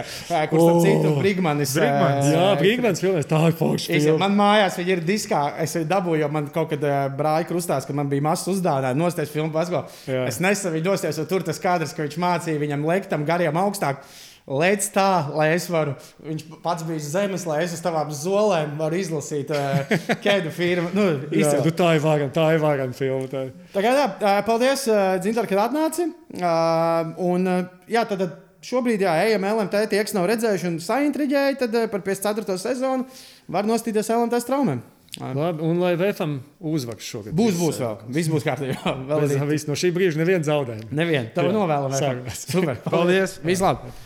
kurš 0.48 0.62
starp 0.64 0.78
citu 0.86 1.10
Brigmanis. 1.18 1.74
Brigmanis. 1.76 2.30
Jā, 2.32 2.46
Brigmanis 2.62 3.04
filmēs, 3.04 3.28
tā 3.28 3.42
ir 3.50 3.58
forša. 3.60 4.14
Man 4.22 4.38
mājās 4.40 4.78
viņi 4.80 4.94
ir 4.96 5.02
diskā, 5.04 5.42
es 5.60 5.76
viņu 5.76 5.90
dabūju, 5.92 6.22
jo 6.24 6.30
man 6.32 6.48
kaut 6.56 6.72
kad 6.72 6.86
brāļi 7.20 7.50
krustās, 7.50 7.84
ka 7.84 7.96
man 8.00 8.08
bija 8.14 8.24
mazs 8.30 8.48
uzdāvinājums 8.54 9.02
nosties 9.02 9.34
filmu 9.34 9.52
basketbolu. 9.52 10.24
Es 10.24 10.40
nesen 10.40 10.72
viņu 10.78 10.88
nosties, 10.94 11.20
jo 11.20 11.28
tur 11.28 11.44
tas 11.44 11.60
kadrs, 11.60 11.92
ka 11.98 12.08
viņš 12.08 12.16
mācīja 12.24 12.64
viņam 12.64 12.88
lektam 12.88 13.28
gariem 13.28 13.60
augstāk. 13.60 14.08
Lēc 14.46 14.92
tā, 14.94 15.26
lai 15.34 15.48
es 15.56 15.64
varu, 15.74 15.96
viņš 16.22 16.44
pats 16.62 16.86
bija 16.86 17.02
zemes, 17.02 17.48
lai 17.50 17.64
es 17.64 17.72
uz 17.74 17.82
tavām 17.82 18.12
zolēm 18.14 18.76
varu 18.78 19.00
izlasīt 19.02 19.50
uh, 19.56 19.90
kādu 20.22 20.54
firmu. 20.54 20.92
Nu, 20.94 21.06
jā, 21.34 21.56
nu, 21.66 21.74
tā 21.74 21.96
ir 21.98 22.04
vārana, 22.04 22.30
tā 22.36 22.52
ir 22.54 22.62
vārana 22.62 22.94
filma. 22.94 23.26
Tā. 23.32 23.48
kā, 23.74 23.96
jā, 23.98 24.36
paldies, 24.46 24.86
uh, 24.92 25.16
Dzintar, 25.24 25.50
kad 25.50 25.64
atnāci. 25.66 26.12
Uh, 26.38 27.16
un, 27.26 27.50
uh, 27.50 27.90
jā, 27.90 28.06
tad, 28.12 28.28
šobrīd, 28.66 29.02
jā, 29.08 29.18
ejam 29.26 29.50
LMT, 29.50 29.88
tie, 29.90 30.06
kas 30.06 30.14
nav 30.14 30.30
redzējuši 30.30 30.70
un 30.70 30.80
saintriģēji, 30.92 31.62
tad 31.66 31.82
uh, 31.82 31.90
par 31.90 32.06
54. 32.06 32.62
sezonu 32.62 33.10
var 33.50 33.66
nostīties 33.66 34.14
LMT 34.14 34.46
straumēm. 34.46 34.86
Labi, 35.16 35.64
un 35.64 35.78
lai 35.80 35.94
VFM 35.96 36.40
uzvars 36.60 37.06
šogad. 37.08 37.34
Būs, 37.34 37.56
būs 37.56 37.78
vēl. 37.80 38.02
Viss 38.14 38.30
būs 38.30 38.46
kārtībā. 38.46 38.94
Vēl 39.10 39.30
arī. 39.30 39.60
No 39.70 39.78
šī 39.80 39.94
brīža 39.96 40.20
neviens 40.20 40.46
zaudējums. 40.50 40.92
Neviens. 40.92 41.32
Tev 41.34 41.54
novēlam. 41.56 41.96
Super. 42.36 42.82
Paldies. 42.84 43.40
Vislabāk. 43.46 44.05